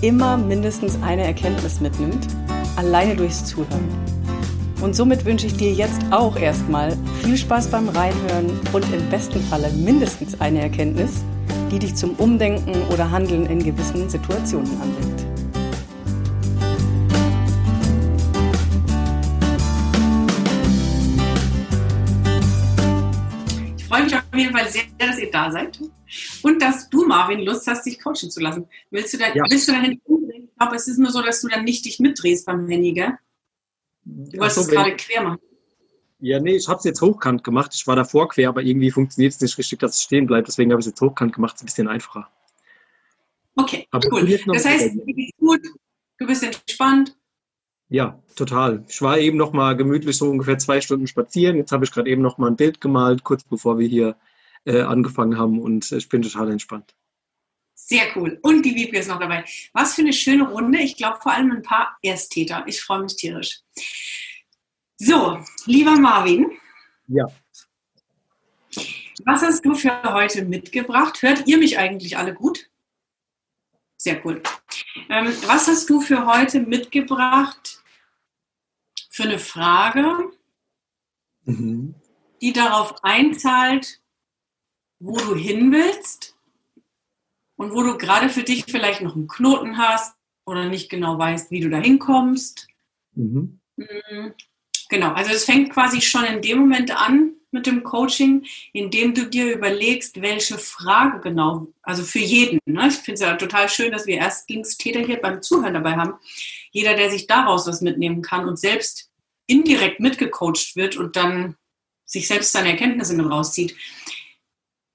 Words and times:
immer 0.00 0.36
mindestens 0.36 0.98
eine 1.02 1.24
Erkenntnis 1.24 1.80
mitnimmt, 1.80 2.26
alleine 2.76 3.16
durchs 3.16 3.44
Zuhören. 3.44 3.88
Und 4.80 4.94
somit 4.94 5.24
wünsche 5.24 5.46
ich 5.46 5.56
dir 5.56 5.72
jetzt 5.72 6.00
auch 6.10 6.36
erstmal 6.36 6.96
viel 7.22 7.38
Spaß 7.38 7.68
beim 7.68 7.88
Reinhören 7.88 8.50
und 8.72 8.84
im 8.92 9.08
besten 9.08 9.40
Falle 9.44 9.70
mindestens 9.70 10.40
eine 10.40 10.60
Erkenntnis, 10.60 11.22
die 11.70 11.78
dich 11.78 11.94
zum 11.94 12.10
Umdenken 12.16 12.74
oder 12.92 13.10
Handeln 13.10 13.46
in 13.46 13.62
gewissen 13.62 14.08
Situationen 14.10 14.70
anbringt. 14.82 15.26
Ich 23.76 23.84
freue 23.86 24.04
mich 24.04 24.14
auf 24.14 24.22
jeden 24.34 24.52
Fall 24.52 24.68
sehr, 24.68 24.82
dass 24.98 25.18
ihr 25.18 25.30
da 25.30 25.50
seid 25.50 25.78
und 26.44 26.60
dass 26.60 26.90
du, 26.90 27.06
Marvin, 27.06 27.40
Lust 27.40 27.66
hast, 27.66 27.86
dich 27.86 27.98
coachen 27.98 28.30
zu 28.30 28.40
lassen. 28.40 28.68
Willst 28.90 29.14
du, 29.14 29.18
da, 29.18 29.34
ja. 29.34 29.44
willst 29.48 29.66
du 29.66 29.72
dein 29.72 29.82
Handy 29.82 30.00
umdrehen? 30.04 30.48
Ich 30.50 30.58
glaube, 30.58 30.76
es 30.76 30.86
ist 30.86 30.98
nur 30.98 31.10
so, 31.10 31.22
dass 31.22 31.40
du 31.40 31.48
dann 31.48 31.64
nicht 31.64 31.84
dich 31.86 32.00
mitdrehst 32.00 32.44
beim 32.44 32.68
Handy, 32.68 32.92
gell? 32.92 33.14
Du 34.04 34.38
wolltest 34.38 34.58
es 34.58 34.68
gerade 34.68 34.94
quer 34.94 35.22
machen. 35.22 35.38
Ja, 36.20 36.40
nee, 36.40 36.56
ich 36.56 36.68
habe 36.68 36.78
es 36.78 36.84
jetzt 36.84 37.00
hochkant 37.00 37.44
gemacht. 37.44 37.72
Ich 37.74 37.86
war 37.86 37.96
davor 37.96 38.28
quer, 38.28 38.50
aber 38.50 38.62
irgendwie 38.62 38.90
funktioniert 38.90 39.32
es 39.32 39.40
nicht 39.40 39.56
richtig, 39.56 39.78
dass 39.78 39.96
es 39.96 40.02
stehen 40.02 40.26
bleibt. 40.26 40.46
Deswegen 40.46 40.70
habe 40.70 40.80
ich 40.80 40.86
es 40.86 40.92
jetzt 40.92 41.00
hochkant 41.00 41.32
gemacht. 41.32 41.54
Es 41.54 41.60
ist 41.60 41.62
ein 41.62 41.66
bisschen 41.66 41.88
einfacher. 41.88 42.30
Okay, 43.56 43.86
aber 43.90 44.06
cool. 44.12 44.38
Das 44.46 44.66
heißt, 44.66 44.94
dir 44.94 45.14
geht's 45.14 45.36
gut, 45.38 45.62
du 46.18 46.26
bist 46.26 46.42
entspannt. 46.42 47.16
Ja, 47.88 48.22
total. 48.36 48.84
Ich 48.88 49.00
war 49.00 49.18
eben 49.18 49.38
noch 49.38 49.52
mal 49.52 49.76
gemütlich 49.76 50.16
so 50.16 50.28
ungefähr 50.28 50.58
zwei 50.58 50.80
Stunden 50.80 51.06
spazieren. 51.06 51.56
Jetzt 51.56 51.72
habe 51.72 51.84
ich 51.84 51.90
gerade 51.90 52.10
eben 52.10 52.22
noch 52.22 52.36
mal 52.36 52.48
ein 52.48 52.56
Bild 52.56 52.80
gemalt, 52.80 53.24
kurz 53.24 53.44
bevor 53.44 53.78
wir 53.78 53.86
hier 53.86 54.16
äh, 54.64 54.82
angefangen 54.82 55.38
haben 55.38 55.60
und 55.60 55.90
ich 55.92 56.08
bin 56.08 56.22
total 56.22 56.50
entspannt. 56.50 56.94
Sehr 57.74 58.16
cool. 58.16 58.38
Und 58.42 58.62
die 58.62 58.74
Wiebke 58.74 58.98
ist 58.98 59.08
noch 59.08 59.18
dabei. 59.18 59.44
Was 59.72 59.94
für 59.94 60.02
eine 60.02 60.12
schöne 60.12 60.48
Runde. 60.48 60.78
Ich 60.78 60.96
glaube 60.96 61.18
vor 61.20 61.32
allem 61.32 61.50
ein 61.50 61.62
paar 61.62 61.98
Ersttäter. 62.02 62.64
Ich 62.66 62.80
freue 62.80 63.02
mich 63.02 63.16
tierisch. 63.16 63.60
So, 64.96 65.38
lieber 65.66 65.96
Marvin. 65.98 66.50
Ja. 67.08 67.26
Was 69.24 69.42
hast 69.42 69.64
du 69.64 69.74
für 69.74 70.02
heute 70.02 70.44
mitgebracht? 70.44 71.20
Hört 71.22 71.46
ihr 71.46 71.58
mich 71.58 71.78
eigentlich 71.78 72.16
alle 72.16 72.32
gut? 72.32 72.70
Sehr 73.96 74.24
cool. 74.24 74.42
Ähm, 75.08 75.26
was 75.46 75.68
hast 75.68 75.88
du 75.90 76.00
für 76.00 76.26
heute 76.26 76.60
mitgebracht 76.60 77.82
für 79.10 79.22
eine 79.24 79.38
Frage, 79.38 80.32
mhm. 81.44 81.94
die 82.40 82.52
darauf 82.52 83.02
einzahlt, 83.04 84.00
wo 85.04 85.16
du 85.16 85.34
hin 85.34 85.70
willst 85.70 86.34
und 87.56 87.72
wo 87.72 87.82
du 87.82 87.98
gerade 87.98 88.30
für 88.30 88.42
dich 88.42 88.64
vielleicht 88.66 89.02
noch 89.02 89.14
einen 89.14 89.28
Knoten 89.28 89.76
hast 89.76 90.16
oder 90.46 90.68
nicht 90.68 90.88
genau 90.88 91.18
weißt, 91.18 91.50
wie 91.50 91.60
du 91.60 91.68
da 91.68 91.78
hinkommst? 91.78 92.66
Mhm. 93.14 93.60
mhm. 93.76 94.34
Genau, 94.90 95.12
also 95.12 95.32
es 95.32 95.46
fängt 95.46 95.72
quasi 95.72 96.00
schon 96.02 96.24
in 96.24 96.42
dem 96.42 96.58
Moment 96.58 96.94
an 96.94 97.32
mit 97.50 97.66
dem 97.66 97.84
Coaching, 97.84 98.44
indem 98.72 99.14
du 99.14 99.26
dir 99.26 99.54
überlegst, 99.54 100.20
welche 100.20 100.58
Frage 100.58 101.20
genau, 101.20 101.68
also 101.82 102.02
für 102.02 102.18
jeden. 102.18 102.58
Ne? 102.66 102.88
Ich 102.88 102.94
finde 102.94 103.14
es 103.14 103.20
ja 103.20 103.34
total 103.36 103.68
schön, 103.68 103.92
dass 103.92 104.06
wir 104.06 104.18
Erstlingstäter 104.18 105.00
hier 105.00 105.20
beim 105.20 105.40
Zuhören 105.40 105.74
dabei 105.74 105.96
haben. 105.96 106.14
Jeder, 106.70 106.94
der 106.94 107.10
sich 107.10 107.26
daraus 107.26 107.66
was 107.66 107.80
mitnehmen 107.80 108.22
kann 108.22 108.46
und 108.46 108.58
selbst 108.58 109.10
indirekt 109.46 110.00
mitgecoacht 110.00 110.76
wird 110.76 110.96
und 110.96 111.16
dann 111.16 111.56
sich 112.04 112.28
selbst 112.28 112.52
seine 112.52 112.70
Erkenntnisse 112.70 113.14
mit 113.14 113.30
rauszieht. 113.30 113.74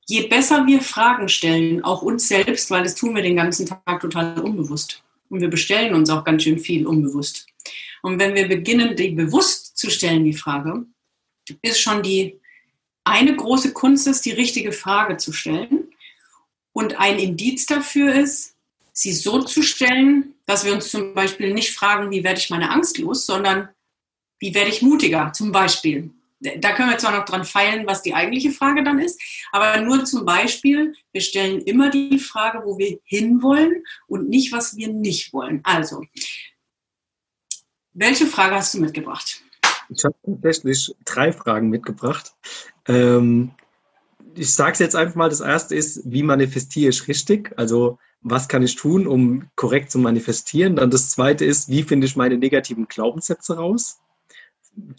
Je 0.10 0.26
besser 0.26 0.66
wir 0.66 0.82
Fragen 0.82 1.30
stellen, 1.30 1.84
auch 1.84 2.02
uns 2.02 2.28
selbst, 2.28 2.72
weil 2.72 2.82
das 2.82 2.96
tun 2.96 3.14
wir 3.16 3.22
den 3.22 3.36
ganzen 3.36 3.68
Tag 3.68 4.00
total 4.02 4.40
unbewusst. 4.40 5.04
Und 5.30 5.40
wir 5.40 5.50
bestellen 5.50 5.94
uns 5.94 6.10
auch 6.10 6.24
ganz 6.24 6.42
schön 6.42 6.58
viel 6.58 6.88
unbewusst. 6.88 7.46
Und 8.02 8.18
wenn 8.18 8.34
wir 8.34 8.48
beginnen, 8.48 8.96
die 8.96 9.12
bewusst 9.12 9.78
zu 9.78 9.92
stellen, 9.92 10.24
die 10.24 10.34
Frage, 10.34 10.88
ist 11.62 11.80
schon 11.80 12.02
die 12.02 12.40
eine 13.04 13.36
große 13.36 13.72
Kunst, 13.74 14.08
ist, 14.08 14.26
die 14.26 14.32
richtige 14.32 14.72
Frage 14.72 15.18
zu 15.18 15.32
stellen. 15.32 15.90
Und 16.74 17.00
ein 17.00 17.20
Indiz 17.20 17.68
dafür 17.68 18.16
ist, 18.16 18.56
sie 18.92 19.14
so 19.14 19.44
zu 19.44 19.62
stellen, 19.62 20.34
dass 20.48 20.66
wir 20.66 20.74
uns 20.74 20.90
zum 20.90 21.14
Beispiel 21.14 21.54
nicht 21.54 21.76
fragen, 21.76 22.10
wie 22.10 22.24
werde 22.24 22.40
ich 22.40 22.50
meine 22.50 22.72
Angst 22.72 22.98
los, 22.98 23.28
sondern 23.28 23.70
wie 24.40 24.56
werde 24.56 24.72
ich 24.72 24.82
mutiger, 24.82 25.32
zum 25.34 25.52
Beispiel. 25.52 26.10
Da 26.40 26.72
können 26.72 26.90
wir 26.90 26.98
zwar 26.98 27.18
noch 27.18 27.26
dran 27.26 27.44
feilen, 27.44 27.86
was 27.86 28.02
die 28.02 28.14
eigentliche 28.14 28.52
Frage 28.52 28.84
dann 28.84 29.00
ist, 29.00 29.22
aber 29.52 29.82
nur 29.82 30.06
zum 30.06 30.26
Beispiel, 30.26 30.94
wir 31.12 31.22
stellen 31.22 31.62
immer 31.62 31.90
die 31.90 32.18
Frage, 32.18 32.62
wo 32.64 32.78
wir 32.78 33.00
hinwollen 33.04 33.84
und 34.08 34.30
nicht, 34.30 34.54
was 34.54 34.78
wir 34.78 34.88
nicht 34.88 35.34
wollen. 35.34 35.60
Also, 35.64 36.04
welche 37.94 38.26
Frage 38.26 38.56
hast 38.56 38.74
du 38.74 38.80
mitgebracht? 38.80 39.44
Ich 39.90 40.06
habe 40.06 40.16
tatsächlich 40.26 40.96
drei 41.04 41.34
Fragen 41.34 41.70
mitgebracht. 41.70 42.34
Ähm, 42.88 43.52
ich 44.36 44.54
sage 44.54 44.74
es 44.74 44.80
jetzt 44.80 44.96
einfach 44.96 45.16
mal. 45.16 45.30
Das 45.30 45.42
erste 45.42 45.76
ist, 45.76 46.02
wie 46.06 46.24
manifestiere 46.24 46.90
ich 46.90 47.08
richtig? 47.08 47.52
Also, 47.58 47.98
was 48.22 48.48
kann 48.48 48.64
ich 48.64 48.76
tun, 48.76 49.08
um 49.08 49.50
korrekt 49.56 49.92
zu 49.92 50.00
manifestieren? 50.00 50.76
Dann 50.76 50.92
das 50.92 51.10
zweite 51.10 51.46
ist, 51.46 51.70
wie 51.70 51.84
finde 51.84 52.06
ich 52.08 52.16
meine 52.16 52.38
negativen 52.38 52.88
Glaubenssätze 52.88 53.58
raus? 53.58 54.00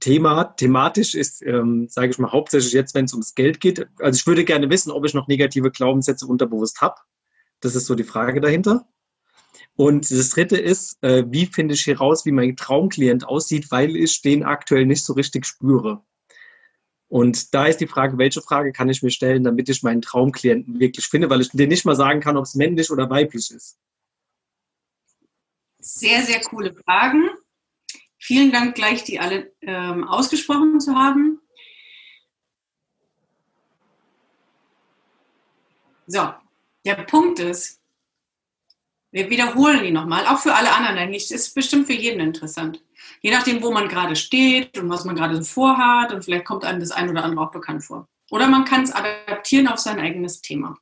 Thema, 0.01 0.45
thematisch 0.45 1.15
ist, 1.15 1.43
ähm, 1.43 1.89
sage 1.89 2.11
ich 2.11 2.19
mal, 2.19 2.33
hauptsächlich 2.33 2.73
jetzt, 2.73 2.95
wenn 2.95 3.05
es 3.05 3.13
ums 3.13 3.35
Geld 3.35 3.61
geht. 3.61 3.87
Also 3.99 4.19
ich 4.19 4.27
würde 4.27 4.45
gerne 4.45 4.71
wissen, 4.71 4.91
ob 4.91 5.05
ich 5.05 5.15
noch 5.15 5.29
negative 5.29 5.71
Glaubenssätze 5.71 6.27
unterbewusst 6.27 6.81
habe. 6.81 6.97
Das 7.61 7.75
ist 7.75 7.87
so 7.87 7.95
die 7.95 8.05
Frage 8.05 8.41
dahinter. 8.41 8.87
Und 9.77 10.11
das 10.11 10.31
dritte 10.31 10.57
ist, 10.57 11.03
äh, 11.03 11.25
wie 11.29 11.47
finde 11.47 11.75
ich 11.75 11.87
heraus, 11.87 12.27
wie 12.27 12.33
mein 12.33 12.57
Traumklient 12.57 13.27
aussieht, 13.27 13.71
weil 13.71 13.97
ich 13.97 14.21
den 14.23 14.43
aktuell 14.43 14.87
nicht 14.87 15.05
so 15.05 15.15
richtig 15.15 15.47
spüre. 15.47 16.03
Und 17.09 17.55
da 17.55 17.67
ist 17.67 17.81
die 17.81 17.89
Frage, 17.89 18.19
welche 18.19 18.41
Frage 18.41 18.73
kann 18.73 18.89
ich 18.89 19.03
mir 19.03 19.11
stellen, 19.11 19.43
damit 19.43 19.69
ich 19.69 19.83
meinen 19.83 20.01
Traumklienten 20.01 20.79
wirklich 20.79 21.07
finde, 21.07 21.29
weil 21.29 21.41
ich 21.41 21.51
dir 21.51 21.67
nicht 21.67 21.85
mal 21.85 21.97
sagen 21.97 22.21
kann, 22.21 22.37
ob 22.37 22.45
es 22.45 22.55
männlich 22.55 22.91
oder 22.91 23.11
weiblich 23.11 23.51
ist. 23.51 23.79
Sehr, 25.81 26.23
sehr 26.23 26.41
coole 26.41 26.73
Fragen. 26.73 27.31
Vielen 28.31 28.53
Dank 28.53 28.77
gleich, 28.77 29.03
die 29.03 29.19
alle 29.19 29.53
ähm, 29.61 30.07
ausgesprochen 30.07 30.79
zu 30.79 30.95
haben. 30.95 31.41
So, 36.07 36.33
der 36.85 36.95
Punkt 36.95 37.41
ist, 37.41 37.81
wir 39.11 39.29
wiederholen 39.31 39.83
die 39.83 39.91
nochmal, 39.91 40.29
auch 40.29 40.39
für 40.39 40.55
alle 40.55 40.71
anderen 40.71 40.97
eigentlich. 40.97 41.29
Ist 41.33 41.57
bestimmt 41.57 41.89
für 41.89 41.93
jeden 41.93 42.21
interessant. 42.21 42.81
Je 43.21 43.33
nachdem, 43.33 43.65
wo 43.65 43.73
man 43.73 43.89
gerade 43.89 44.15
steht 44.15 44.79
und 44.79 44.89
was 44.89 45.05
man 45.05 45.17
gerade 45.17 45.35
so 45.35 45.43
vorhat 45.43 46.13
und 46.13 46.25
vielleicht 46.25 46.45
kommt 46.45 46.65
einem 46.65 46.79
das 46.79 46.93
ein 46.93 47.11
oder 47.11 47.25
andere 47.25 47.49
auch 47.49 47.51
bekannt 47.51 47.83
vor. 47.83 48.07
Oder 48.31 48.47
man 48.47 48.65
kann 48.65 48.85
es 48.85 48.93
adaptieren 48.93 49.67
auf 49.67 49.81
sein 49.81 49.99
eigenes 49.99 50.41
Thema. 50.41 50.79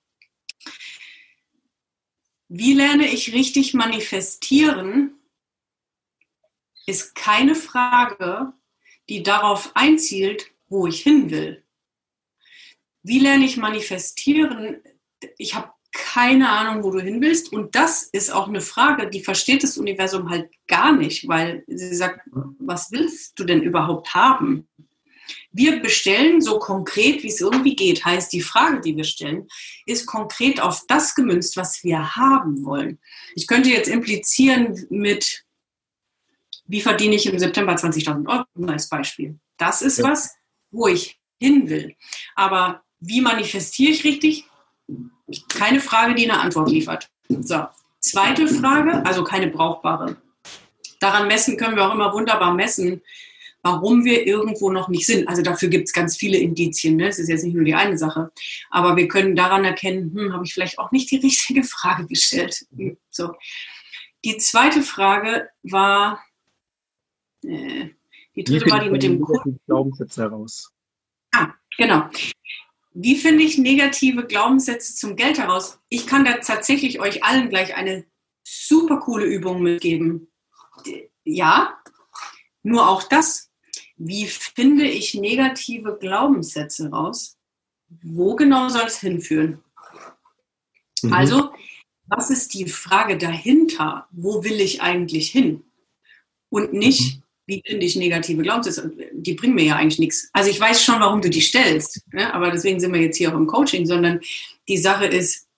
Wie 2.49 2.75
lerne 2.75 3.09
ich 3.09 3.33
richtig 3.33 3.73
manifestieren, 3.73 5.18
ist 6.89 7.15
keine 7.15 7.55
Frage, 7.55 8.55
die 9.11 9.23
darauf 9.23 9.73
einzielt, 9.75 10.47
wo 10.69 10.87
ich 10.87 11.03
hin 11.03 11.31
will. 11.31 11.63
Wie 13.03 13.19
lerne 13.19 13.45
ich 13.45 13.59
manifestieren? 13.59 14.83
Ich 15.37 15.55
habe 15.55 15.71
keine 15.93 16.49
Ahnung, 16.49 16.83
wo 16.83 16.91
du 16.91 17.01
hin 17.01 17.21
willst. 17.21 17.53
Und 17.53 17.75
das 17.75 18.05
ist 18.05 18.31
auch 18.31 18.49
eine 18.49 18.63
Frage, 18.63 19.11
die 19.11 19.23
versteht 19.23 19.63
das 19.63 19.77
Universum 19.77 20.31
halt 20.31 20.51
gar 20.67 20.93
nicht, 20.93 21.29
weil 21.29 21.63
sie 21.67 21.95
sagt, 21.95 22.21
was 22.59 22.91
willst 22.91 23.39
du 23.39 23.45
denn 23.45 23.63
überhaupt 23.63 24.15
haben? 24.15 24.67
Wir 25.53 25.81
bestellen 25.81 26.41
so 26.41 26.59
konkret, 26.59 27.23
wie 27.23 27.29
es 27.29 27.41
irgendwie 27.43 27.77
geht. 27.77 28.05
Heißt, 28.05 28.33
die 28.33 28.41
Frage, 28.41 28.81
die 28.81 28.97
wir 28.97 29.05
stellen, 29.05 29.47
ist 29.85 30.07
konkret 30.07 30.61
auf 30.61 30.85
das 30.89 31.15
gemünzt, 31.15 31.59
was 31.59 31.85
wir 31.85 32.17
haben 32.17 32.65
wollen. 32.65 32.99
Ich 33.35 33.47
könnte 33.47 33.69
jetzt 33.69 33.89
implizieren 33.89 34.87
mit, 34.89 35.45
wie 36.69 36.81
verdiene 36.81 37.17
ich 37.17 37.27
im 37.27 37.39
September 37.39 37.75
20.000 37.75 38.29
Euro 38.29 38.71
als 38.71 38.89
Beispiel. 38.89 39.39
Das 39.57 39.83
ist 39.83 39.99
ja. 39.99 40.05
was, 40.05 40.37
wo 40.71 40.87
ich 40.87 41.19
hin 41.41 41.69
will. 41.69 41.97
Aber 42.37 42.83
wie 43.01 43.21
manifestiere 43.21 43.91
ich 43.91 44.05
richtig? 44.05 44.45
Keine 45.49 45.81
Frage, 45.81 46.15
die 46.15 46.31
eine 46.31 46.41
Antwort 46.41 46.71
liefert. 46.71 47.11
So, 47.29 47.67
zweite 48.01 48.47
Frage, 48.47 49.05
also 49.05 49.25
keine 49.25 49.49
brauchbare. 49.49 50.17
daran 51.01 51.29
messen 51.29 51.57
können 51.57 51.77
wir 51.77 51.87
auch 51.87 51.95
immer 51.95 52.13
wunderbar 52.13 52.55
messen, 52.55 53.03
warum 53.63 54.05
wir 54.05 54.27
irgendwo 54.27 54.71
noch 54.71 54.89
nicht 54.89 55.07
sind. 55.07 55.29
Also 55.29 55.43
dafür 55.43 55.69
gibt 55.69 55.89
es 55.89 55.93
ganz 55.93 56.17
viele 56.17 56.39
Indizien. 56.39 56.97
Ne? 56.97 57.09
Es 57.09 57.19
ist 57.19 57.29
jetzt 57.29 57.45
nicht 57.45 57.55
nur 57.55 57.65
die 57.65 57.75
eine 57.75 57.99
Sache. 57.99 58.31
Aber 58.71 58.97
wir 58.97 59.09
können 59.09 59.37
daran 59.37 59.65
erkennen, 59.65 60.13
hm, 60.15 60.33
habe 60.33 60.45
ich 60.45 60.55
vielleicht 60.55 60.79
auch 60.79 60.91
nicht 60.91 61.11
die 61.11 61.17
richtige 61.23 61.65
Frage 61.65 62.07
gestellt. 62.07 62.67
So. 63.11 63.33
Die 64.25 64.37
zweite 64.39 64.83
Frage 64.83 65.49
war, 65.63 66.23
äh, 67.45 67.91
die 68.35 68.45
dritte 68.45 68.71
war 68.71 68.81
die 68.81 68.91
mit 68.91 69.03
dem 69.03 69.25
Glaubenssätze 69.67 70.23
heraus. 70.23 70.73
Ah, 71.33 71.55
genau. 71.77 72.09
Wie 72.95 73.17
finde 73.17 73.45
ich 73.45 73.59
negative 73.59 74.27
Glaubenssätze 74.27 74.95
zum 74.95 75.17
Geld 75.17 75.39
heraus? 75.39 75.79
Ich 75.89 76.07
kann 76.07 76.25
da 76.25 76.39
tatsächlich 76.39 77.01
euch 77.01 77.25
allen 77.25 77.49
gleich 77.49 77.75
eine 77.75 78.05
super 78.45 78.99
coole 78.99 79.27
Übung 79.27 79.63
mitgeben. 79.63 80.29
Ja, 81.25 81.79
nur 82.63 82.89
auch 82.89 83.03
das. 83.03 83.51
Wie 83.97 84.27
finde 84.27 84.85
ich 84.85 85.15
negative 85.15 85.99
Glaubenssätze 85.99 86.91
raus? 86.91 87.37
Wo 88.03 88.37
genau 88.37 88.69
soll 88.69 88.87
es 88.87 89.01
hinführen? 89.01 89.63
Mhm. 91.03 91.13
Also, 91.13 91.53
was 92.07 92.31
ist 92.31 92.55
die 92.55 92.67
Frage 92.67 93.19
dahinter? 93.19 94.07
Wo 94.11 94.45
will 94.45 94.61
ich 94.61 94.83
eigentlich 94.83 95.31
hin? 95.31 95.65
Und 96.51 96.73
nicht, 96.73 97.17
mhm. 97.17 97.23
Wie 97.49 97.63
finde 97.67 97.87
ich 97.87 97.97
negative 97.97 98.43
Glaubenssätze? 98.43 98.93
Die 99.13 99.33
bringen 99.33 99.55
mir 99.55 99.65
ja 99.65 99.77
eigentlich 99.77 99.99
nichts. 99.99 100.29
Also 100.35 100.51
ich 100.51 100.61
weiß 100.61 100.85
schon, 100.85 101.01
warum 101.01 101.23
du 101.23 101.31
die 101.31 101.41
stellst, 101.41 102.03
ne? 102.13 102.33
aber 102.33 102.51
deswegen 102.51 102.79
sind 102.79 102.93
wir 102.93 103.01
jetzt 103.01 103.17
hier 103.17 103.31
auch 103.31 103.37
im 103.37 103.47
Coaching, 103.47 103.87
sondern 103.87 104.21
die 104.69 104.77
Sache 104.77 105.07
ist, 105.07 105.49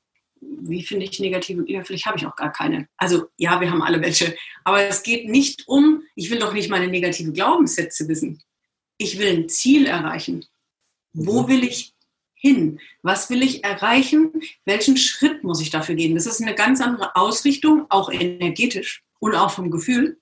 wie 0.40 0.84
finde 0.84 1.04
ich 1.04 1.18
negative, 1.18 1.64
ja, 1.66 1.82
vielleicht 1.82 2.06
habe 2.06 2.16
ich 2.16 2.26
auch 2.26 2.36
gar 2.36 2.52
keine. 2.52 2.88
Also 2.96 3.26
ja, 3.36 3.60
wir 3.60 3.70
haben 3.70 3.82
alle 3.82 4.00
welche. 4.00 4.36
Aber 4.64 4.84
es 4.84 5.02
geht 5.02 5.28
nicht 5.28 5.66
um, 5.66 6.02
ich 6.14 6.30
will 6.30 6.38
doch 6.38 6.54
nicht 6.54 6.70
meine 6.70 6.86
negative 6.86 7.32
Glaubenssätze 7.32 8.06
wissen. 8.08 8.40
Ich 8.96 9.18
will 9.18 9.28
ein 9.28 9.48
Ziel 9.48 9.86
erreichen. 9.86 10.46
Wo 11.12 11.42
mhm. 11.42 11.48
will 11.48 11.64
ich 11.64 11.92
hin? 12.34 12.78
Was 13.02 13.30
will 13.30 13.42
ich 13.42 13.64
erreichen? 13.64 14.30
Welchen 14.64 14.96
Schritt 14.96 15.42
muss 15.42 15.60
ich 15.60 15.70
dafür 15.70 15.96
gehen? 15.96 16.14
Das 16.14 16.26
ist 16.26 16.40
eine 16.40 16.54
ganz 16.54 16.80
andere 16.80 17.16
Ausrichtung, 17.16 17.86
auch 17.90 18.12
energetisch 18.12 19.02
und 19.18 19.34
auch 19.34 19.50
vom 19.50 19.72
Gefühl, 19.72 20.20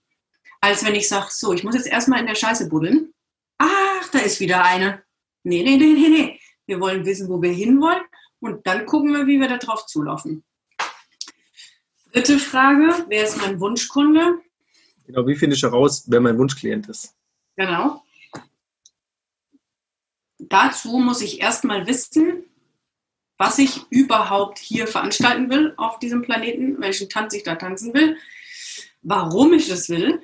als 0.61 0.85
wenn 0.85 0.95
ich 0.95 1.09
sage, 1.09 1.29
so, 1.31 1.53
ich 1.53 1.65
muss 1.65 1.75
jetzt 1.75 1.87
erstmal 1.87 2.21
in 2.21 2.27
der 2.27 2.35
Scheiße 2.35 2.69
buddeln. 2.69 3.13
Ach, 3.59 4.09
da 4.13 4.19
ist 4.19 4.41
wieder 4.41 4.65
eine. 4.65 5.03
Nee, 5.43 5.63
nee, 5.63 5.77
nee, 5.77 5.93
nee, 5.93 6.09
nee. 6.09 6.41
Wir 6.67 6.81
wollen 6.81 7.05
wissen, 7.07 7.29
wo 7.29 7.41
wir 7.41 7.53
hinwollen 7.53 8.03
und 8.41 8.67
dann 8.67 8.87
gucken 8.87 9.13
wir, 9.13 9.27
wie 9.27 9.41
wir 9.41 9.49
da 9.49 9.57
drauf 9.57 9.87
zulaufen. 9.87 10.45
Dritte 12.13 12.39
Frage, 12.39 13.07
wer 13.09 13.25
ist 13.25 13.39
mein 13.39 13.61
Wunschkunde? 13.61 14.41
Genau, 15.07 15.27
wie 15.27 15.37
finde 15.37 15.57
ich 15.57 15.63
heraus, 15.63 16.05
wer 16.07 16.21
mein 16.21 16.39
Wunschklient 16.39 16.89
ist? 16.89 17.15
Genau. 17.57 18.03
Dazu 20.39 20.99
muss 20.99 21.21
ich 21.21 21.41
erstmal 21.41 21.87
wissen, 21.87 22.45
was 23.39 23.59
ich 23.59 23.83
überhaupt 23.91 24.59
hier 24.59 24.87
veranstalten 24.87 25.51
will 25.51 25.75
auf 25.77 25.99
diesem 25.99 26.23
Planeten, 26.23 26.81
welchen 26.81 27.09
Tanz 27.09 27.35
ich 27.35 27.43
da 27.43 27.55
tanzen 27.55 27.95
will, 27.95 28.17
warum 29.03 29.53
ich 29.53 29.69
das 29.69 29.89
will. 29.89 30.23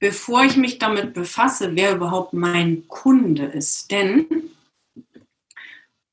Bevor 0.00 0.44
ich 0.44 0.56
mich 0.56 0.78
damit 0.78 1.12
befasse, 1.12 1.76
wer 1.76 1.94
überhaupt 1.94 2.32
mein 2.32 2.88
Kunde 2.88 3.44
ist. 3.44 3.90
Denn 3.90 4.26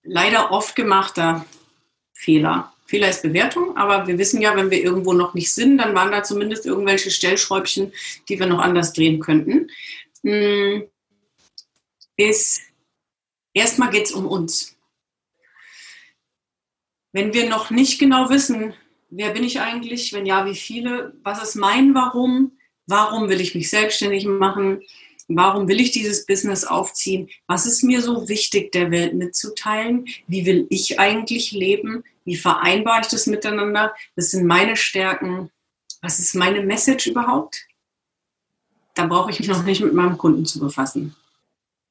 leider 0.03 0.51
oft 0.51 0.75
gemachter 0.75 1.45
Fehler. 2.13 2.73
Fehler 2.85 3.09
ist 3.09 3.21
Bewertung, 3.21 3.75
aber 3.75 4.07
wir 4.07 4.17
wissen 4.17 4.41
ja, 4.41 4.55
wenn 4.55 4.71
wir 4.71 4.81
irgendwo 4.81 5.13
noch 5.13 5.33
nicht 5.33 5.53
sind, 5.53 5.77
dann 5.77 5.95
waren 5.95 6.11
da 6.11 6.23
zumindest 6.23 6.65
irgendwelche 6.65 7.11
Stellschräubchen, 7.11 7.93
die 8.27 8.39
wir 8.39 8.45
noch 8.45 8.59
anders 8.59 8.93
drehen 8.93 9.19
könnten. 9.19 9.69
Hm, 10.23 10.87
ist, 12.17 12.61
erstmal 13.53 13.89
geht 13.89 14.05
es 14.05 14.11
um 14.11 14.25
uns. 14.25 14.75
Wenn 17.13 17.33
wir 17.33 17.49
noch 17.49 17.71
nicht 17.71 17.99
genau 17.99 18.29
wissen, 18.29 18.73
wer 19.09 19.31
bin 19.31 19.43
ich 19.43 19.59
eigentlich, 19.59 20.13
wenn 20.13 20.25
ja, 20.25 20.45
wie 20.45 20.55
viele, 20.55 21.13
was 21.23 21.41
ist 21.41 21.55
mein 21.55 21.93
Warum, 21.93 22.56
warum 22.87 23.29
will 23.29 23.41
ich 23.41 23.53
mich 23.53 23.69
selbstständig 23.69 24.25
machen, 24.25 24.81
Warum 25.29 25.67
will 25.67 25.81
ich 25.81 25.91
dieses 25.91 26.25
Business 26.25 26.63
aufziehen? 26.63 27.29
Was 27.47 27.65
ist 27.65 27.83
mir 27.83 28.01
so 28.01 28.29
wichtig, 28.29 28.71
der 28.71 28.91
Welt 28.91 29.13
mitzuteilen? 29.13 30.07
Wie 30.27 30.45
will 30.45 30.67
ich 30.69 30.99
eigentlich 30.99 31.51
leben? 31.51 32.03
Wie 32.23 32.37
vereinbare 32.37 33.01
ich 33.01 33.07
das 33.07 33.27
miteinander? 33.27 33.93
Das 34.15 34.31
sind 34.31 34.45
meine 34.45 34.77
Stärken. 34.77 35.51
Was 36.01 36.19
ist 36.19 36.33
meine 36.33 36.61
Message 36.63 37.07
überhaupt? 37.07 37.67
Da 38.93 39.05
brauche 39.05 39.29
ich 39.29 39.39
mich 39.39 39.49
noch 39.49 39.63
nicht 39.63 39.81
mit 39.81 39.93
meinem 39.93 40.17
Kunden 40.17 40.45
zu 40.45 40.59
befassen. 40.59 41.15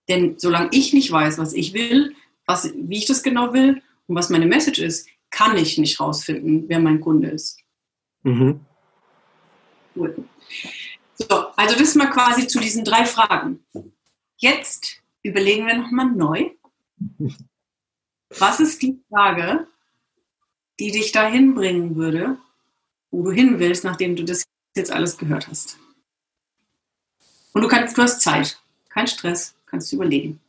Denn 0.09 0.39
solange 0.39 0.71
ich 0.73 0.95
nicht 0.95 1.11
weiß, 1.11 1.37
was 1.37 1.53
ich 1.53 1.75
will, 1.75 2.15
was, 2.47 2.73
wie 2.75 2.97
ich 2.97 3.07
das 3.07 3.23
genau 3.23 3.53
will 3.53 3.83
und 4.07 4.17
was 4.17 4.31
meine 4.31 4.47
Message 4.47 4.79
ist, 4.79 5.09
kann 5.31 5.57
ich 5.59 5.77
nicht 5.77 6.01
rausfinden, 6.01 6.65
wer 6.69 6.79
mein 6.79 7.01
Kunde 7.01 7.29
ist. 7.29 7.59
Mhm. 8.23 8.61
Gut. 9.95 10.15
So, 11.19 11.49
also 11.57 11.79
das 11.79 11.95
mal 11.95 12.11
quasi 12.11 12.47
zu 12.47 12.61
diesen 12.61 12.85
drei 12.85 13.07
Fragen. 13.07 13.65
Jetzt 14.37 15.03
überlegen 15.23 15.67
wir 15.67 15.77
nochmal 15.77 16.11
neu. 16.11 16.51
Was 18.39 18.61
ist 18.61 18.83
die 18.83 19.01
Frage, 19.09 19.67
die 20.79 20.91
dich 20.91 21.13
dahin 21.13 21.55
bringen 21.55 21.97
würde, 21.97 22.39
wo 23.11 23.23
du 23.23 23.31
hin 23.31 23.59
willst, 23.59 23.85
nachdem 23.85 24.15
du 24.15 24.25
das 24.25 24.45
jetzt 24.77 24.93
alles 24.93 25.17
gehört 25.17 25.49
hast? 25.49 25.79
Und 27.53 27.63
du 27.63 27.69
kannst, 27.69 27.97
du 27.97 28.03
hast 28.03 28.21
Zeit, 28.21 28.61
kein 28.91 29.07
Stress, 29.07 29.55
kannst 29.65 29.91
du 29.91 29.97
überlegen. 29.97 30.41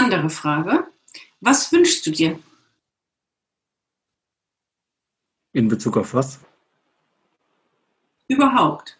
Andere 0.00 0.30
Frage. 0.30 0.88
Was 1.40 1.70
wünschst 1.72 2.06
du 2.06 2.10
dir? 2.10 2.38
In 5.52 5.68
Bezug 5.68 5.98
auf 5.98 6.14
was? 6.14 6.40
Überhaupt. 8.26 8.96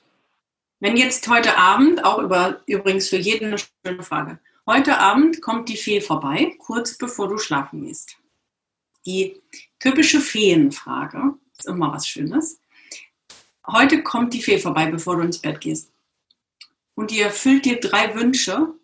Wenn 0.78 0.99
jetzt 0.99 1.26
heute 1.26 1.57
Abend, 1.57 2.04
auch 2.04 2.19
über, 2.19 2.61
übrigens 2.66 3.09
für 3.09 3.16
jeden 3.16 3.47
eine 3.47 3.57
schöne 3.57 4.02
Frage, 4.02 4.40
heute 4.66 4.99
Abend 4.99 5.40
kommt 5.40 5.71
die 5.71 5.78
Fee 5.78 6.02
vorbei, 6.02 6.54
kurz 6.59 6.99
bevor 6.99 7.28
du 7.28 7.38
schlafen 7.38 7.83
gehst. 7.83 8.19
Die 9.07 9.40
typische 9.78 10.21
Feenfrage, 10.21 11.35
ist 11.59 11.66
immer 11.66 11.95
was 11.95 12.09
Schönes. 12.09 12.61
Heute 13.66 14.02
kommt 14.02 14.35
die 14.35 14.42
Fee 14.42 14.59
vorbei, 14.59 14.90
bevor 14.90 15.16
du 15.16 15.23
ins 15.23 15.38
Bett 15.38 15.62
gehst. 15.62 15.90
Und 16.95 17.11
die 17.11 17.21
erfüllt 17.21 17.64
dir 17.64 17.80
drei 17.80 18.14
Wünsche 18.14 18.75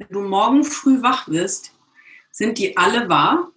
wenn 0.00 0.08
du 0.08 0.22
morgen 0.22 0.64
früh 0.64 1.02
wach 1.02 1.28
wirst, 1.28 1.74
sind 2.30 2.58
die 2.58 2.76
alle 2.76 3.08
wahr 3.08 3.52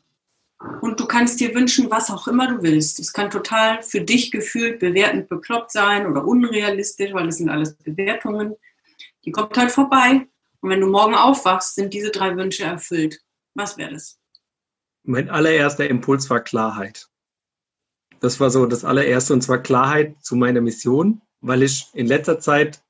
und 0.82 1.00
du 1.00 1.06
kannst 1.06 1.40
dir 1.40 1.56
wünschen, 1.56 1.90
was 1.90 2.12
auch 2.12 2.28
immer 2.28 2.48
du 2.48 2.62
willst. 2.62 3.00
Es 3.00 3.14
kann 3.14 3.30
total 3.30 3.82
für 3.82 4.02
dich 4.02 4.30
gefühlt 4.30 4.80
bewertend 4.80 5.30
bekloppt 5.30 5.72
sein 5.72 6.06
oder 6.06 6.26
unrealistisch, 6.26 7.14
weil 7.14 7.28
das 7.28 7.38
sind 7.38 7.50
alles 7.50 7.76
Bewertungen. 7.76 8.56
Die 9.24 9.32
kommt 9.32 9.58
halt 9.58 9.72
vorbei 9.72 10.28
und 10.60 10.70
wenn 10.70 10.82
du 10.82 10.88
morgen 10.88 11.16
aufwachst, 11.16 11.76
sind 11.76 11.94
diese 11.94 12.12
drei 12.12 12.36
Wünsche 12.36 12.64
erfüllt. 12.64 13.22
Was 13.54 13.78
wäre 13.78 13.94
das? 13.94 14.20
Mein 15.04 15.30
allererster 15.30 15.90
Impuls 15.90 16.30
war 16.30 16.42
Klarheit. 16.42 17.08
Das 18.20 18.40
war 18.40 18.50
so 18.50 18.66
das 18.66 18.84
allererste 18.84 19.34
und 19.34 19.42
zwar 19.42 19.60
Klarheit 19.60 20.16
zu 20.22 20.36
meiner 20.36 20.62
Mission, 20.62 21.22
weil 21.40 21.64
ich 21.64 21.88
in 21.94 22.08
letzter 22.08 22.40
Zeit 22.40 22.84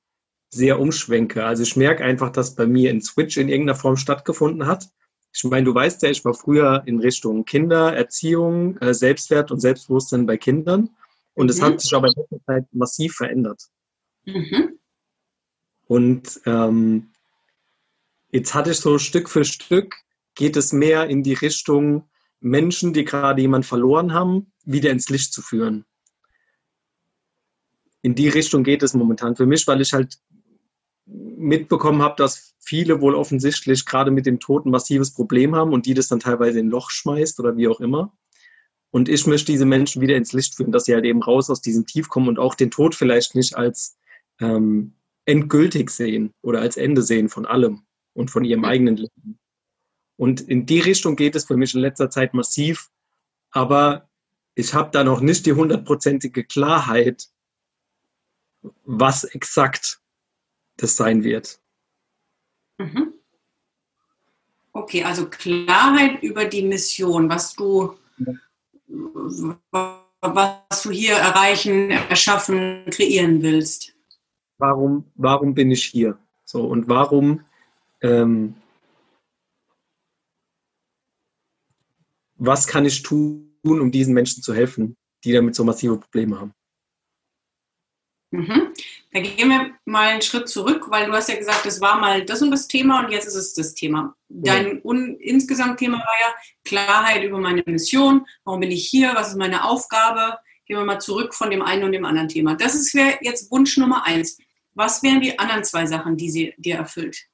sehr 0.53 0.79
umschwenke. 0.79 1.45
Also 1.45 1.63
ich 1.63 1.75
merke 1.75 2.03
einfach, 2.03 2.31
dass 2.31 2.55
bei 2.55 2.65
mir 2.65 2.89
ein 2.89 3.01
Switch 3.01 3.37
in 3.37 3.49
irgendeiner 3.49 3.77
Form 3.77 3.97
stattgefunden 3.97 4.67
hat. 4.67 4.89
Ich 5.33 5.43
meine, 5.43 5.65
du 5.65 5.73
weißt 5.73 6.03
ja, 6.03 6.09
ich 6.09 6.23
war 6.23 6.33
früher 6.33 6.83
in 6.85 6.99
Richtung 6.99 7.43
Kinder, 7.45 7.93
Erziehung, 7.93 8.77
äh, 8.77 8.93
Selbstwert 8.93 9.51
und 9.51 9.59
Selbstbewusstsein 9.59 10.25
bei 10.25 10.37
Kindern. 10.37 10.89
Und 11.33 11.49
es 11.49 11.59
mhm. 11.59 11.65
hat 11.65 11.81
sich 11.81 11.93
aber 11.93 12.07
in 12.07 12.13
letzter 12.15 12.45
Zeit 12.45 12.65
massiv 12.71 13.15
verändert. 13.15 13.63
Mhm. 14.25 14.77
Und 15.87 16.39
ähm, 16.45 17.11
jetzt 18.31 18.53
hatte 18.53 18.71
ich 18.71 18.77
so 18.77 18.99
Stück 18.99 19.29
für 19.29 19.43
Stück, 19.43 19.95
geht 20.35 20.55
es 20.55 20.71
mehr 20.71 21.07
in 21.07 21.23
die 21.23 21.33
Richtung, 21.33 22.07
Menschen, 22.39 22.93
die 22.93 23.05
gerade 23.05 23.41
jemand 23.41 23.65
verloren 23.65 24.13
haben, 24.13 24.51
wieder 24.65 24.91
ins 24.91 25.09
Licht 25.09 25.33
zu 25.33 25.41
führen. 25.41 25.85
In 28.01 28.15
die 28.15 28.27
Richtung 28.27 28.63
geht 28.63 28.83
es 28.83 28.93
momentan 28.93 29.35
für 29.35 29.45
mich, 29.45 29.65
weil 29.65 29.81
ich 29.81 29.93
halt 29.93 30.17
mitbekommen 31.05 32.01
habe, 32.01 32.15
dass 32.17 32.55
viele 32.59 33.01
wohl 33.01 33.15
offensichtlich 33.15 33.85
gerade 33.85 34.11
mit 34.11 34.25
dem 34.25 34.39
Tod 34.39 34.65
ein 34.65 34.71
massives 34.71 35.13
Problem 35.13 35.55
haben 35.55 35.73
und 35.73 35.85
die 35.85 35.93
das 35.93 36.07
dann 36.07 36.19
teilweise 36.19 36.59
in 36.59 36.67
ein 36.67 36.71
Loch 36.71 36.89
schmeißt 36.89 37.39
oder 37.39 37.57
wie 37.57 37.67
auch 37.67 37.81
immer. 37.81 38.13
Und 38.91 39.09
ich 39.09 39.25
möchte 39.25 39.51
diese 39.51 39.65
Menschen 39.65 40.01
wieder 40.01 40.15
ins 40.15 40.33
Licht 40.33 40.55
führen, 40.55 40.71
dass 40.71 40.85
sie 40.85 40.93
halt 40.93 41.05
eben 41.05 41.23
raus 41.23 41.49
aus 41.49 41.61
diesem 41.61 41.85
Tief 41.85 42.09
kommen 42.09 42.27
und 42.27 42.39
auch 42.39 42.55
den 42.55 42.71
Tod 42.71 42.95
vielleicht 42.95 43.35
nicht 43.35 43.57
als 43.57 43.97
ähm, 44.39 44.93
endgültig 45.25 45.89
sehen 45.89 46.31
oder 46.41 46.61
als 46.61 46.77
Ende 46.77 47.01
sehen 47.01 47.27
von 47.27 47.45
allem 47.45 47.85
und 48.13 48.29
von 48.29 48.45
ihrem 48.45 48.65
eigenen 48.65 48.97
Leben. 48.97 49.39
Und 50.15 50.41
in 50.41 50.65
die 50.65 50.79
Richtung 50.79 51.15
geht 51.15 51.35
es 51.35 51.45
für 51.45 51.57
mich 51.57 51.73
in 51.73 51.81
letzter 51.81 52.09
Zeit 52.09 52.33
massiv, 52.33 52.91
aber 53.49 54.09
ich 54.55 54.73
habe 54.73 54.91
da 54.91 55.03
noch 55.03 55.21
nicht 55.21 55.45
die 55.47 55.53
hundertprozentige 55.53 56.43
Klarheit, 56.43 57.29
was 58.85 59.23
exakt 59.23 60.02
das 60.77 60.95
sein 60.95 61.23
wird. 61.23 61.59
Mhm. 62.77 63.13
Okay, 64.71 65.03
also 65.03 65.29
Klarheit 65.29 66.23
über 66.23 66.45
die 66.45 66.63
Mission, 66.63 67.29
was 67.29 67.53
du, 67.55 67.95
was 68.87 70.81
du 70.81 70.89
hier 70.89 71.13
erreichen, 71.15 71.91
erschaffen, 71.91 72.85
kreieren 72.89 73.41
willst. 73.43 73.95
Warum, 74.57 75.11
warum 75.15 75.53
bin 75.53 75.69
ich 75.69 75.85
hier? 75.85 76.17
So, 76.43 76.65
und 76.65 76.87
warum, 76.87 77.45
ähm, 78.01 78.55
was 82.35 82.65
kann 82.65 82.85
ich 82.85 83.03
tun, 83.03 83.51
um 83.63 83.91
diesen 83.91 84.13
Menschen 84.13 84.41
zu 84.41 84.53
helfen, 84.53 84.97
die 85.23 85.33
damit 85.33 85.55
so 85.55 85.63
massive 85.63 85.97
Probleme 85.97 86.39
haben? 86.39 86.53
Mhm. 88.31 88.73
Da 89.13 89.19
gehen 89.19 89.49
wir 89.49 89.71
mal 89.85 90.07
einen 90.07 90.23
Schritt 90.23 90.49
zurück, 90.49 90.87
weil 90.89 91.05
du 91.05 91.13
hast 91.13 91.29
ja 91.29 91.35
gesagt, 91.35 91.67
es 91.67 91.79
war 91.79 91.99
mal 91.99 92.25
das 92.25 92.41
und 92.41 92.49
das 92.49 92.67
Thema 92.67 93.05
und 93.05 93.11
jetzt 93.11 93.27
ist 93.27 93.35
es 93.35 93.53
das 93.53 93.75
Thema. 93.75 94.15
Dein 94.27 94.81
un 94.83 95.17
insgesamt 95.19 95.77
Thema 95.77 95.99
war 95.99 96.15
ja 96.19 96.33
Klarheit 96.65 97.23
über 97.23 97.37
meine 97.37 97.61
Mission, 97.67 98.25
warum 98.43 98.61
bin 98.61 98.71
ich 98.71 98.87
hier, 98.87 99.13
was 99.13 99.29
ist 99.29 99.37
meine 99.37 99.65
Aufgabe. 99.65 100.39
Gehen 100.65 100.77
wir 100.77 100.85
mal 100.85 100.99
zurück 100.99 101.35
von 101.35 101.51
dem 101.51 101.61
einen 101.61 101.83
und 101.83 101.91
dem 101.91 102.05
anderen 102.05 102.27
Thema. 102.27 102.55
Das 102.55 102.73
ist 102.73 102.91
jetzt 102.93 103.51
Wunsch 103.51 103.77
Nummer 103.77 104.03
eins. 104.03 104.39
Was 104.73 105.03
wären 105.03 105.21
die 105.21 105.37
anderen 105.37 105.63
zwei 105.63 105.85
Sachen, 105.85 106.17
die 106.17 106.31
sie 106.31 106.55
dir 106.57 106.77
erfüllt? 106.77 107.27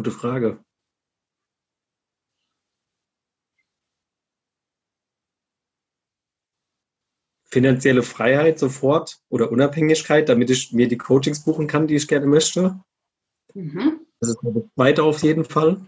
Gute 0.00 0.12
Frage. 0.12 0.64
Finanzielle 7.44 8.02
Freiheit 8.02 8.58
sofort 8.58 9.20
oder 9.28 9.52
Unabhängigkeit, 9.52 10.30
damit 10.30 10.48
ich 10.48 10.72
mir 10.72 10.88
die 10.88 10.96
Coachings 10.96 11.44
buchen 11.44 11.66
kann, 11.66 11.86
die 11.86 11.96
ich 11.96 12.08
gerne 12.08 12.24
möchte. 12.24 12.80
Mhm. 13.52 14.06
Das 14.20 14.30
ist 14.30 14.38
das 14.42 14.62
zweite 14.74 15.02
auf 15.02 15.22
jeden 15.22 15.44
Fall. 15.44 15.86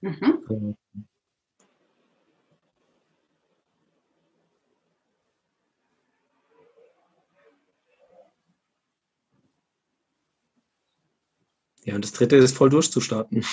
Mhm. 0.00 0.76
Ja, 11.84 11.94
und 11.94 12.04
das 12.04 12.12
dritte 12.12 12.36
ist 12.36 12.56
voll 12.56 12.70
durchzustarten. 12.70 13.44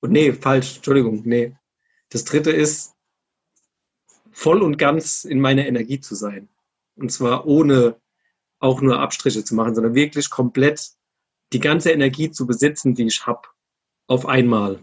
Und 0.00 0.12
nee, 0.12 0.32
falsch, 0.32 0.76
Entschuldigung, 0.76 1.22
nee. 1.24 1.56
Das 2.10 2.24
dritte 2.24 2.50
ist 2.50 2.94
voll 4.30 4.62
und 4.62 4.78
ganz 4.78 5.24
in 5.24 5.40
meiner 5.40 5.66
Energie 5.66 6.00
zu 6.00 6.14
sein. 6.14 6.48
Und 6.96 7.10
zwar 7.10 7.46
ohne 7.46 8.00
auch 8.60 8.80
nur 8.80 9.00
Abstriche 9.00 9.44
zu 9.44 9.54
machen, 9.54 9.74
sondern 9.74 9.94
wirklich 9.94 10.30
komplett 10.30 10.90
die 11.52 11.60
ganze 11.60 11.90
Energie 11.90 12.30
zu 12.30 12.46
besitzen, 12.46 12.94
die 12.94 13.06
ich 13.06 13.26
habe, 13.26 13.48
auf 14.06 14.26
einmal. 14.26 14.80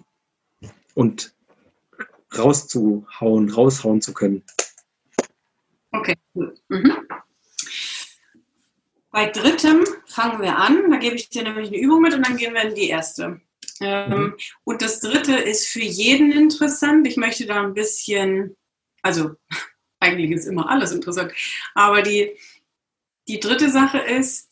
Und 0.93 1.35
rauszuhauen, 2.37 3.49
raushauen 3.49 4.01
zu 4.01 4.13
können. 4.13 4.43
Okay, 5.91 6.15
cool. 6.33 6.55
Mhm. 6.69 7.04
Bei 9.15 9.27
drittem 9.27 9.85
fangen 10.07 10.41
wir 10.41 10.57
an. 10.57 10.91
Da 10.91 10.97
gebe 10.97 11.15
ich 11.15 11.29
dir 11.29 11.43
nämlich 11.43 11.69
eine 11.69 11.77
Übung 11.77 12.01
mit 12.01 12.13
und 12.13 12.27
dann 12.27 12.35
gehen 12.35 12.53
wir 12.53 12.63
in 12.63 12.75
die 12.75 12.89
erste. 12.89 13.39
Ähm, 13.79 14.09
mhm. 14.09 14.37
Und 14.65 14.81
das 14.81 14.99
dritte 14.99 15.37
ist 15.37 15.69
für 15.69 15.81
jeden 15.81 16.33
interessant. 16.33 17.07
Ich 17.07 17.15
möchte 17.15 17.45
da 17.45 17.63
ein 17.63 17.73
bisschen, 17.73 18.57
also 19.03 19.31
eigentlich 20.01 20.31
ist 20.31 20.47
immer 20.47 20.69
alles 20.69 20.91
interessant, 20.91 21.31
aber 21.75 22.01
die, 22.01 22.37
die 23.29 23.39
dritte 23.39 23.71
Sache 23.71 23.99
ist, 23.99 24.49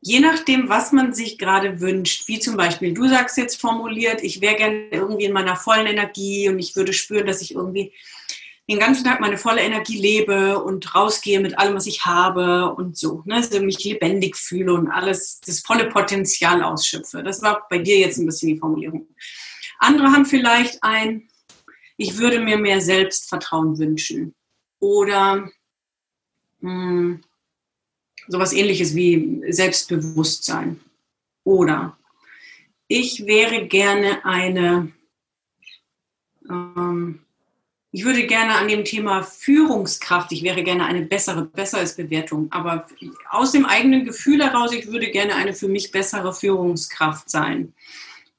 je 0.00 0.18
nachdem, 0.18 0.68
was 0.68 0.90
man 0.90 1.14
sich 1.14 1.38
gerade 1.38 1.80
wünscht, 1.80 2.26
wie 2.26 2.40
zum 2.40 2.56
Beispiel, 2.56 2.92
du 2.92 3.06
sagst 3.06 3.36
jetzt 3.36 3.60
formuliert, 3.60 4.20
ich 4.24 4.40
wäre 4.40 4.56
gerne 4.56 4.88
irgendwie 4.90 5.26
in 5.26 5.32
meiner 5.32 5.54
vollen 5.54 5.86
Energie 5.86 6.48
und 6.48 6.58
ich 6.58 6.74
würde 6.74 6.92
spüren, 6.92 7.28
dass 7.28 7.40
ich 7.40 7.54
irgendwie 7.54 7.92
den 8.68 8.78
ganzen 8.78 9.04
Tag 9.04 9.20
meine 9.20 9.38
volle 9.38 9.62
Energie 9.62 9.98
lebe 9.98 10.62
und 10.62 10.94
rausgehe 10.94 11.40
mit 11.40 11.58
allem, 11.58 11.74
was 11.74 11.86
ich 11.86 12.04
habe 12.04 12.74
und 12.74 12.98
so, 12.98 13.22
ne, 13.24 13.36
also 13.36 13.60
mich 13.60 13.82
lebendig 13.82 14.36
fühle 14.36 14.74
und 14.74 14.88
alles, 14.88 15.40
das 15.40 15.60
volle 15.60 15.88
Potenzial 15.88 16.62
ausschöpfe. 16.62 17.22
Das 17.22 17.40
war 17.40 17.66
bei 17.70 17.78
dir 17.78 17.98
jetzt 17.98 18.18
ein 18.18 18.26
bisschen 18.26 18.50
die 18.50 18.58
Formulierung. 18.58 19.08
Andere 19.78 20.08
haben 20.08 20.26
vielleicht 20.26 20.82
ein, 20.82 21.28
ich 21.96 22.18
würde 22.18 22.40
mir 22.40 22.58
mehr 22.58 22.82
Selbstvertrauen 22.82 23.78
wünschen 23.78 24.34
oder 24.80 25.50
mh, 26.60 26.70
hm, 26.70 27.20
sowas 28.28 28.52
ähnliches 28.52 28.94
wie 28.94 29.42
Selbstbewusstsein 29.48 30.78
oder 31.42 31.96
ich 32.86 33.26
wäre 33.26 33.66
gerne 33.66 34.24
eine 34.26 34.92
ähm, 36.50 37.24
ich 37.90 38.04
würde 38.04 38.26
gerne 38.26 38.56
an 38.56 38.68
dem 38.68 38.84
Thema 38.84 39.22
Führungskraft, 39.22 40.30
ich 40.32 40.42
wäre 40.42 40.62
gerne 40.62 40.84
eine 40.84 41.02
bessere, 41.02 41.44
besser 41.44 41.78
als 41.78 41.96
Bewertung, 41.96 42.52
aber 42.52 42.86
aus 43.30 43.52
dem 43.52 43.64
eigenen 43.64 44.04
Gefühl 44.04 44.42
heraus, 44.42 44.72
ich 44.72 44.88
würde 44.88 45.10
gerne 45.10 45.36
eine 45.36 45.54
für 45.54 45.68
mich 45.68 45.90
bessere 45.90 46.34
Führungskraft 46.34 47.30
sein. 47.30 47.72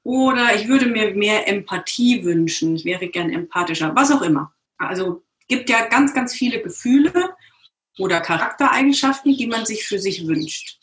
Oder 0.03 0.55
ich 0.55 0.67
würde 0.67 0.85
mir 0.85 1.13
mehr 1.15 1.47
Empathie 1.47 2.23
wünschen, 2.23 2.75
ich 2.75 2.85
wäre 2.85 3.07
gerne 3.07 3.33
empathischer, 3.33 3.95
was 3.95 4.11
auch 4.11 4.21
immer. 4.21 4.53
Also 4.77 5.23
gibt 5.47 5.69
ja 5.69 5.87
ganz, 5.87 6.13
ganz 6.13 6.33
viele 6.33 6.61
Gefühle 6.61 7.35
oder 7.97 8.21
Charaktereigenschaften, 8.21 9.35
die 9.35 9.47
man 9.47 9.65
sich 9.65 9.85
für 9.85 9.99
sich 9.99 10.27
wünscht. 10.27 10.77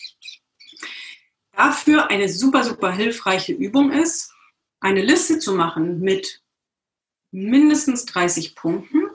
Dafür 1.52 2.10
eine 2.10 2.28
super, 2.28 2.64
super 2.64 2.92
hilfreiche 2.92 3.52
Übung 3.52 3.90
ist, 3.92 4.32
eine 4.80 5.02
Liste 5.02 5.38
zu 5.38 5.54
machen 5.54 6.00
mit 6.00 6.42
mindestens 7.36 8.06
30 8.06 8.54
Punkten. 8.54 9.10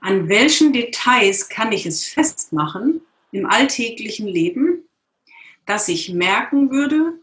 An 0.00 0.28
welchen 0.28 0.72
Details 0.72 1.48
kann 1.48 1.72
ich 1.72 1.84
es 1.84 2.06
festmachen 2.06 3.02
im 3.32 3.46
alltäglichen 3.46 4.26
Leben, 4.26 4.88
dass 5.66 5.88
ich 5.88 6.12
merken 6.12 6.70
würde, 6.70 7.18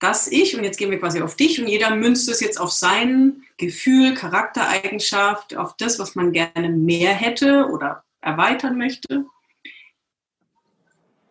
dass 0.00 0.26
ich, 0.26 0.56
und 0.56 0.64
jetzt 0.64 0.76
gehen 0.76 0.90
wir 0.90 1.00
quasi 1.00 1.22
auf 1.22 1.34
dich, 1.34 1.60
und 1.60 1.66
jeder 1.66 1.94
münzt 1.96 2.28
es 2.28 2.40
jetzt 2.40 2.60
auf 2.60 2.70
sein 2.70 3.44
Gefühl, 3.56 4.14
Charaktereigenschaft, 4.14 5.56
auf 5.56 5.76
das, 5.76 5.98
was 5.98 6.14
man 6.14 6.32
gerne 6.32 6.68
mehr 6.68 7.14
hätte 7.14 7.66
oder 7.66 8.04
erweitern 8.20 8.76
möchte. 8.76 9.24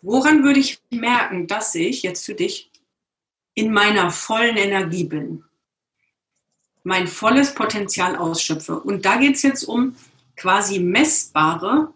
Woran 0.02 0.44
würde 0.44 0.60
ich 0.60 0.82
merken, 0.90 1.48
dass 1.48 1.76
ich 1.76 2.02
jetzt 2.02 2.26
für 2.26 2.36
dich 2.36 2.72
in 3.54 3.72
meiner 3.72 4.10
vollen 4.12 4.58
Energie 4.58 5.06
bin? 5.06 5.47
Mein 6.88 7.08
volles 7.08 7.54
Potenzial 7.54 8.16
ausschöpfe. 8.16 8.80
Und 8.80 9.04
da 9.04 9.18
geht 9.18 9.36
es 9.36 9.42
jetzt 9.42 9.66
um 9.66 9.98
quasi 10.38 10.80
messbare 10.80 11.94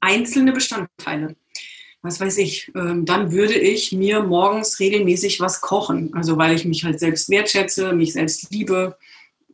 einzelne 0.00 0.50
Bestandteile. 0.50 1.36
Was 2.02 2.20
weiß 2.20 2.38
ich, 2.38 2.72
ähm, 2.74 3.04
dann 3.04 3.30
würde 3.30 3.54
ich 3.54 3.92
mir 3.92 4.24
morgens 4.24 4.80
regelmäßig 4.80 5.38
was 5.38 5.60
kochen. 5.60 6.12
Also 6.14 6.36
weil 6.36 6.56
ich 6.56 6.64
mich 6.64 6.82
halt 6.82 6.98
selbst 6.98 7.30
wertschätze, 7.30 7.92
mich 7.92 8.12
selbst 8.14 8.50
liebe, 8.50 8.98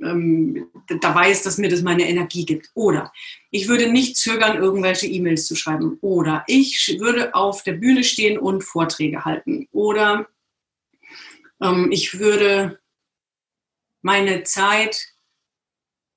ähm, 0.01 0.67
da 1.03 1.15
weiß, 1.15 1.43
dass 1.43 1.59
mir 1.59 1.69
das 1.69 1.83
meine 1.83 2.09
Energie 2.09 2.47
gibt. 2.47 2.71
Oder 2.73 3.13
ich 3.51 3.69
würde 3.69 3.93
nicht 3.93 4.17
zögern, 4.17 4.57
irgendwelche 4.57 5.09
E-Mails 5.09 5.47
zu 5.47 5.57
schreiben. 5.57 5.99
Oder 6.01 6.43
ich 6.47 6.97
würde 6.99 7.35
auf 7.35 7.65
der 7.65 7.75
Bühne 7.75 8.03
stehen 8.03 8.39
und 8.39 8.65
Vorträge 8.65 9.27
halten. 9.27 9.69
Oder 9.73 10.27
ähm, 11.61 11.93
ich 11.93 12.19
würde 12.19 12.79
meine 14.03 14.43
Zeit 14.43 15.13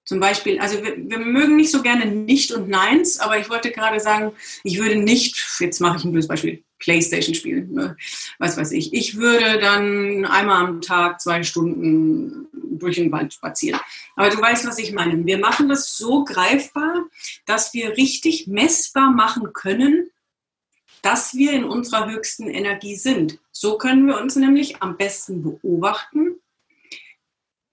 zum 0.06 0.20
Beispiel, 0.20 0.60
also 0.60 0.84
wir, 0.84 0.98
wir, 0.98 1.18
mögen 1.18 1.56
nicht 1.56 1.72
so 1.72 1.82
gerne 1.82 2.06
Nicht 2.06 2.52
und 2.52 2.70
Neins, 2.70 3.20
aber 3.20 3.40
ich 3.40 3.50
wollte 3.50 3.72
gerade 3.72 4.00
sagen, 4.00 4.34
ich 4.64 4.78
würde 4.78 4.98
nicht, 4.98 5.44
jetzt 5.60 5.82
mache 5.82 5.98
ich 5.98 6.04
ein 6.04 6.12
blödes 6.12 6.28
Beispiel, 6.28 6.64
Playstation 6.78 7.34
spielen, 7.34 7.74
ne? 7.74 7.98
was 8.38 8.56
weiß 8.56 8.72
ich. 8.72 8.94
Ich 8.94 9.18
würde 9.18 9.60
dann 9.60 10.26
einmal 10.26 10.64
am 10.64 10.82
Tag 10.82 11.20
zwei 11.22 11.42
Stunden 11.42 12.48
durch 12.54 12.98
den 12.98 13.12
Wald 13.12 13.34
spazieren. 13.34 13.80
Aber 14.16 14.30
du 14.30 14.40
weißt, 14.40 14.68
was 14.68 14.78
ich 14.78 14.92
meine. 14.92 15.26
Wir 15.26 15.40
machen 15.40 15.70
das 15.70 15.98
so 15.98 16.24
greifbar, 16.24 17.06
dass 17.48 17.74
wir 17.74 17.98
richtig 17.98 18.46
messbar 18.46 19.10
machen 19.10 19.54
können, 19.54 20.12
dass 21.02 21.34
wir 21.34 21.54
in 21.54 21.64
unserer 21.64 22.12
höchsten 22.12 22.48
Energie 22.48 22.96
sind. 22.96 23.40
So 23.52 23.78
können 23.78 24.06
wir 24.06 24.20
uns 24.20 24.36
nämlich 24.36 24.82
am 24.82 24.98
besten 24.98 25.42
beobachten. 25.42 26.36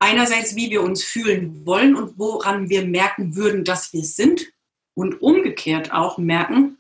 Einerseits, 0.03 0.57
wie 0.57 0.69
wir 0.69 0.83
uns 0.83 1.05
fühlen 1.05 1.65
wollen 1.65 1.95
und 1.95 2.19
woran 2.19 2.69
wir 2.69 2.85
merken 2.85 3.37
würden, 3.37 3.63
dass 3.63 3.93
wir 3.93 4.03
sind. 4.03 4.53
Und 4.95 5.23
umgekehrt 5.23 5.93
auch 5.93 6.19
merken, 6.19 6.77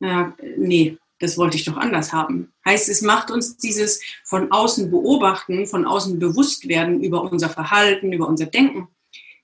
äh, 0.00 0.26
nee, 0.56 0.96
das 1.18 1.36
wollte 1.36 1.56
ich 1.56 1.64
doch 1.64 1.76
anders 1.76 2.12
haben. 2.12 2.52
Heißt, 2.64 2.88
es 2.88 3.02
macht 3.02 3.32
uns 3.32 3.56
dieses 3.56 4.00
von 4.22 4.52
außen 4.52 4.88
beobachten, 4.88 5.66
von 5.66 5.84
außen 5.84 6.20
bewusst 6.20 6.68
werden 6.68 7.02
über 7.02 7.22
unser 7.22 7.50
Verhalten, 7.50 8.12
über 8.12 8.28
unser 8.28 8.46
Denken 8.46 8.86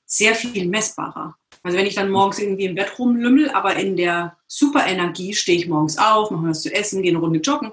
sehr 0.07 0.37
viel 0.37 0.69
messbarer. 0.69 1.37
Also 1.64 1.76
wenn 1.76 1.87
ich 1.87 1.97
dann 1.97 2.11
morgens 2.11 2.38
irgendwie 2.38 2.67
im 2.67 2.76
Bett 2.76 2.97
rumlümmel, 2.97 3.50
aber 3.50 3.75
in 3.75 3.97
der 3.97 4.37
Superenergie 4.47 5.35
stehe 5.35 5.59
ich 5.59 5.67
morgens 5.67 5.99
auf, 5.99 6.31
mache 6.31 6.50
was 6.50 6.62
zu 6.62 6.73
essen, 6.73 7.02
gehe 7.02 7.11
eine 7.11 7.19
Runde 7.19 7.40
joggen, 7.40 7.73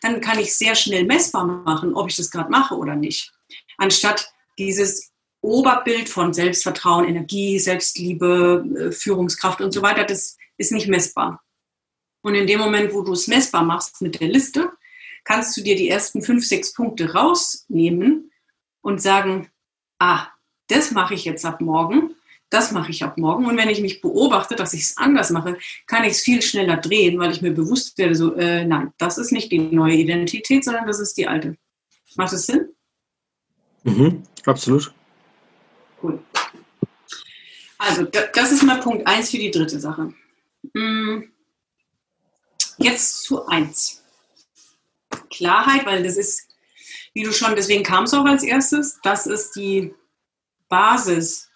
dann 0.00 0.22
kann 0.22 0.38
ich 0.38 0.56
sehr 0.56 0.74
schnell 0.74 1.04
messbar 1.04 1.44
machen, 1.44 1.94
ob 1.94 2.08
ich 2.08 2.16
das 2.16 2.30
gerade 2.30 2.50
mache 2.50 2.74
oder 2.74 2.96
nicht. 2.96 3.34
Anstatt 3.76 4.32
dieses 4.58 5.12
Oberbild 5.40 6.08
von 6.08 6.34
Selbstvertrauen, 6.34 7.06
Energie, 7.06 7.58
Selbstliebe, 7.58 8.64
äh, 8.76 8.92
Führungskraft 8.92 9.60
und 9.60 9.72
so 9.72 9.82
weiter, 9.82 10.04
das 10.04 10.36
ist 10.56 10.72
nicht 10.72 10.88
messbar. 10.88 11.42
Und 12.22 12.34
in 12.34 12.46
dem 12.46 12.58
Moment, 12.58 12.92
wo 12.92 13.02
du 13.02 13.12
es 13.12 13.28
messbar 13.28 13.64
machst 13.64 14.02
mit 14.02 14.20
der 14.20 14.28
Liste, 14.28 14.70
kannst 15.24 15.56
du 15.56 15.62
dir 15.62 15.76
die 15.76 15.88
ersten 15.88 16.22
fünf, 16.22 16.44
sechs 16.44 16.72
Punkte 16.72 17.12
rausnehmen 17.14 18.32
und 18.80 19.00
sagen, 19.00 19.50
ah, 19.98 20.26
das 20.66 20.90
mache 20.90 21.14
ich 21.14 21.24
jetzt 21.24 21.44
ab 21.44 21.60
morgen, 21.60 22.14
das 22.50 22.72
mache 22.72 22.90
ich 22.90 23.04
ab 23.04 23.18
morgen. 23.18 23.46
Und 23.46 23.56
wenn 23.56 23.68
ich 23.68 23.80
mich 23.80 24.00
beobachte, 24.00 24.56
dass 24.56 24.74
ich 24.74 24.82
es 24.82 24.96
anders 24.96 25.30
mache, 25.30 25.58
kann 25.86 26.04
ich 26.04 26.12
es 26.12 26.20
viel 26.20 26.42
schneller 26.42 26.78
drehen, 26.78 27.18
weil 27.18 27.30
ich 27.30 27.42
mir 27.42 27.52
bewusst 27.52 27.96
werde, 27.98 28.14
so, 28.14 28.34
äh, 28.34 28.64
nein, 28.64 28.92
das 28.98 29.18
ist 29.18 29.32
nicht 29.32 29.52
die 29.52 29.58
neue 29.58 29.94
Identität, 29.94 30.64
sondern 30.64 30.86
das 30.86 30.98
ist 30.98 31.16
die 31.16 31.28
alte. 31.28 31.56
Macht 32.16 32.32
das 32.32 32.46
Sinn? 32.46 32.70
Mhm, 33.88 34.22
absolut. 34.46 34.92
Cool. 36.02 36.18
Also, 37.78 38.04
das 38.04 38.52
ist 38.52 38.62
mal 38.62 38.80
Punkt 38.80 39.06
1 39.06 39.30
für 39.30 39.38
die 39.38 39.50
dritte 39.50 39.78
Sache. 39.80 40.12
Hm. 40.74 41.30
Jetzt 42.78 43.22
zu 43.22 43.46
1. 43.46 44.02
Klarheit, 45.30 45.86
weil 45.86 46.02
das 46.02 46.16
ist, 46.16 46.48
wie 47.14 47.22
du 47.22 47.32
schon, 47.32 47.54
deswegen 47.56 47.82
kam 47.82 48.04
es 48.04 48.14
auch 48.14 48.24
als 48.24 48.42
erstes, 48.42 48.98
das 49.02 49.26
ist 49.26 49.56
die 49.56 49.94
Basis 50.68 51.50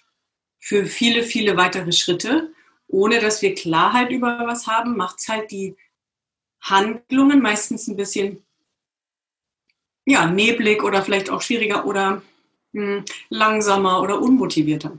für 0.58 0.86
viele, 0.86 1.22
viele 1.22 1.56
weitere 1.56 1.92
Schritte. 1.92 2.52
Ohne 2.88 3.20
dass 3.20 3.42
wir 3.42 3.54
Klarheit 3.54 4.10
über 4.10 4.42
was 4.46 4.66
haben, 4.66 4.96
macht 4.96 5.18
es 5.18 5.28
halt 5.28 5.50
die 5.50 5.76
Handlungen 6.60 7.40
meistens 7.40 7.88
ein 7.88 7.96
bisschen 7.96 8.44
ja, 10.04 10.26
neblig 10.26 10.82
oder 10.82 11.02
vielleicht 11.02 11.30
auch 11.30 11.42
schwieriger 11.42 11.86
oder 11.86 12.22
mh, 12.72 12.96
hm, 12.96 13.04
langsamer 13.28 14.02
oder 14.02 14.20
unmotivierter. 14.20 14.98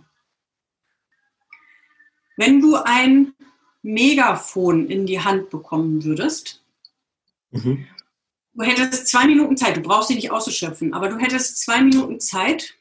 Wenn 2.37 2.61
du 2.61 2.75
ein 2.75 3.33
Megafon 3.81 4.89
in 4.89 5.05
die 5.05 5.19
Hand 5.19 5.49
bekommen 5.49 6.03
würdest, 6.03 6.63
mhm. 7.51 7.85
du 8.53 8.63
hättest 8.63 9.07
zwei 9.07 9.27
Minuten 9.27 9.57
Zeit, 9.57 9.77
du 9.77 9.81
brauchst 9.81 10.07
sie 10.07 10.15
nicht 10.15 10.31
auszuschöpfen, 10.31 10.93
aber 10.93 11.09
du 11.09 11.17
hättest 11.17 11.61
zwei 11.61 11.81
Minuten 11.81 12.19
Zeit 12.19 12.75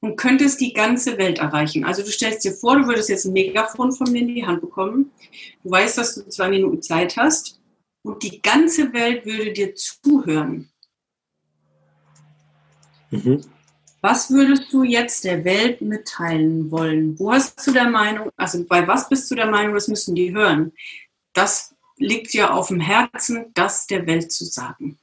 und 0.00 0.16
könntest 0.16 0.60
die 0.60 0.72
ganze 0.72 1.18
Welt 1.18 1.38
erreichen. 1.38 1.84
Also 1.84 2.02
du 2.02 2.10
stellst 2.10 2.44
dir 2.44 2.52
vor, 2.52 2.76
du 2.76 2.86
würdest 2.86 3.08
jetzt 3.08 3.24
ein 3.24 3.32
Megafon 3.32 3.92
von 3.92 4.10
mir 4.10 4.20
in 4.20 4.28
die 4.28 4.46
Hand 4.46 4.60
bekommen, 4.60 5.10
du 5.62 5.70
weißt, 5.70 5.98
dass 5.98 6.14
du 6.14 6.28
zwei 6.28 6.48
Minuten 6.48 6.80
Zeit 6.80 7.16
hast 7.16 7.60
und 8.02 8.22
die 8.22 8.40
ganze 8.40 8.92
Welt 8.92 9.26
würde 9.26 9.52
dir 9.52 9.74
zuhören. 9.74 10.70
Mhm. 13.10 13.42
Was 14.00 14.30
würdest 14.30 14.72
du 14.72 14.84
jetzt 14.84 15.24
der 15.24 15.44
Welt 15.44 15.80
mitteilen 15.80 16.70
wollen? 16.70 17.18
Wo 17.18 17.32
hast 17.32 17.66
du 17.66 17.72
der 17.72 17.90
Meinung, 17.90 18.30
also 18.36 18.64
bei 18.64 18.86
was 18.86 19.08
bist 19.08 19.28
du 19.30 19.34
der 19.34 19.50
Meinung, 19.50 19.74
das 19.74 19.88
müssen 19.88 20.14
die 20.14 20.32
hören? 20.32 20.72
Das 21.32 21.74
liegt 21.96 22.32
dir 22.32 22.54
auf 22.54 22.68
dem 22.68 22.80
Herzen, 22.80 23.46
das 23.54 23.86
der 23.86 24.06
Welt 24.06 24.30
zu 24.30 24.44
sagen. 24.44 24.98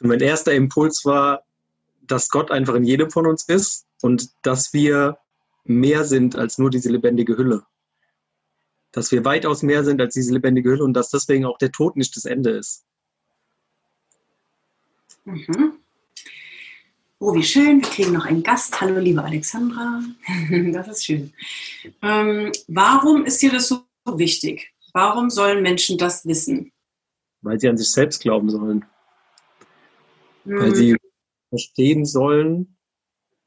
Mein 0.00 0.20
erster 0.20 0.52
Impuls 0.54 1.04
war, 1.04 1.42
dass 2.10 2.28
Gott 2.30 2.50
einfach 2.50 2.74
in 2.74 2.84
jedem 2.84 3.10
von 3.10 3.26
uns 3.26 3.44
ist 3.44 3.86
und 4.02 4.30
dass 4.42 4.72
wir 4.72 5.18
mehr 5.64 6.04
sind 6.04 6.36
als 6.36 6.58
nur 6.58 6.70
diese 6.70 6.90
lebendige 6.90 7.36
Hülle. 7.36 7.64
Dass 8.92 9.12
wir 9.12 9.24
weitaus 9.24 9.62
mehr 9.62 9.84
sind 9.84 10.00
als 10.00 10.14
diese 10.14 10.32
lebendige 10.32 10.70
Hülle 10.70 10.84
und 10.84 10.94
dass 10.94 11.10
deswegen 11.10 11.44
auch 11.44 11.58
der 11.58 11.72
Tod 11.72 11.96
nicht 11.96 12.16
das 12.16 12.24
Ende 12.24 12.50
ist. 12.50 12.84
Mhm. 15.24 15.74
Oh, 17.20 17.34
wie 17.34 17.42
schön. 17.42 17.82
Wir 17.82 17.88
kriegen 17.88 18.12
noch 18.12 18.26
einen 18.26 18.42
Gast. 18.42 18.80
Hallo, 18.80 18.98
liebe 18.98 19.22
Alexandra. 19.22 20.00
Das 20.72 20.88
ist 20.88 21.04
schön. 21.04 21.32
Ähm, 22.00 22.52
warum 22.68 23.24
ist 23.24 23.42
dir 23.42 23.50
das 23.50 23.68
so 23.68 23.82
wichtig? 24.06 24.72
Warum 24.92 25.28
sollen 25.28 25.62
Menschen 25.62 25.98
das 25.98 26.24
wissen? 26.26 26.72
Weil 27.42 27.60
sie 27.60 27.68
an 27.68 27.76
sich 27.76 27.90
selbst 27.90 28.22
glauben 28.22 28.48
sollen. 28.50 28.84
Mhm. 30.44 30.60
Weil 30.60 30.74
sie 30.74 30.96
verstehen 31.48 32.04
sollen, 32.04 32.76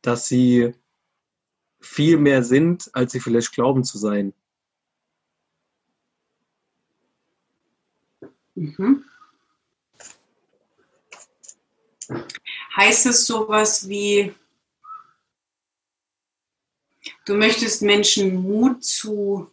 dass 0.01 0.27
sie 0.27 0.73
viel 1.79 2.17
mehr 2.17 2.43
sind, 2.43 2.89
als 2.93 3.11
sie 3.11 3.19
vielleicht 3.19 3.53
glauben 3.53 3.83
zu 3.83 3.97
sein. 3.97 4.33
Mhm. 8.55 9.03
Heißt 12.75 13.05
es 13.05 13.25
sowas 13.25 13.87
wie, 13.87 14.33
du 17.25 17.33
möchtest 17.33 17.81
Menschen 17.81 18.43
Mut 18.43 18.83
zu 18.83 19.49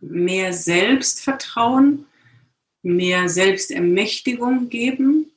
mehr 0.00 0.52
Selbstvertrauen, 0.52 2.06
mehr 2.82 3.28
Selbstermächtigung 3.28 4.68
geben? 4.68 5.31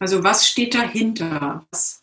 Also 0.00 0.24
was 0.24 0.46
steht 0.48 0.74
dahinter? 0.74 1.66
Was, 1.70 2.02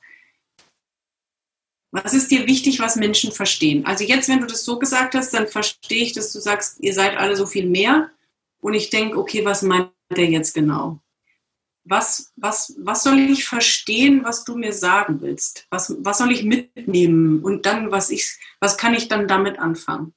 was 1.91 2.13
ist 2.13 2.31
dir 2.31 2.47
wichtig, 2.47 2.79
was 2.79 2.95
Menschen 2.95 3.31
verstehen? 3.31 3.85
Also 3.85 4.03
jetzt, 4.03 4.29
wenn 4.29 4.39
du 4.39 4.47
das 4.47 4.63
so 4.63 4.79
gesagt 4.79 5.13
hast, 5.13 5.33
dann 5.33 5.47
verstehe 5.47 6.03
ich, 6.03 6.13
dass 6.13 6.31
du 6.31 6.39
sagst, 6.39 6.79
ihr 6.79 6.93
seid 6.93 7.17
alle 7.17 7.35
so 7.35 7.45
viel 7.45 7.67
mehr. 7.67 8.09
Und 8.61 8.73
ich 8.73 8.89
denke, 8.89 9.17
okay, 9.17 9.43
was 9.43 9.61
meint 9.61 9.91
der 10.15 10.29
jetzt 10.29 10.53
genau? 10.53 10.99
Was, 11.83 12.31
was, 12.35 12.75
was 12.79 13.03
soll 13.03 13.19
ich 13.19 13.45
verstehen, 13.45 14.23
was 14.23 14.45
du 14.45 14.55
mir 14.55 14.71
sagen 14.71 15.19
willst? 15.21 15.65
Was, 15.69 15.95
was 15.99 16.19
soll 16.19 16.31
ich 16.31 16.43
mitnehmen? 16.43 17.43
Und 17.43 17.65
dann, 17.65 17.91
was, 17.91 18.09
ich, 18.11 18.37
was 18.59 18.77
kann 18.77 18.93
ich 18.93 19.07
dann 19.07 19.27
damit 19.27 19.59
anfangen? 19.59 20.13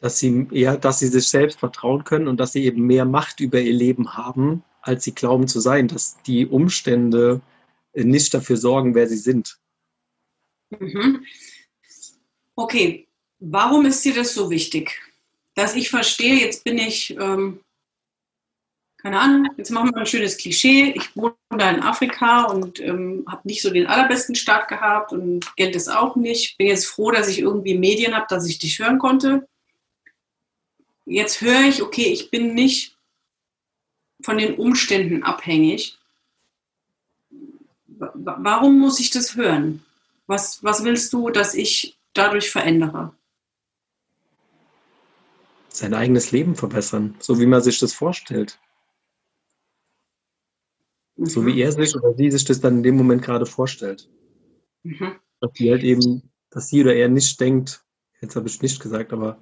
Dass 0.00 0.18
sie, 0.18 0.48
ja, 0.50 0.76
dass 0.76 0.98
sie 0.98 1.08
sich 1.08 1.28
selbst 1.28 1.60
vertrauen 1.60 2.04
können 2.04 2.28
und 2.28 2.38
dass 2.38 2.52
sie 2.52 2.64
eben 2.64 2.86
mehr 2.86 3.04
Macht 3.04 3.40
über 3.40 3.60
ihr 3.60 3.72
Leben 3.72 4.16
haben, 4.16 4.64
als 4.86 5.04
sie 5.04 5.14
glauben 5.14 5.48
zu 5.48 5.60
sein, 5.60 5.88
dass 5.88 6.16
die 6.22 6.46
Umstände 6.46 7.40
nicht 7.94 8.32
dafür 8.32 8.56
sorgen, 8.56 8.94
wer 8.94 9.08
sie 9.08 9.16
sind. 9.16 9.58
Mhm. 10.70 11.24
Okay, 12.54 13.08
warum 13.38 13.86
ist 13.86 14.04
dir 14.04 14.14
das 14.14 14.34
so 14.34 14.50
wichtig? 14.50 15.00
Dass 15.54 15.74
ich 15.74 15.90
verstehe, 15.90 16.36
jetzt 16.36 16.64
bin 16.64 16.78
ich, 16.78 17.16
ähm, 17.18 17.60
keine 18.98 19.20
Ahnung, 19.20 19.48
jetzt 19.56 19.70
machen 19.70 19.90
wir 19.90 20.00
ein 20.00 20.06
schönes 20.06 20.36
Klischee. 20.36 20.92
Ich 20.96 21.16
wohne 21.16 21.34
da 21.50 21.70
in 21.70 21.82
Afrika 21.82 22.44
und 22.44 22.80
ähm, 22.80 23.24
habe 23.28 23.46
nicht 23.48 23.62
so 23.62 23.70
den 23.70 23.86
allerbesten 23.86 24.34
Start 24.34 24.68
gehabt 24.68 25.12
und 25.12 25.54
Geld 25.56 25.74
ist 25.74 25.88
auch 25.88 26.16
nicht. 26.16 26.58
Bin 26.58 26.66
jetzt 26.66 26.86
froh, 26.86 27.10
dass 27.10 27.28
ich 27.28 27.38
irgendwie 27.38 27.78
Medien 27.78 28.14
habe, 28.14 28.26
dass 28.28 28.46
ich 28.46 28.58
dich 28.58 28.78
hören 28.78 28.98
konnte. 28.98 29.48
Jetzt 31.04 31.40
höre 31.40 31.68
ich, 31.68 31.82
okay, 31.82 32.06
ich 32.06 32.30
bin 32.30 32.54
nicht 32.54 32.95
von 34.20 34.38
den 34.38 34.54
Umständen 34.54 35.22
abhängig. 35.22 35.98
Warum 37.88 38.78
muss 38.78 39.00
ich 39.00 39.10
das 39.10 39.36
hören? 39.36 39.84
Was, 40.26 40.62
was 40.62 40.84
willst 40.84 41.12
du, 41.12 41.30
dass 41.30 41.54
ich 41.54 41.98
dadurch 42.12 42.50
verändere? 42.50 43.14
Sein 45.68 45.94
eigenes 45.94 46.32
Leben 46.32 46.56
verbessern, 46.56 47.14
so 47.20 47.38
wie 47.38 47.46
man 47.46 47.62
sich 47.62 47.78
das 47.78 47.92
vorstellt. 47.92 48.58
Mhm. 51.16 51.26
So 51.26 51.46
wie 51.46 51.60
er 51.60 51.72
sich 51.72 51.94
oder 51.94 52.14
sie 52.14 52.30
sich 52.30 52.44
das 52.44 52.60
dann 52.60 52.78
in 52.78 52.82
dem 52.82 52.96
Moment 52.96 53.22
gerade 53.22 53.46
vorstellt. 53.46 54.08
Mhm. 54.82 55.16
Dass 55.40 55.50
sie 55.54 55.70
halt 55.70 55.82
eben, 55.82 56.30
dass 56.50 56.68
sie 56.68 56.80
oder 56.82 56.94
er 56.94 57.08
nicht 57.08 57.40
denkt, 57.40 57.84
jetzt 58.20 58.36
habe 58.36 58.48
ich 58.48 58.62
nicht 58.62 58.80
gesagt, 58.80 59.12
aber 59.12 59.38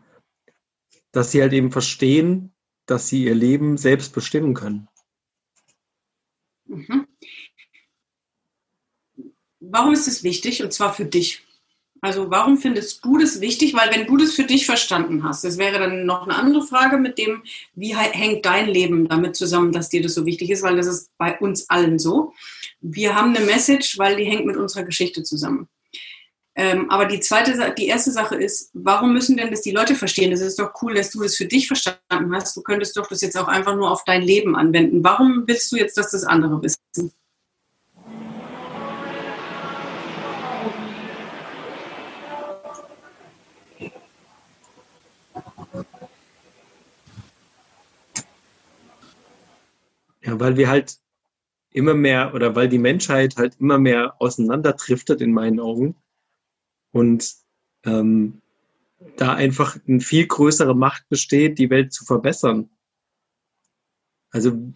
dass 1.12 1.30
sie 1.30 1.40
halt 1.40 1.52
eben 1.52 1.70
verstehen, 1.70 2.53
dass 2.86 3.08
sie 3.08 3.24
ihr 3.24 3.34
Leben 3.34 3.76
selbst 3.76 4.12
bestimmen 4.14 4.54
können. 4.54 4.88
Mhm. 6.66 7.06
Warum 9.60 9.92
ist 9.92 10.08
es 10.08 10.22
wichtig 10.22 10.62
und 10.62 10.72
zwar 10.72 10.92
für 10.92 11.04
dich? 11.04 11.42
Also 12.04 12.30
warum 12.30 12.58
findest 12.58 13.02
du 13.02 13.16
das 13.16 13.40
wichtig? 13.40 13.72
Weil 13.72 13.90
wenn 13.90 14.06
du 14.06 14.18
das 14.18 14.34
für 14.34 14.42
dich 14.42 14.66
verstanden 14.66 15.24
hast, 15.24 15.42
das 15.42 15.56
wäre 15.56 15.78
dann 15.78 16.04
noch 16.04 16.24
eine 16.24 16.34
andere 16.36 16.66
Frage 16.66 16.98
mit 16.98 17.16
dem, 17.16 17.42
wie 17.74 17.96
hängt 17.96 18.44
dein 18.44 18.68
Leben 18.68 19.08
damit 19.08 19.36
zusammen, 19.36 19.72
dass 19.72 19.88
dir 19.88 20.02
das 20.02 20.12
so 20.12 20.26
wichtig 20.26 20.50
ist, 20.50 20.62
weil 20.62 20.76
das 20.76 20.86
ist 20.86 21.10
bei 21.16 21.38
uns 21.38 21.70
allen 21.70 21.98
so. 21.98 22.34
Wir 22.82 23.14
haben 23.14 23.34
eine 23.34 23.46
Message, 23.46 23.96
weil 23.96 24.16
die 24.16 24.26
hängt 24.26 24.44
mit 24.44 24.58
unserer 24.58 24.84
Geschichte 24.84 25.22
zusammen. 25.22 25.66
Ähm, 26.56 26.88
aber 26.88 27.06
die 27.06 27.18
zweite, 27.18 27.74
die 27.76 27.88
erste 27.88 28.12
Sache 28.12 28.36
ist, 28.36 28.70
warum 28.74 29.12
müssen 29.12 29.36
denn 29.36 29.50
das 29.50 29.62
die 29.62 29.72
Leute 29.72 29.96
verstehen? 29.96 30.30
Es 30.30 30.40
ist 30.40 30.58
doch 30.58 30.70
cool, 30.82 30.94
dass 30.94 31.10
du 31.10 31.20
das 31.20 31.34
für 31.34 31.46
dich 31.46 31.66
verstanden 31.66 32.32
hast. 32.32 32.56
Du 32.56 32.62
könntest 32.62 32.96
doch 32.96 33.08
das 33.08 33.22
jetzt 33.22 33.36
auch 33.36 33.48
einfach 33.48 33.74
nur 33.74 33.90
auf 33.90 34.04
dein 34.04 34.22
Leben 34.22 34.54
anwenden. 34.54 35.02
Warum 35.02 35.44
willst 35.46 35.72
du 35.72 35.76
jetzt, 35.76 35.98
dass 35.98 36.12
das 36.12 36.24
andere 36.24 36.62
wissen? 36.62 37.12
Ja, 50.22 50.38
weil 50.40 50.56
wir 50.56 50.68
halt 50.68 50.98
immer 51.70 51.94
mehr 51.94 52.32
oder 52.32 52.54
weil 52.54 52.68
die 52.68 52.78
Menschheit 52.78 53.36
halt 53.36 53.56
immer 53.58 53.78
mehr 53.78 54.14
auseinanderdriftet 54.20 55.20
in 55.20 55.32
meinen 55.32 55.58
Augen 55.58 55.96
und 56.94 57.34
ähm, 57.84 58.40
da 59.16 59.34
einfach 59.34 59.76
eine 59.86 60.00
viel 60.00 60.26
größere 60.26 60.74
Macht 60.74 61.08
besteht, 61.08 61.58
die 61.58 61.68
Welt 61.68 61.92
zu 61.92 62.04
verbessern. 62.04 62.70
Also, 64.30 64.72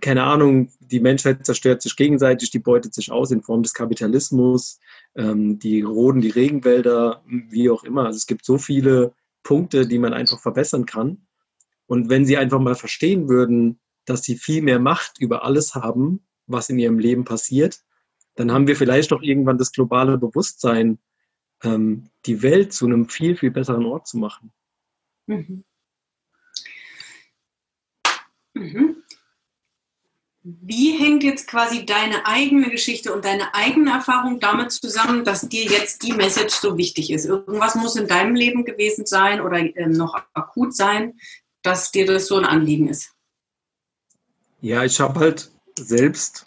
keine 0.00 0.24
Ahnung, 0.24 0.70
die 0.80 1.00
Menschheit 1.00 1.46
zerstört 1.46 1.80
sich 1.80 1.96
gegenseitig, 1.96 2.50
die 2.50 2.58
beutet 2.58 2.92
sich 2.92 3.10
aus 3.10 3.30
in 3.30 3.42
Form 3.42 3.62
des 3.62 3.72
Kapitalismus, 3.72 4.80
ähm, 5.16 5.58
die 5.58 5.82
roden 5.82 6.20
die 6.20 6.30
Regenwälder, 6.30 7.22
wie 7.26 7.70
auch 7.70 7.84
immer. 7.84 8.06
Also 8.06 8.16
es 8.16 8.26
gibt 8.26 8.44
so 8.44 8.58
viele 8.58 9.14
Punkte, 9.42 9.86
die 9.86 9.98
man 9.98 10.12
einfach 10.12 10.40
verbessern 10.40 10.86
kann. 10.86 11.26
Und 11.86 12.08
wenn 12.08 12.26
sie 12.26 12.36
einfach 12.36 12.60
mal 12.60 12.74
verstehen 12.74 13.28
würden, 13.28 13.78
dass 14.06 14.22
sie 14.22 14.36
viel 14.36 14.62
mehr 14.62 14.80
Macht 14.80 15.20
über 15.20 15.44
alles 15.44 15.74
haben, 15.74 16.26
was 16.46 16.68
in 16.68 16.78
ihrem 16.78 16.98
Leben 16.98 17.24
passiert, 17.24 17.80
dann 18.34 18.52
haben 18.52 18.66
wir 18.66 18.76
vielleicht 18.76 19.12
auch 19.12 19.22
irgendwann 19.22 19.58
das 19.58 19.72
globale 19.72 20.18
Bewusstsein, 20.18 20.98
ähm, 21.62 22.10
die 22.26 22.42
Welt 22.42 22.72
zu 22.72 22.86
einem 22.86 23.08
viel, 23.08 23.36
viel 23.36 23.50
besseren 23.50 23.86
Ort 23.86 24.06
zu 24.06 24.18
machen. 24.18 24.52
Mhm. 25.26 25.64
Mhm. 28.54 29.02
Wie 30.46 30.98
hängt 30.98 31.22
jetzt 31.22 31.48
quasi 31.48 31.86
deine 31.86 32.26
eigene 32.26 32.68
Geschichte 32.68 33.14
und 33.14 33.24
deine 33.24 33.54
eigene 33.54 33.92
Erfahrung 33.92 34.40
damit 34.40 34.72
zusammen, 34.72 35.24
dass 35.24 35.48
dir 35.48 35.64
jetzt 35.64 36.02
die 36.02 36.12
Message 36.12 36.54
so 36.54 36.76
wichtig 36.76 37.10
ist? 37.10 37.24
Irgendwas 37.24 37.74
muss 37.76 37.96
in 37.96 38.08
deinem 38.08 38.34
Leben 38.34 38.66
gewesen 38.66 39.06
sein 39.06 39.40
oder 39.40 39.58
äh, 39.58 39.86
noch 39.86 40.14
akut 40.34 40.76
sein, 40.76 41.18
dass 41.62 41.92
dir 41.92 42.04
das 42.04 42.26
so 42.26 42.36
ein 42.36 42.44
Anliegen 42.44 42.88
ist? 42.88 43.14
Ja, 44.60 44.84
ich 44.84 45.00
habe 45.00 45.18
halt 45.18 45.50
selbst 45.78 46.46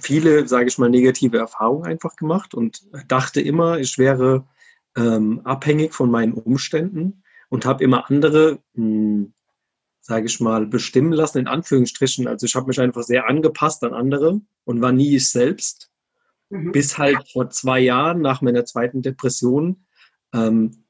viele, 0.00 0.48
sage 0.48 0.68
ich 0.68 0.78
mal, 0.78 0.90
negative 0.90 1.38
Erfahrungen 1.38 1.86
einfach 1.86 2.16
gemacht 2.16 2.54
und 2.54 2.82
dachte 3.08 3.40
immer, 3.40 3.78
ich 3.78 3.98
wäre 3.98 4.46
ähm, 4.96 5.40
abhängig 5.44 5.94
von 5.94 6.10
meinen 6.10 6.32
Umständen 6.32 7.22
und 7.48 7.66
habe 7.66 7.84
immer 7.84 8.10
andere, 8.10 8.58
hm, 8.74 9.32
sage 10.00 10.26
ich 10.26 10.40
mal, 10.40 10.66
bestimmen 10.66 11.12
lassen, 11.12 11.38
in 11.38 11.46
Anführungsstrichen. 11.46 12.26
Also 12.26 12.46
ich 12.46 12.54
habe 12.54 12.66
mich 12.66 12.80
einfach 12.80 13.02
sehr 13.02 13.28
angepasst 13.28 13.82
an 13.84 13.94
andere 13.94 14.40
und 14.64 14.80
war 14.80 14.92
nie 14.92 15.16
ich 15.16 15.30
selbst. 15.30 15.90
Mhm. 16.50 16.72
Bis 16.72 16.98
halt 16.98 17.18
vor 17.32 17.50
zwei 17.50 17.80
Jahren 17.80 18.20
nach 18.20 18.42
meiner 18.42 18.64
zweiten 18.64 19.02
Depression, 19.02 19.86
ähm, 20.34 20.84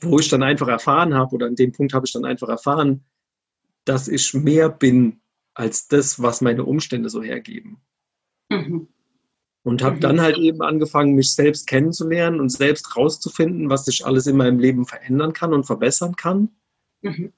wo 0.00 0.18
ich 0.18 0.28
dann 0.28 0.42
einfach 0.42 0.68
erfahren 0.68 1.14
habe, 1.14 1.34
oder 1.34 1.46
an 1.46 1.54
dem 1.54 1.72
Punkt 1.72 1.94
habe 1.94 2.06
ich 2.06 2.12
dann 2.12 2.24
einfach 2.24 2.48
erfahren, 2.48 3.04
dass 3.84 4.08
ich 4.08 4.34
mehr 4.34 4.68
bin 4.68 5.19
als 5.60 5.88
das, 5.88 6.22
was 6.22 6.40
meine 6.40 6.64
Umstände 6.64 7.10
so 7.10 7.22
hergeben. 7.22 7.82
Mhm. 8.48 8.88
Und 9.62 9.82
habe 9.82 9.96
mhm. 9.96 10.00
dann 10.00 10.20
halt 10.22 10.38
eben 10.38 10.62
angefangen, 10.62 11.14
mich 11.14 11.34
selbst 11.34 11.66
kennenzulernen 11.66 12.40
und 12.40 12.48
selbst 12.48 12.96
rauszufinden, 12.96 13.68
was 13.68 13.86
ich 13.86 14.06
alles 14.06 14.26
in 14.26 14.38
meinem 14.38 14.58
Leben 14.58 14.86
verändern 14.86 15.34
kann 15.34 15.52
und 15.52 15.64
verbessern 15.64 16.16
kann. 16.16 16.56
Mhm. 17.02 17.34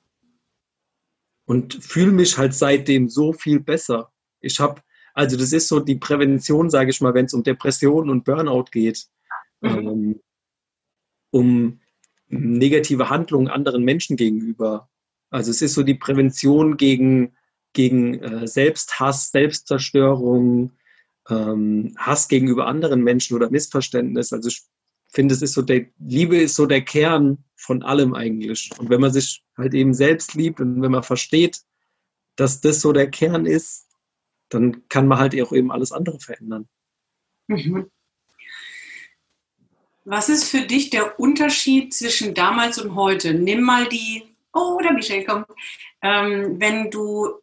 Und 1.46 1.74
fühle 1.74 2.12
mich 2.12 2.38
halt 2.38 2.54
seitdem 2.54 3.08
so 3.08 3.32
viel 3.32 3.58
besser. 3.58 4.12
Ich 4.40 4.60
habe, 4.60 4.80
also 5.14 5.36
das 5.36 5.52
ist 5.52 5.66
so 5.66 5.80
die 5.80 5.96
Prävention, 5.96 6.70
sage 6.70 6.90
ich 6.90 7.00
mal, 7.00 7.14
wenn 7.14 7.24
es 7.26 7.34
um 7.34 7.42
Depressionen 7.42 8.08
und 8.08 8.24
Burnout 8.24 8.66
geht, 8.70 9.08
mhm. 9.60 9.68
ähm, 9.68 10.20
um 11.30 11.80
negative 12.28 13.10
Handlungen 13.10 13.48
anderen 13.48 13.82
Menschen 13.82 14.16
gegenüber, 14.16 14.88
also 15.30 15.50
es 15.50 15.60
ist 15.60 15.74
so 15.74 15.82
die 15.82 15.94
Prävention 15.94 16.76
gegen, 16.76 17.34
gegen 17.72 18.20
äh, 18.20 18.46
Selbsthass, 18.46 19.30
Selbstzerstörung, 19.30 20.72
ähm, 21.28 21.94
Hass 21.98 22.28
gegenüber 22.28 22.66
anderen 22.66 23.02
Menschen 23.02 23.36
oder 23.36 23.50
Missverständnis. 23.50 24.32
Also 24.32 24.48
ich 24.48 24.62
finde, 25.08 25.34
es 25.34 25.42
ist 25.42 25.54
so 25.54 25.62
der, 25.62 25.86
Liebe 25.98 26.36
ist 26.36 26.56
so 26.56 26.66
der 26.66 26.82
Kern 26.82 27.44
von 27.56 27.82
allem 27.82 28.14
eigentlich. 28.14 28.70
Und 28.78 28.90
wenn 28.90 29.00
man 29.00 29.12
sich 29.12 29.42
halt 29.56 29.74
eben 29.74 29.94
selbst 29.94 30.34
liebt 30.34 30.60
und 30.60 30.82
wenn 30.82 30.90
man 30.90 31.02
versteht, 31.02 31.60
dass 32.36 32.60
das 32.60 32.80
so 32.80 32.92
der 32.92 33.10
Kern 33.10 33.46
ist, 33.46 33.86
dann 34.48 34.88
kann 34.88 35.06
man 35.06 35.18
halt 35.18 35.40
auch 35.40 35.52
eben 35.52 35.70
alles 35.70 35.92
andere 35.92 36.18
verändern. 36.18 36.68
Mhm. 37.46 37.90
Was 40.04 40.28
ist 40.28 40.44
für 40.44 40.62
dich 40.62 40.90
der 40.90 41.20
Unterschied 41.20 41.94
zwischen 41.94 42.34
damals 42.34 42.78
und 42.78 42.96
heute? 42.96 43.34
Nimm 43.34 43.62
mal 43.62 43.88
die 43.88 44.32
oh, 44.52 44.78
der 44.82 44.92
Michel 44.92 45.24
kommt. 45.24 45.46
Ähm, 46.02 46.60
wenn 46.60 46.90
du 46.90 47.41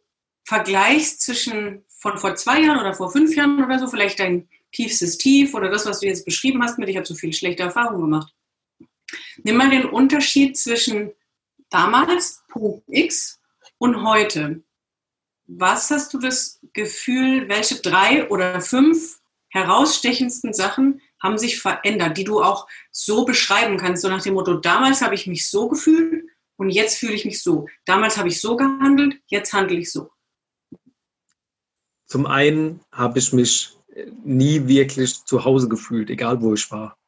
vergleichst 0.50 1.22
zwischen 1.22 1.84
von 1.86 2.18
vor 2.18 2.34
zwei 2.34 2.62
Jahren 2.62 2.80
oder 2.80 2.92
vor 2.92 3.12
fünf 3.12 3.36
Jahren 3.36 3.62
oder 3.64 3.78
so, 3.78 3.86
vielleicht 3.86 4.18
dein 4.18 4.48
tiefstes 4.72 5.16
Tief 5.16 5.54
oder 5.54 5.70
das, 5.70 5.86
was 5.86 6.00
du 6.00 6.08
jetzt 6.08 6.24
beschrieben 6.24 6.60
hast 6.60 6.76
mit, 6.76 6.88
ich 6.88 6.96
habe 6.96 7.06
so 7.06 7.14
viele 7.14 7.32
schlechte 7.32 7.62
Erfahrungen 7.62 8.00
gemacht. 8.00 8.34
Nimm 9.44 9.56
mal 9.56 9.70
den 9.70 9.84
Unterschied 9.84 10.58
zwischen 10.58 11.12
damals, 11.68 12.42
Punkt 12.48 12.82
X, 12.88 13.38
und 13.78 14.02
heute. 14.02 14.64
Was 15.46 15.88
hast 15.92 16.14
du 16.14 16.18
das 16.18 16.58
Gefühl, 16.72 17.48
welche 17.48 17.76
drei 17.76 18.28
oder 18.28 18.60
fünf 18.60 19.20
herausstechendsten 19.50 20.52
Sachen 20.52 21.00
haben 21.22 21.38
sich 21.38 21.60
verändert, 21.60 22.16
die 22.16 22.24
du 22.24 22.42
auch 22.42 22.66
so 22.90 23.24
beschreiben 23.24 23.76
kannst, 23.76 24.02
so 24.02 24.08
nach 24.08 24.22
dem 24.22 24.34
Motto, 24.34 24.54
damals 24.54 25.00
habe 25.00 25.14
ich 25.14 25.28
mich 25.28 25.48
so 25.48 25.68
gefühlt 25.68 26.24
und 26.56 26.70
jetzt 26.70 26.98
fühle 26.98 27.14
ich 27.14 27.24
mich 27.24 27.40
so. 27.40 27.68
Damals 27.84 28.16
habe 28.16 28.26
ich 28.26 28.40
so 28.40 28.56
gehandelt, 28.56 29.20
jetzt 29.28 29.52
handle 29.52 29.78
ich 29.78 29.92
so. 29.92 30.10
Zum 32.10 32.26
einen 32.26 32.80
habe 32.90 33.20
ich 33.20 33.32
mich 33.32 33.78
nie 34.24 34.66
wirklich 34.66 35.24
zu 35.24 35.44
Hause 35.44 35.68
gefühlt, 35.68 36.10
egal 36.10 36.42
wo 36.42 36.52
ich 36.52 36.68
war. 36.72 36.98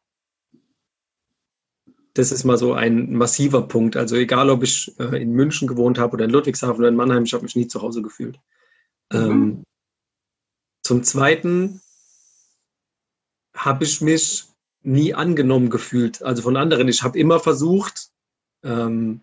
Das 2.15 2.31
ist 2.31 2.45
mal 2.45 2.57
so 2.57 2.75
ein 2.75 3.13
massiver 3.13 3.63
Punkt. 3.63 3.97
Also 3.97 4.15
egal, 4.15 4.49
ob 4.49 4.63
ich 4.63 4.95
äh, 5.01 5.21
in 5.21 5.33
München 5.33 5.67
gewohnt 5.67 5.99
habe 5.99 6.13
oder 6.13 6.27
in 6.27 6.31
Ludwigshafen 6.31 6.79
oder 6.79 6.89
in 6.89 6.95
Mannheim, 6.95 7.25
ich 7.25 7.33
habe 7.33 7.43
mich 7.43 7.57
nie 7.57 7.67
zu 7.67 7.83
Hause 7.83 8.01
gefühlt. 8.01 8.39
Mhm. 9.13 9.19
Ähm, 9.19 9.65
zum 10.85 11.03
Zweiten 11.03 11.81
habe 13.57 13.83
ich 13.83 14.03
mich 14.03 14.45
nie 14.83 15.15
angenommen 15.15 15.69
gefühlt, 15.69 16.23
also 16.23 16.43
von 16.43 16.57
anderen. 16.57 16.87
Ich 16.87 17.03
habe 17.03 17.19
immer 17.19 17.41
versucht, 17.41 18.11
ähm, 18.63 19.23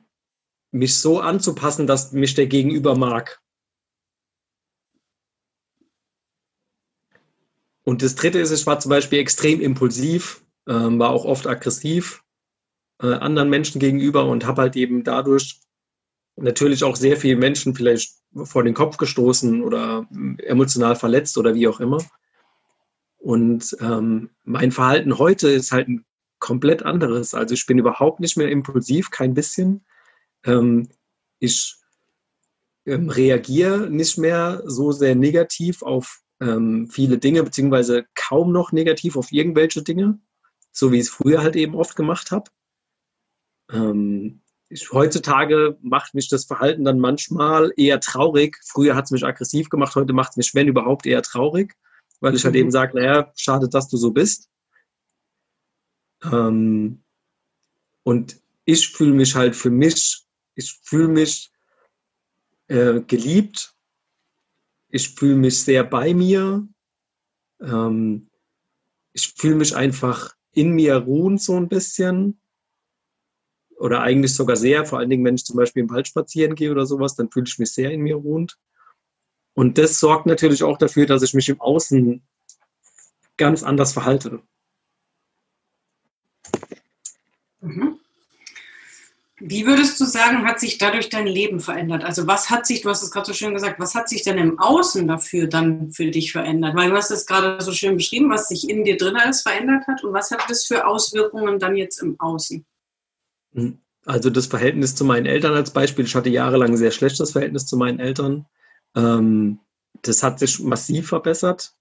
mich 0.71 0.97
so 0.97 1.21
anzupassen, 1.21 1.87
dass 1.87 2.11
mich 2.11 2.33
der 2.33 2.47
Gegenüber 2.47 2.97
mag. 2.97 3.41
Und 7.89 8.03
das 8.03 8.13
Dritte 8.13 8.37
ist, 8.37 8.51
ich 8.51 8.67
war 8.67 8.79
zum 8.79 8.91
Beispiel 8.91 9.17
extrem 9.17 9.59
impulsiv, 9.61 10.45
äh, 10.67 10.73
war 10.73 11.09
auch 11.09 11.25
oft 11.25 11.47
aggressiv 11.47 12.23
äh, 13.01 13.13
anderen 13.13 13.49
Menschen 13.49 13.79
gegenüber 13.79 14.27
und 14.27 14.45
habe 14.45 14.61
halt 14.61 14.75
eben 14.75 15.03
dadurch 15.03 15.59
natürlich 16.35 16.83
auch 16.83 16.95
sehr 16.95 17.17
viele 17.17 17.37
Menschen 17.37 17.73
vielleicht 17.73 18.13
vor 18.43 18.63
den 18.63 18.75
Kopf 18.75 18.97
gestoßen 18.97 19.63
oder 19.63 20.07
emotional 20.43 20.95
verletzt 20.95 21.35
oder 21.39 21.55
wie 21.55 21.67
auch 21.67 21.79
immer. 21.79 21.97
Und 23.17 23.75
ähm, 23.81 24.29
mein 24.43 24.71
Verhalten 24.71 25.17
heute 25.17 25.49
ist 25.49 25.71
halt 25.71 25.87
ein 25.87 26.05
komplett 26.37 26.83
anderes. 26.83 27.33
Also 27.33 27.55
ich 27.55 27.65
bin 27.65 27.79
überhaupt 27.79 28.19
nicht 28.19 28.37
mehr 28.37 28.51
impulsiv, 28.51 29.09
kein 29.09 29.33
bisschen. 29.33 29.83
Ähm, 30.45 30.89
ich 31.39 31.75
ähm, 32.85 33.09
reagiere 33.09 33.89
nicht 33.89 34.19
mehr 34.19 34.61
so 34.67 34.91
sehr 34.91 35.15
negativ 35.15 35.81
auf 35.81 36.21
ähm, 36.41 36.87
viele 36.87 37.17
Dinge, 37.17 37.43
beziehungsweise 37.43 38.05
kaum 38.15 38.51
noch 38.51 38.71
negativ 38.71 39.17
auf 39.17 39.31
irgendwelche 39.31 39.83
Dinge, 39.83 40.19
so 40.71 40.91
wie 40.91 40.97
ich 40.97 41.03
es 41.03 41.09
früher 41.09 41.41
halt 41.41 41.55
eben 41.55 41.75
oft 41.75 41.95
gemacht 41.95 42.31
habe. 42.31 42.49
Ähm, 43.71 44.41
ich, 44.69 44.91
heutzutage 44.91 45.77
macht 45.81 46.13
mich 46.13 46.29
das 46.29 46.45
Verhalten 46.45 46.83
dann 46.83 46.99
manchmal 46.99 47.73
eher 47.75 47.99
traurig. 47.99 48.57
Früher 48.63 48.95
hat 48.95 49.05
es 49.05 49.11
mich 49.11 49.25
aggressiv 49.25 49.69
gemacht, 49.69 49.95
heute 49.95 50.13
macht 50.13 50.31
es 50.31 50.37
mich, 50.37 50.55
wenn 50.55 50.67
überhaupt, 50.67 51.05
eher 51.05 51.23
traurig, 51.23 51.75
weil 52.19 52.35
ich 52.35 52.43
halt 52.43 52.53
mhm. 52.53 52.61
eben 52.61 52.71
sage, 52.71 52.97
naja, 52.97 53.31
schade, 53.35 53.67
dass 53.67 53.89
du 53.89 53.97
so 53.97 54.11
bist. 54.11 54.49
Ähm, 56.23 57.03
und 58.03 58.41
ich 58.65 58.89
fühle 58.89 59.13
mich 59.13 59.35
halt 59.35 59.55
für 59.55 59.71
mich, 59.71 60.25
ich 60.55 60.79
fühle 60.83 61.07
mich 61.07 61.51
äh, 62.67 63.01
geliebt, 63.01 63.75
ich 64.89 65.15
fühle 65.15 65.35
mich 65.35 65.61
sehr 65.61 65.83
bei 65.83 66.13
mir, 66.13 66.67
ähm, 67.61 68.29
ich 69.13 69.33
fühle 69.35 69.55
mich 69.55 69.75
einfach 69.75 70.35
in 70.53 70.71
mir 70.71 70.95
ruhend 70.95 71.41
so 71.41 71.55
ein 71.55 71.69
bisschen 71.69 72.39
oder 73.77 74.01
eigentlich 74.01 74.35
sogar 74.35 74.57
sehr, 74.57 74.85
vor 74.85 74.99
allen 74.99 75.09
Dingen, 75.09 75.23
wenn 75.23 75.35
ich 75.35 75.45
zum 75.45 75.55
Beispiel 75.55 75.83
im 75.83 75.89
Wald 75.89 76.07
spazieren 76.07 76.55
gehe 76.55 76.71
oder 76.71 76.85
sowas, 76.85 77.15
dann 77.15 77.31
fühle 77.31 77.45
ich 77.47 77.59
mich 77.59 77.71
sehr 77.71 77.91
in 77.91 78.01
mir 78.01 78.15
ruhend. 78.15 78.57
Und 79.53 79.77
das 79.77 79.99
sorgt 79.99 80.25
natürlich 80.25 80.63
auch 80.63 80.77
dafür, 80.77 81.05
dass 81.05 81.23
ich 81.23 81.33
mich 81.33 81.47
im 81.49 81.61
Außen 81.61 82.21
ganz 83.37 83.63
anders 83.63 83.93
verhalte. 83.93 84.41
Mhm. 87.61 87.98
Wie 89.39 89.65
würdest 89.65 89.99
du 89.99 90.05
sagen, 90.05 90.45
hat 90.45 90.59
sich 90.59 90.77
dadurch 90.77 91.09
dein 91.09 91.25
Leben 91.25 91.59
verändert? 91.59 92.03
Also 92.03 92.27
was 92.27 92.49
hat 92.49 92.65
sich, 92.65 92.81
du 92.81 92.89
hast 92.89 93.03
es 93.03 93.11
gerade 93.11 93.25
so 93.25 93.33
schön 93.33 93.53
gesagt, 93.53 93.79
was 93.79 93.95
hat 93.95 94.09
sich 94.09 94.23
denn 94.23 94.37
im 94.37 94.59
Außen 94.59 95.07
dafür 95.07 95.47
dann 95.47 95.91
für 95.91 96.11
dich 96.11 96.31
verändert? 96.31 96.75
Weil 96.75 96.89
du 96.89 96.95
hast 96.97 97.11
es 97.11 97.25
gerade 97.25 97.61
so 97.61 97.71
schön 97.71 97.95
beschrieben, 97.95 98.29
was 98.29 98.49
sich 98.49 98.69
in 98.69 98.83
dir 98.83 98.97
drin 98.97 99.15
alles 99.15 99.41
verändert 99.41 99.87
hat 99.87 100.03
und 100.03 100.13
was 100.13 100.31
hat 100.31 100.49
das 100.49 100.65
für 100.65 100.85
Auswirkungen 100.85 101.57
dann 101.57 101.75
jetzt 101.75 102.01
im 102.01 102.19
Außen? 102.19 102.65
Hm. 103.53 103.79
Also 104.05 104.29
das 104.29 104.47
Verhältnis 104.47 104.95
zu 104.95 105.05
meinen 105.05 105.25
Eltern 105.25 105.53
als 105.53 105.71
Beispiel. 105.71 106.05
Ich 106.05 106.15
hatte 106.15 106.29
jahrelang 106.29 106.71
ein 106.71 106.77
sehr 106.77 106.91
schlechtes 106.91 107.31
Verhältnis 107.31 107.65
zu 107.65 107.77
meinen 107.77 107.99
Eltern. 107.99 108.45
Ähm, 108.95 109.59
das 110.01 110.23
hat 110.23 110.39
sich 110.39 110.59
massiv 110.59 111.09
verbessert. 111.09 111.73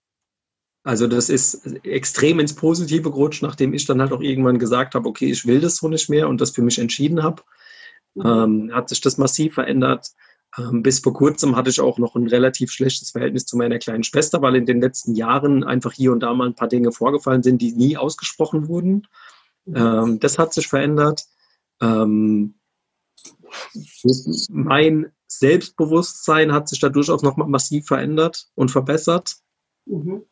Also 0.89 1.07
das 1.07 1.29
ist 1.29 1.67
extrem 1.85 2.41
ins 2.41 2.55
Positive 2.55 3.11
gerutscht, 3.11 3.43
nachdem 3.43 3.75
ich 3.75 3.85
dann 3.85 4.01
halt 4.01 4.11
auch 4.11 4.23
irgendwann 4.23 4.59
gesagt 4.59 4.95
habe, 4.95 5.07
okay, 5.07 5.31
ich 5.31 5.45
will 5.45 5.61
das 5.61 5.77
so 5.77 5.89
nicht 5.89 6.09
mehr 6.09 6.31
und 6.31 6.41
das 6.41 6.53
für 6.53 6.63
mich 6.63 6.79
entschieden 6.79 7.23
habe. 7.23 7.43
Mhm. 8.15 8.25
Ähm, 8.25 8.71
hat 8.73 8.89
sich 8.89 9.03
das 9.03 9.19
massiv 9.19 9.53
verändert. 9.53 10.07
Ähm, 10.57 10.83
bis 10.83 11.01
vor 11.01 11.13
kurzem 11.13 11.57
hatte 11.57 11.69
ich 11.69 11.79
auch 11.83 11.99
noch 11.99 12.17
ein 12.17 12.27
relativ 12.27 12.71
schlechtes 12.71 13.11
Verhältnis 13.11 13.45
zu 13.45 13.59
meiner 13.59 13.79
kleinen 13.79 14.03
Schwester, 14.03 14.41
weil 14.41 14.57
in 14.57 14.65
den 14.65 14.81
letzten 14.81 15.15
Jahren 15.15 15.63
einfach 15.63 15.93
hier 15.93 16.11
und 16.11 16.21
da 16.21 16.33
mal 16.33 16.47
ein 16.47 16.55
paar 16.55 16.69
Dinge 16.69 16.91
vorgefallen 16.91 17.43
sind, 17.43 17.61
die 17.61 17.73
nie 17.73 17.99
ausgesprochen 17.99 18.67
wurden. 18.69 19.07
Ähm, 19.67 20.19
das 20.21 20.39
hat 20.39 20.55
sich 20.55 20.69
verändert. 20.69 21.27
Ähm, 21.83 22.55
mein 24.49 25.13
Selbstbewusstsein 25.27 26.51
hat 26.55 26.67
sich 26.67 26.81
da 26.81 26.89
durchaus 26.89 27.21
noch 27.21 27.37
mal 27.37 27.47
massiv 27.47 27.89
verändert 27.89 28.49
und 28.55 28.71
verbessert. 28.71 29.37
Mhm. 29.85 30.25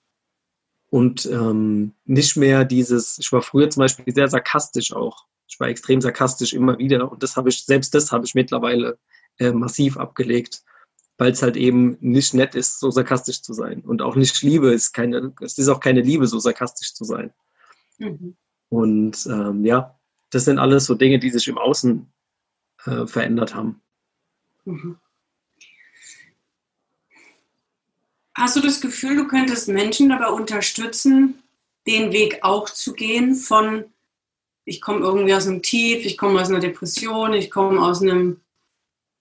Und 0.96 1.26
ähm, 1.26 1.92
nicht 2.06 2.38
mehr 2.38 2.64
dieses, 2.64 3.18
ich 3.18 3.30
war 3.30 3.42
früher 3.42 3.68
zum 3.68 3.82
Beispiel 3.82 4.14
sehr 4.14 4.28
sarkastisch 4.28 4.94
auch. 4.94 5.26
Ich 5.46 5.60
war 5.60 5.68
extrem 5.68 6.00
sarkastisch 6.00 6.54
immer 6.54 6.78
wieder. 6.78 7.12
Und 7.12 7.22
das 7.22 7.36
habe 7.36 7.50
ich, 7.50 7.66
selbst 7.66 7.94
das 7.94 8.12
habe 8.12 8.24
ich 8.24 8.34
mittlerweile 8.34 8.98
äh, 9.38 9.52
massiv 9.52 9.98
abgelegt, 9.98 10.62
weil 11.18 11.32
es 11.32 11.42
halt 11.42 11.58
eben 11.58 11.98
nicht 12.00 12.32
nett 12.32 12.54
ist, 12.54 12.80
so 12.80 12.90
sarkastisch 12.90 13.42
zu 13.42 13.52
sein. 13.52 13.82
Und 13.82 14.00
auch 14.00 14.16
nicht 14.16 14.40
Liebe 14.40 14.72
ist 14.72 14.94
keine, 14.94 15.34
es 15.42 15.58
ist 15.58 15.68
auch 15.68 15.80
keine 15.80 16.00
Liebe, 16.00 16.26
so 16.26 16.38
sarkastisch 16.38 16.94
zu 16.94 17.04
sein. 17.04 17.30
Mhm. 17.98 18.34
Und 18.70 19.26
ähm, 19.26 19.66
ja, 19.66 20.00
das 20.30 20.46
sind 20.46 20.58
alles 20.58 20.86
so 20.86 20.94
Dinge, 20.94 21.18
die 21.18 21.28
sich 21.28 21.46
im 21.46 21.58
Außen 21.58 22.10
äh, 22.86 23.06
verändert 23.06 23.54
haben. 23.54 23.82
Mhm. 24.64 24.96
Hast 28.36 28.54
du 28.54 28.60
das 28.60 28.82
Gefühl, 28.82 29.16
du 29.16 29.26
könntest 29.26 29.66
Menschen 29.66 30.10
dabei 30.10 30.28
unterstützen, 30.28 31.42
den 31.86 32.12
Weg 32.12 32.40
auch 32.42 32.68
zu 32.68 32.92
gehen 32.92 33.34
von, 33.34 33.84
ich 34.66 34.82
komme 34.82 35.00
irgendwie 35.00 35.32
aus 35.32 35.46
einem 35.46 35.62
Tief, 35.62 36.04
ich 36.04 36.18
komme 36.18 36.42
aus 36.42 36.50
einer 36.50 36.60
Depression, 36.60 37.32
ich 37.32 37.50
komme 37.50 37.80
aus 37.80 38.02
einem, 38.02 38.42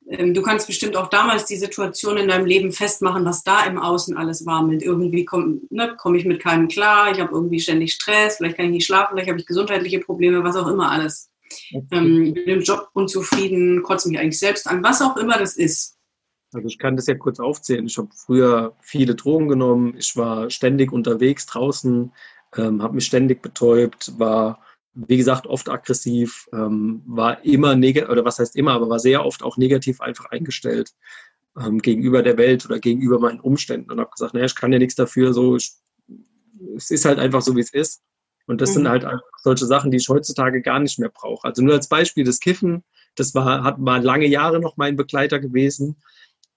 ähm, 0.10 0.34
du 0.34 0.42
kannst 0.42 0.68
bestimmt 0.68 0.98
auch 0.98 1.08
damals 1.08 1.46
die 1.46 1.56
Situation 1.56 2.18
in 2.18 2.28
deinem 2.28 2.46
Leben 2.46 2.74
festmachen, 2.74 3.24
was 3.24 3.46
da 3.46 3.66
im 3.66 3.78
Außen 3.78 4.18
alles 4.18 4.46
war. 4.46 4.64
Mit 4.64 4.84
irgendwie 4.84 5.24
komme 5.24 5.62
ne, 5.70 5.96
komm 5.98 6.16
ich 6.16 6.26
mit 6.26 6.42
keinem 6.42 6.68
klar, 6.68 7.10
ich 7.14 7.22
habe 7.22 7.32
irgendwie 7.32 7.62
ständig 7.62 7.94
Stress, 7.94 8.36
vielleicht 8.36 8.58
kann 8.58 8.66
ich 8.66 8.72
nicht 8.72 8.86
schlafen, 8.86 9.14
vielleicht 9.14 9.30
habe 9.30 9.40
ich 9.40 9.46
gesundheitliche 9.46 10.02
Probleme, 10.02 10.44
was 10.44 10.58
auch 10.58 10.68
immer 10.68 10.92
alles. 10.92 11.32
Ähm, 11.72 12.34
bin 12.34 12.44
im 12.48 12.62
Job 12.64 12.90
unzufrieden, 12.92 13.82
kotze 13.82 14.10
mich 14.10 14.20
eigentlich 14.20 14.40
selbst 14.40 14.68
an, 14.68 14.84
was 14.84 15.02
auch 15.02 15.16
immer 15.16 15.38
das 15.38 15.56
ist. 15.56 15.95
Also 16.56 16.68
ich 16.68 16.80
kann 16.80 16.96
das 16.96 17.08
ja 17.08 17.16
kurz 17.16 17.40
aufzählen. 17.40 17.86
Ich 17.86 17.98
habe 17.98 18.08
früher 18.16 18.74
viele 18.80 19.16
Drogen 19.16 19.50
genommen. 19.50 19.96
Ich 19.98 20.16
war 20.16 20.50
ständig 20.50 20.94
unterwegs 20.94 21.46
draußen, 21.46 22.14
ähm, 22.56 22.82
habe 22.82 22.96
mich 22.96 23.06
ständig 23.06 23.42
betäubt, 23.42 24.18
war 24.18 24.62
wie 24.94 25.18
gesagt 25.18 25.46
oft 25.48 25.68
aggressiv, 25.68 26.48
ähm, 26.54 27.04
war 27.06 27.44
immer 27.44 27.76
negativ 27.76 28.10
oder 28.10 28.24
was 28.24 28.40
heißt 28.40 28.56
immer, 28.56 28.72
aber 28.72 28.90
war 28.90 29.00
sehr 29.00 29.26
oft 29.26 29.44
auch 29.44 29.58
negativ 29.58 30.00
einfach 30.00 30.28
eingestellt 30.28 30.94
ähm, 31.60 31.80
gegenüber 31.80 32.24
der 32.24 32.38
Welt 32.38 32.66
oder 32.66 32.80
gegenüber 32.80 33.20
meinen 33.20 33.42
Umständen 33.42 33.92
und 33.92 34.00
habe 34.00 34.12
gesagt, 34.12 34.34
naja, 34.34 34.46
ich 34.46 34.56
kann 34.56 34.72
ja 34.72 34.80
nichts 34.80 34.96
dafür. 34.96 35.34
So, 35.34 35.58
ich, 35.58 35.74
es 36.78 36.90
ist 36.90 37.04
halt 37.04 37.20
einfach 37.20 37.42
so, 37.42 37.58
wie 37.58 37.62
es 37.62 37.74
ist. 37.74 38.02
Und 38.48 38.62
das 38.62 38.70
mhm. 38.70 38.74
sind 38.74 38.90
halt 38.90 39.06
solche 39.44 39.66
Sachen, 39.66 39.92
die 39.92 39.98
ich 39.98 40.08
heutzutage 40.08 40.62
gar 40.62 40.80
nicht 40.80 40.98
mehr 41.00 41.10
brauche. 41.10 41.46
Also 41.46 41.62
nur 41.62 41.74
als 41.74 41.90
Beispiel 41.90 42.24
das 42.24 42.40
Kiffen, 42.40 42.86
das 43.16 43.36
war, 43.36 43.64
hat, 43.64 43.76
war 43.80 44.00
lange 44.00 44.28
Jahre 44.28 44.62
noch 44.62 44.78
mein 44.78 44.96
Begleiter 44.96 45.40
gewesen. 45.40 45.98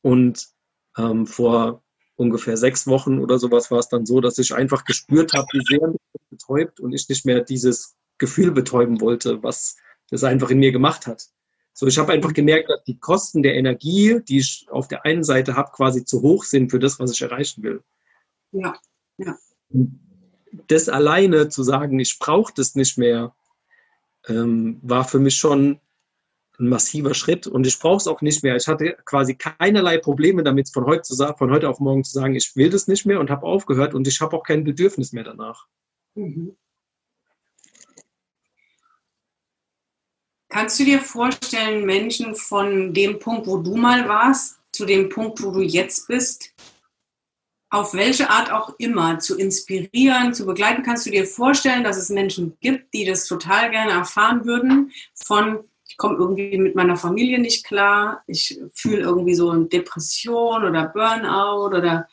Und 0.08 0.48
ähm, 0.96 1.26
vor 1.26 1.84
ungefähr 2.16 2.56
sechs 2.56 2.86
Wochen 2.86 3.18
oder 3.18 3.38
sowas 3.38 3.70
war 3.70 3.78
es 3.78 3.90
dann 3.90 4.06
so, 4.06 4.22
dass 4.22 4.38
ich 4.38 4.54
einfach 4.54 4.86
gespürt 4.86 5.34
habe, 5.34 5.46
wie 5.52 5.60
sehr 5.68 5.86
mich 5.86 6.00
das 6.14 6.22
betäubt 6.30 6.80
und 6.80 6.94
ich 6.94 7.06
nicht 7.10 7.26
mehr 7.26 7.42
dieses 7.42 7.94
Gefühl 8.16 8.50
betäuben 8.52 9.02
wollte, 9.02 9.42
was 9.42 9.76
das 10.08 10.24
einfach 10.24 10.48
in 10.48 10.60
mir 10.60 10.72
gemacht 10.72 11.06
hat. 11.06 11.26
So, 11.74 11.86
ich 11.86 11.98
habe 11.98 12.10
einfach 12.14 12.32
gemerkt, 12.32 12.70
dass 12.70 12.82
die 12.84 12.98
Kosten 12.98 13.42
der 13.42 13.54
Energie, 13.56 14.22
die 14.26 14.38
ich 14.38 14.66
auf 14.70 14.88
der 14.88 15.04
einen 15.04 15.24
Seite 15.24 15.56
habe, 15.56 15.72
quasi 15.72 16.06
zu 16.06 16.22
hoch 16.22 16.44
sind 16.44 16.70
für 16.70 16.78
das, 16.78 16.98
was 16.98 17.12
ich 17.12 17.20
erreichen 17.20 17.62
will. 17.62 17.82
Ja, 18.52 18.78
ja. 19.18 19.36
Das 20.68 20.88
alleine 20.88 21.50
zu 21.50 21.62
sagen, 21.62 22.00
ich 22.00 22.18
brauche 22.18 22.54
das 22.56 22.74
nicht 22.74 22.96
mehr, 22.96 23.36
ähm, 24.26 24.80
war 24.80 25.04
für 25.04 25.18
mich 25.18 25.36
schon 25.36 25.80
ein 26.58 26.68
massiver 26.68 27.14
Schritt 27.14 27.46
und 27.46 27.66
ich 27.66 27.78
brauche 27.78 27.98
es 27.98 28.06
auch 28.06 28.20
nicht 28.20 28.42
mehr. 28.42 28.56
Ich 28.56 28.66
hatte 28.66 28.96
quasi 29.04 29.34
keinerlei 29.34 29.98
Probleme 29.98 30.42
damit, 30.42 30.70
von 30.72 30.86
heute, 30.86 31.02
zu 31.02 31.16
von 31.16 31.50
heute 31.50 31.68
auf 31.68 31.78
morgen 31.78 32.04
zu 32.04 32.12
sagen, 32.12 32.34
ich 32.34 32.56
will 32.56 32.70
das 32.70 32.88
nicht 32.88 33.06
mehr 33.06 33.20
und 33.20 33.30
habe 33.30 33.46
aufgehört 33.46 33.94
und 33.94 34.08
ich 34.08 34.20
habe 34.20 34.36
auch 34.36 34.42
kein 34.42 34.64
Bedürfnis 34.64 35.12
mehr 35.12 35.24
danach. 35.24 35.66
Mhm. 36.14 36.56
Kannst 40.48 40.80
du 40.80 40.84
dir 40.84 41.00
vorstellen, 41.00 41.84
Menschen 41.84 42.34
von 42.34 42.94
dem 42.94 43.18
Punkt, 43.18 43.46
wo 43.46 43.58
du 43.58 43.76
mal 43.76 44.08
warst, 44.08 44.58
zu 44.72 44.86
dem 44.86 45.10
Punkt, 45.10 45.42
wo 45.42 45.50
du 45.50 45.60
jetzt 45.60 46.08
bist, 46.08 46.54
auf 47.70 47.92
welche 47.92 48.30
Art 48.30 48.50
auch 48.50 48.74
immer 48.78 49.18
zu 49.18 49.36
inspirieren, 49.36 50.32
zu 50.32 50.46
begleiten? 50.46 50.82
Kannst 50.82 51.04
du 51.04 51.10
dir 51.10 51.26
vorstellen, 51.26 51.84
dass 51.84 51.98
es 51.98 52.08
Menschen 52.08 52.56
gibt, 52.60 52.94
die 52.94 53.04
das 53.04 53.26
total 53.26 53.70
gerne 53.70 53.92
erfahren 53.92 54.46
würden, 54.46 54.90
von 55.14 55.64
komme 55.98 56.16
irgendwie 56.16 56.56
mit 56.56 56.74
meiner 56.74 56.96
Familie 56.96 57.38
nicht 57.38 57.66
klar, 57.66 58.22
ich 58.26 58.58
fühle 58.72 59.02
irgendwie 59.02 59.34
so 59.34 59.50
eine 59.50 59.66
Depression 59.66 60.64
oder 60.64 60.86
Burnout 60.86 61.76
oder 61.76 62.08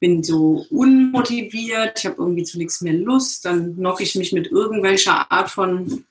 bin 0.00 0.24
so 0.24 0.66
unmotiviert, 0.70 1.98
ich 1.98 2.06
habe 2.06 2.16
irgendwie 2.18 2.42
zu 2.42 2.58
nichts 2.58 2.80
mehr 2.80 2.94
Lust, 2.94 3.44
dann 3.44 3.76
knocke 3.76 4.02
ich 4.02 4.16
mich 4.16 4.32
mit 4.32 4.50
irgendwelcher 4.50 5.30
Art 5.30 5.50
von 5.50 6.06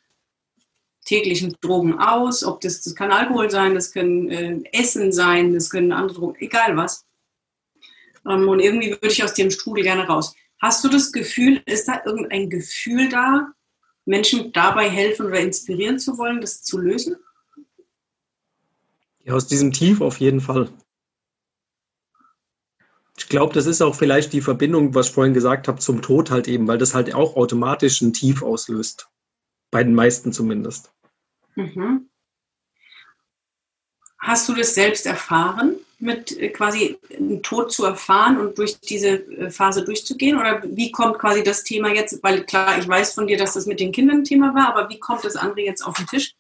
täglichen 1.06 1.58
Drogen 1.60 2.00
aus, 2.00 2.44
ob 2.44 2.62
das, 2.62 2.82
das 2.82 2.94
kann 2.94 3.12
Alkohol 3.12 3.50
sein, 3.50 3.74
das 3.74 3.92
können 3.92 4.30
äh, 4.30 4.62
Essen 4.72 5.12
sein, 5.12 5.56
das 5.56 5.72
können 5.72 5.92
andere 5.92 6.20
Drogen, 6.20 6.36
egal 6.40 6.78
was. 6.78 7.08
Ähm, 8.28 8.48
und 8.48 8.60
irgendwie 8.60 8.92
würde 8.92 9.08
ich 9.08 9.24
aus 9.24 9.34
dem 9.34 9.50
Strudel 9.50 9.84
gerne 9.84 10.06
raus. 10.06 10.36
Hast 10.62 10.84
du 10.84 10.90
das 10.90 11.12
Gefühl, 11.12 11.64
ist 11.66 11.88
da 11.88 12.02
irgendein 12.06 12.52
Gefühl 12.52 13.10
da, 13.10 13.52
Menschen 14.10 14.52
dabei 14.52 14.90
helfen 14.90 15.28
oder 15.28 15.40
inspirieren 15.40 16.00
zu 16.00 16.18
wollen, 16.18 16.42
das 16.42 16.64
zu 16.64 16.80
lösen? 16.80 17.16
Ja, 19.24 19.36
aus 19.36 19.48
diesem 19.48 19.72
Tief 19.72 20.02
auf 20.02 20.20
jeden 20.20 20.42
Fall. 20.42 20.70
Ich 23.16 23.30
glaube, 23.30 23.54
das 23.54 23.68
ist 23.68 23.82
auch 23.82 23.94
vielleicht 23.94 24.34
die 24.34 24.42
Verbindung, 24.42 24.96
was 24.96 25.10
ich 25.10 25.14
vorhin 25.14 25.36
gesagt 25.36 25.68
habe, 25.68 25.80
zum 25.80 26.02
Tod 26.02 26.32
halt 26.32 26.48
eben, 26.48 26.68
weil 26.68 26.80
das 26.80 26.96
halt 26.96 27.14
auch 27.14 27.36
automatisch 27.36 28.02
ein 28.02 28.14
Tief 28.14 28.42
auslöst. 28.42 29.10
Bei 29.70 29.84
den 29.84 29.94
meisten 29.94 30.34
zumindest. 30.34 30.92
Mhm. 31.56 32.10
Hast 34.18 34.50
du 34.50 34.56
das 34.56 34.74
selbst 34.74 35.06
erfahren? 35.06 35.76
Mit 36.00 36.38
äh, 36.38 36.50
quasi 36.50 36.98
einen 37.16 37.44
Tod 37.44 37.72
zu 37.72 37.86
erfahren 37.86 38.38
und 38.38 38.58
durch 38.58 38.80
diese 38.80 39.10
äh, 39.10 39.50
Phase 39.50 39.84
durchzugehen? 39.84 40.38
Oder 40.38 40.64
wie 40.64 40.92
kommt 40.92 41.20
quasi 41.20 41.44
das 41.44 41.64
Thema 41.64 41.94
jetzt, 41.94 42.24
weil 42.24 42.44
klar, 42.46 42.78
ich 42.80 42.88
weiß 42.88 43.14
von 43.14 43.28
dir, 43.28 43.38
dass 43.38 43.54
das 43.54 43.66
mit 43.66 43.80
den 43.80 43.92
Kindern 43.92 44.20
ein 44.20 44.24
Thema 44.24 44.56
war, 44.56 44.76
aber 44.76 44.90
wie 44.90 45.00
kommt 45.00 45.24
das 45.24 45.36
andere 45.36 45.62
jetzt 45.62 45.82
auf 45.82 45.98
den 45.98 46.08
Tisch? 46.08 46.36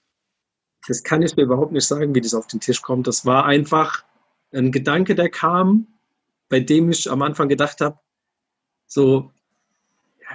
Das 0.87 1.03
kann 1.03 1.21
ich 1.21 1.35
mir 1.35 1.43
überhaupt 1.43 1.71
nicht 1.71 1.85
sagen, 1.85 2.15
wie 2.15 2.21
das 2.21 2.33
auf 2.33 2.47
den 2.47 2.59
Tisch 2.59 2.81
kommt. 2.81 3.07
Das 3.07 3.25
war 3.25 3.45
einfach 3.45 4.03
ein 4.51 4.71
Gedanke, 4.71 5.13
der 5.13 5.29
kam, 5.29 5.87
bei 6.47 6.59
dem 6.59 6.89
ich 6.91 7.11
am 7.11 7.21
Anfang 7.21 7.49
gedacht 7.49 7.81
habe, 7.81 7.99
so, 8.87 9.31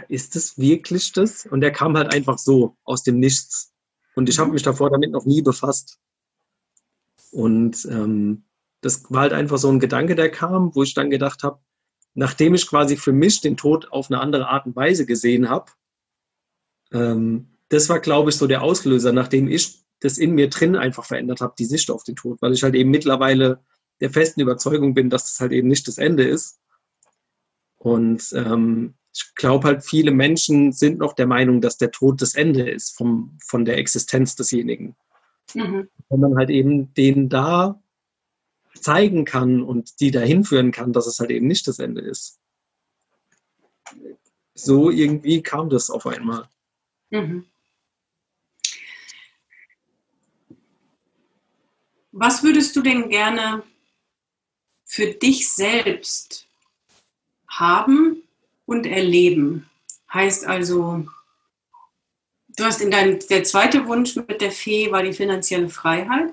ist 0.08 0.36
das 0.36 0.58
wirklich 0.58 1.12
das? 1.12 1.46
Und 1.46 1.60
der 1.60 1.72
kam 1.72 1.96
halt 1.96 2.12
einfach 2.12 2.38
so 2.38 2.76
aus 2.84 3.02
dem 3.02 3.18
Nichts. 3.18 3.72
Und 4.14 4.28
ich 4.28 4.38
habe 4.38 4.48
mhm. 4.48 4.54
mich 4.54 4.62
davor 4.62 4.90
damit 4.90 5.10
noch 5.10 5.24
nie 5.24 5.42
befasst. 5.42 5.98
Und 7.32 7.84
ähm, 7.86 8.44
das 8.84 9.10
war 9.10 9.22
halt 9.22 9.32
einfach 9.32 9.56
so 9.56 9.70
ein 9.70 9.80
Gedanke, 9.80 10.14
der 10.14 10.30
kam, 10.30 10.74
wo 10.74 10.82
ich 10.82 10.92
dann 10.92 11.08
gedacht 11.08 11.42
habe, 11.42 11.58
nachdem 12.12 12.54
ich 12.54 12.68
quasi 12.68 12.96
für 12.96 13.12
mich 13.12 13.40
den 13.40 13.56
Tod 13.56 13.90
auf 13.90 14.10
eine 14.10 14.20
andere 14.20 14.48
Art 14.48 14.66
und 14.66 14.76
Weise 14.76 15.06
gesehen 15.06 15.48
habe, 15.48 15.72
ähm, 16.92 17.56
das 17.70 17.88
war, 17.88 17.98
glaube 17.98 18.28
ich, 18.28 18.36
so 18.36 18.46
der 18.46 18.62
Auslöser, 18.62 19.12
nachdem 19.12 19.48
ich 19.48 19.84
das 20.00 20.18
in 20.18 20.32
mir 20.32 20.50
drin 20.50 20.76
einfach 20.76 21.06
verändert 21.06 21.40
habe, 21.40 21.54
die 21.58 21.64
Sicht 21.64 21.90
auf 21.90 22.04
den 22.04 22.14
Tod, 22.14 22.42
weil 22.42 22.52
ich 22.52 22.62
halt 22.62 22.74
eben 22.74 22.90
mittlerweile 22.90 23.64
der 24.00 24.10
festen 24.10 24.42
Überzeugung 24.42 24.92
bin, 24.92 25.08
dass 25.08 25.24
das 25.24 25.40
halt 25.40 25.52
eben 25.52 25.68
nicht 25.68 25.88
das 25.88 25.96
Ende 25.96 26.24
ist. 26.24 26.60
Und 27.76 28.32
ähm, 28.34 28.94
ich 29.14 29.34
glaube 29.34 29.68
halt, 29.68 29.84
viele 29.84 30.10
Menschen 30.10 30.72
sind 30.72 30.98
noch 30.98 31.14
der 31.14 31.26
Meinung, 31.26 31.62
dass 31.62 31.78
der 31.78 31.90
Tod 31.90 32.20
das 32.20 32.34
Ende 32.34 32.68
ist 32.68 32.94
vom, 32.94 33.38
von 33.46 33.64
der 33.64 33.78
Existenz 33.78 34.36
desjenigen. 34.36 34.94
Mhm. 35.54 35.88
Wenn 36.10 36.20
man 36.20 36.36
halt 36.36 36.50
eben 36.50 36.92
den 36.92 37.30
da 37.30 37.80
zeigen 38.84 39.24
kann 39.24 39.62
und 39.62 40.00
die 40.00 40.10
dahin 40.10 40.44
führen 40.44 40.70
kann, 40.70 40.92
dass 40.92 41.06
es 41.06 41.18
halt 41.18 41.30
eben 41.30 41.46
nicht 41.46 41.66
das 41.66 41.78
Ende 41.78 42.02
ist. 42.02 42.38
So 44.54 44.90
irgendwie 44.90 45.42
kam 45.42 45.70
das 45.70 45.90
auf 45.90 46.06
einmal. 46.06 46.48
Mhm. 47.10 47.46
Was 52.12 52.44
würdest 52.44 52.76
du 52.76 52.82
denn 52.82 53.08
gerne 53.08 53.64
für 54.84 55.06
dich 55.06 55.52
selbst 55.52 56.46
haben 57.48 58.22
und 58.66 58.86
erleben? 58.86 59.68
Heißt 60.12 60.44
also, 60.46 61.04
du 62.56 62.64
hast 62.64 62.80
in 62.80 62.92
deinem, 62.92 63.18
der 63.28 63.42
zweite 63.42 63.88
Wunsch 63.88 64.14
mit 64.14 64.40
der 64.40 64.52
Fee 64.52 64.92
war 64.92 65.02
die 65.02 65.12
finanzielle 65.12 65.68
Freiheit. 65.68 66.32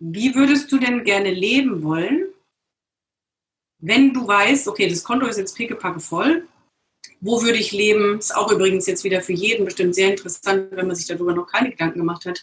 Wie 0.00 0.34
würdest 0.34 0.72
du 0.72 0.78
denn 0.78 1.04
gerne 1.04 1.30
leben 1.30 1.82
wollen, 1.82 2.26
wenn 3.80 4.12
du 4.14 4.26
weißt, 4.26 4.66
okay, 4.68 4.88
das 4.88 5.04
Konto 5.04 5.26
ist 5.26 5.36
jetzt 5.36 5.56
pickepacke 5.56 6.00
voll, 6.00 6.48
wo 7.20 7.42
würde 7.42 7.58
ich 7.58 7.72
leben? 7.72 8.18
Ist 8.18 8.34
auch 8.34 8.50
übrigens 8.50 8.86
jetzt 8.86 9.04
wieder 9.04 9.20
für 9.20 9.34
jeden 9.34 9.66
bestimmt 9.66 9.94
sehr 9.94 10.10
interessant, 10.10 10.68
wenn 10.72 10.86
man 10.86 10.96
sich 10.96 11.06
darüber 11.06 11.34
noch 11.34 11.46
keine 11.46 11.70
Gedanken 11.70 11.98
gemacht 11.98 12.24
hat. 12.24 12.42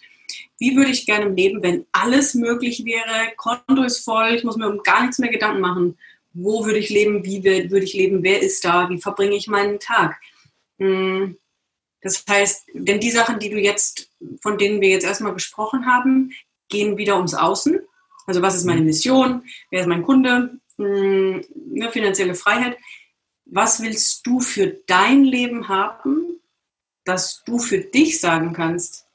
Wie 0.60 0.76
würde 0.76 0.92
ich 0.92 1.08
gerne 1.08 1.30
leben, 1.30 1.64
wenn 1.64 1.86
alles 1.92 2.36
möglich 2.36 2.86
wäre? 2.86 3.32
Konto 3.38 3.84
ist 3.84 4.04
voll, 4.04 4.36
ich 4.36 4.44
muss 4.44 4.58
mir 4.58 4.70
um 4.70 4.84
gar 4.84 5.02
nichts 5.02 5.18
mehr 5.18 5.32
Gedanken 5.32 5.62
machen. 5.62 5.98
Wo 6.34 6.66
würde 6.66 6.78
ich 6.78 6.90
leben? 6.90 7.26
Wie 7.26 7.44
würde 7.44 7.86
ich 7.86 7.94
leben? 7.94 8.22
Wer 8.22 8.42
ist 8.42 8.64
da? 8.64 8.88
Wie 8.90 9.02
verbringe 9.02 9.36
ich 9.36 9.48
meinen 9.48 9.80
Tag? 9.80 10.20
Hm, 10.78 11.38
das 12.02 12.24
heißt, 12.30 12.68
denn 12.74 13.00
die 13.00 13.10
Sachen, 13.10 13.40
die 13.40 13.50
du 13.50 13.58
jetzt, 13.60 14.12
von 14.42 14.60
denen 14.60 14.80
wir 14.82 14.90
jetzt 14.90 15.06
erstmal 15.06 15.34
gesprochen 15.34 15.88
haben, 15.88 16.32
gehen 16.70 16.98
wieder 16.98 17.16
ums 17.16 17.34
Außen. 17.34 17.80
Also 18.26 18.42
was 18.42 18.56
ist 18.56 18.66
meine 18.66 18.82
mhm. 18.82 18.88
Mission? 18.88 19.44
Wer 19.72 19.82
ist 19.82 19.88
mein 19.88 20.04
Kunde? 20.04 20.60
Hm, 20.78 21.42
eine 21.76 21.92
finanzielle 21.92 22.36
Freiheit. 22.36 22.78
Was 23.46 23.82
willst 23.82 24.28
du 24.28 24.42
für 24.42 24.78
dein 24.88 25.24
Leben 25.24 25.70
haben, 25.70 26.40
dass 27.06 27.44
du 27.46 27.58
für 27.60 27.80
dich 27.80 28.20
sagen 28.20 28.54
kannst, 28.54 29.06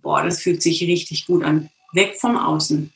boah, 0.00 0.22
das 0.22 0.40
fühlt 0.40 0.62
sich 0.62 0.82
richtig 0.82 1.26
gut 1.26 1.42
an. 1.42 1.70
Weg 1.92 2.16
vom 2.20 2.36
Außen. 2.36 2.92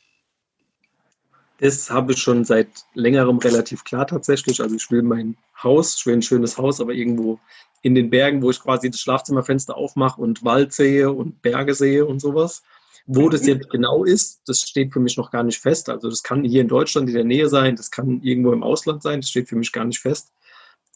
Das 1.61 1.91
habe 1.91 2.13
ich 2.13 2.19
schon 2.19 2.45
seit 2.45 2.69
längerem 2.95 3.39
relativ 3.39 3.83
klar 3.83 4.07
tatsächlich. 4.07 4.61
Also 4.61 4.77
ich 4.77 4.89
will 4.93 5.03
mein 5.03 5.37
Haus, 5.61 5.97
ich 5.99 6.07
will 6.07 6.15
ein 6.15 6.23
schönes 6.23 6.57
Haus, 6.57 6.81
aber 6.81 6.93
irgendwo 6.93 7.41
in 7.83 7.97
den 7.97 8.11
Bergen, 8.11 8.43
wo 8.43 8.51
ich 8.51 8.61
quasi 8.61 8.91
das 8.91 9.01
Schlafzimmerfenster 9.01 9.77
aufmache 9.77 10.21
und 10.21 10.45
Wald 10.45 10.73
sehe 10.73 11.11
und 11.11 11.43
Berge 11.43 11.75
sehe 11.75 12.07
und 12.07 12.21
sowas. 12.21 12.63
Wo 13.11 13.31
das 13.31 13.47
jetzt 13.47 13.71
genau 13.71 14.05
ist, 14.05 14.43
das 14.47 14.61
steht 14.61 14.93
für 14.93 15.01
mich 15.01 15.17
noch 15.17 15.31
gar 15.31 15.43
nicht 15.43 15.59
fest. 15.59 15.89
Also 15.89 16.11
das 16.11 16.23
kann 16.23 16.45
hier 16.45 16.61
in 16.61 16.69
Deutschland 16.69 17.09
in 17.09 17.15
der 17.15 17.25
Nähe 17.25 17.49
sein, 17.49 17.75
das 17.75 17.91
kann 17.91 18.21
irgendwo 18.21 18.53
im 18.53 18.63
Ausland 18.63 19.03
sein, 19.03 19.23
das 19.23 19.31
steht 19.31 19.49
für 19.49 19.57
mich 19.57 19.73
gar 19.73 19.87
nicht 19.87 19.99
fest. 19.99 20.31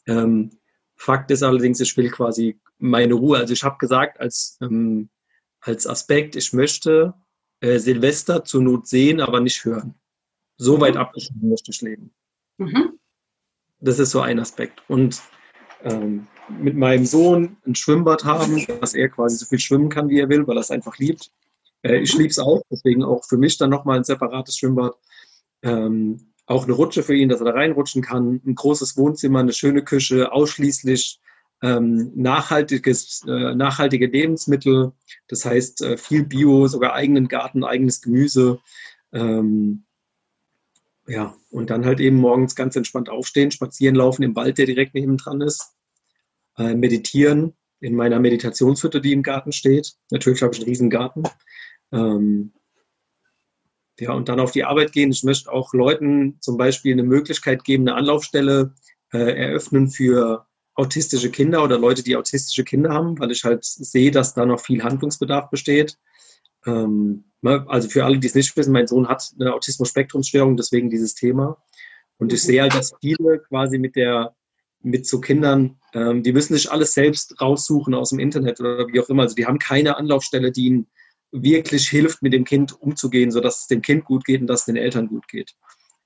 Ähm, 0.07 0.51
Fakt 0.95 1.31
ist 1.31 1.43
allerdings, 1.43 1.81
ich 1.81 1.97
will 1.97 2.11
quasi 2.11 2.61
meine 2.79 3.15
Ruhe. 3.15 3.39
Also 3.39 3.55
ich 3.55 3.65
habe 3.65 3.79
gesagt, 3.79 4.21
als, 4.21 4.59
ähm, 4.61 5.09
als 5.61 5.87
Aspekt, 5.87 6.37
ich 6.37 6.53
möchte 6.53 7.15
äh, 7.61 7.79
Silvester 7.79 8.45
zur 8.45 8.61
Not 8.61 8.87
sehen, 8.87 9.21
aber 9.21 9.41
nicht 9.41 9.65
hören. 9.65 9.95
So 10.59 10.83
weit 10.83 10.95
mhm. 10.95 11.01
abgeschnitten 11.01 11.49
möchte 11.49 11.71
ich 11.71 11.81
leben. 11.81 12.13
Mhm. 12.59 12.99
Das 13.81 13.99
ist 13.99 14.11
so 14.11 14.21
ein 14.21 14.39
Aspekt. 14.39 14.83
Und 14.87 15.23
ähm, 15.83 16.27
mit 16.49 16.77
meinem 16.77 17.07
Sohn 17.07 17.57
ein 17.67 17.75
Schwimmbad 17.75 18.25
haben, 18.25 18.67
dass 18.81 18.93
er 18.93 19.09
quasi 19.09 19.37
so 19.37 19.47
viel 19.47 19.61
schwimmen 19.61 19.89
kann, 19.89 20.11
wie 20.11 20.21
er 20.21 20.29
will, 20.29 20.47
weil 20.47 20.59
er 20.59 20.61
es 20.61 20.71
einfach 20.71 20.99
liebt. 20.99 21.33
Äh, 21.83 21.99
ich 21.99 22.15
liebe 22.15 22.31
es 22.31 22.39
auch, 22.39 22.63
deswegen 22.71 23.05
auch 23.05 23.25
für 23.25 23.37
mich 23.37 23.59
dann 23.59 23.71
nochmal 23.71 23.99
ein 23.99 24.05
separates 24.05 24.57
Schwimmbad. 24.57 24.95
Ähm, 25.63 26.33
auch 26.47 26.65
eine 26.65 26.73
Rutsche 26.73 27.03
für 27.03 27.15
ihn, 27.15 27.29
dass 27.29 27.41
er 27.41 27.47
da 27.47 27.53
reinrutschen 27.53 28.03
kann. 28.03 28.41
Ein 28.45 28.55
großes 28.55 28.97
Wohnzimmer, 28.97 29.41
eine 29.41 29.53
schöne 29.53 29.83
Küche, 29.83 30.33
ausschließlich 30.33 31.21
ähm, 31.63 32.11
nachhaltiges, 32.17 33.23
äh, 33.27 33.55
nachhaltige 33.55 34.07
Lebensmittel. 34.07 34.93
Das 35.29 35.45
heißt 35.45 35.83
äh, 35.83 35.97
viel 35.97 36.25
Bio, 36.25 36.67
sogar 36.67 36.95
eigenen 36.95 37.29
Garten, 37.29 37.65
eigenes 37.65 38.03
Gemüse. 38.03 38.59
Ähm, 39.13 39.85
ja, 41.07 41.37
und 41.51 41.71
dann 41.71 41.85
halt 41.85 42.01
eben 42.01 42.17
morgens 42.17 42.55
ganz 42.55 42.77
entspannt 42.77 43.09
aufstehen, 43.09 43.51
spazieren 43.51 43.95
laufen 43.95 44.23
im 44.23 44.37
Wald, 44.37 44.59
der 44.59 44.67
direkt 44.67 44.95
neben 44.95 45.17
dran 45.17 45.41
ist, 45.41 45.75
äh, 46.59 46.75
meditieren 46.75 47.55
in 47.81 47.97
meiner 47.97 48.21
Meditationshütte, 48.21 49.01
die 49.01 49.13
im 49.13 49.23
Garten 49.23 49.53
steht. 49.53 49.95
Natürlich 50.11 50.43
habe 50.43 50.55
ich 50.55 50.61
einen 50.61 50.69
riesen 50.69 50.91
Garten. 50.91 51.25
Ähm, 51.93 52.53
ja, 53.99 54.13
und 54.13 54.29
dann 54.29 54.41
auf 54.41 54.53
die 54.53 54.65
Arbeit 54.65 54.93
gehen. 54.93 55.11
Ich 55.11 55.23
möchte 55.23 55.53
auch 55.53 55.75
Leuten 55.75 56.39
zum 56.41 56.57
Beispiel 56.57 56.93
eine 56.93 57.03
Möglichkeit 57.03 57.63
geben, 57.65 57.87
eine 57.87 57.97
Anlaufstelle 57.97 58.75
äh, 59.13 59.19
eröffnen 59.19 59.91
für 59.91 60.47
autistische 60.75 61.31
Kinder 61.31 61.63
oder 61.63 61.79
Leute, 61.79 62.03
die 62.03 62.17
autistische 62.17 62.65
Kinder 62.65 62.91
haben, 62.91 63.19
weil 63.19 63.31
ich 63.31 63.45
halt 63.45 63.65
sehe, 63.65 64.11
dass 64.11 64.35
da 64.35 64.47
noch 64.47 64.61
viel 64.61 64.83
Handlungsbedarf 64.83 65.51
besteht. 65.51 65.99
Ähm, 66.67 67.25
ne, 67.43 67.65
also 67.69 67.89
für 67.89 68.05
alle, 68.05 68.19
die 68.19 68.27
es 68.27 68.35
nicht 68.35 68.57
wissen, 68.57 68.73
mein 68.73 68.87
Sohn 68.87 69.09
hat 69.09 69.33
eine 69.39 69.53
Autismus-Spektrum-Störung, 69.55 70.57
deswegen 70.57 70.91
dieses 70.91 71.15
Thema. 71.15 71.63
Und 72.19 72.33
ich 72.33 72.43
sehe 72.43 72.63
halt, 72.63 72.75
dass 72.75 72.95
viele 73.01 73.41
quasi 73.41 73.79
mit 73.79 73.97
der, 73.97 74.35
mit 74.81 75.07
so 75.07 75.21
Kindern, 75.21 75.79
ähm, 75.93 76.23
die 76.23 76.33
müssen 76.33 76.55
sich 76.55 76.71
alles 76.71 76.95
selbst 76.95 77.41
raussuchen 77.41 77.95
aus 77.95 78.11
dem 78.11 78.19
Internet 78.19 78.61
oder 78.61 78.89
wie 78.89 79.01
auch 79.01 79.09
immer. 79.09 79.25
Also 79.25 79.35
die 79.35 79.47
haben 79.47 79.59
keine 79.59 79.97
Anlaufstelle, 79.97 80.53
die 80.53 80.67
ihnen 80.67 80.87
wirklich 81.33 81.89
hilft, 81.89 82.23
mit 82.23 82.33
dem 82.33 82.45
Kind 82.45 82.81
umzugehen, 82.81 83.31
sodass 83.31 83.63
es 83.63 83.67
dem 83.67 83.83
Kind 83.83 84.05
gut 84.05 84.25
geht 84.25 84.43
und 84.43 84.47
dass 84.47 84.61
es 84.61 84.67
den 84.67 84.77
Eltern 84.77 85.09
gut 85.09 85.27
geht. 85.29 85.57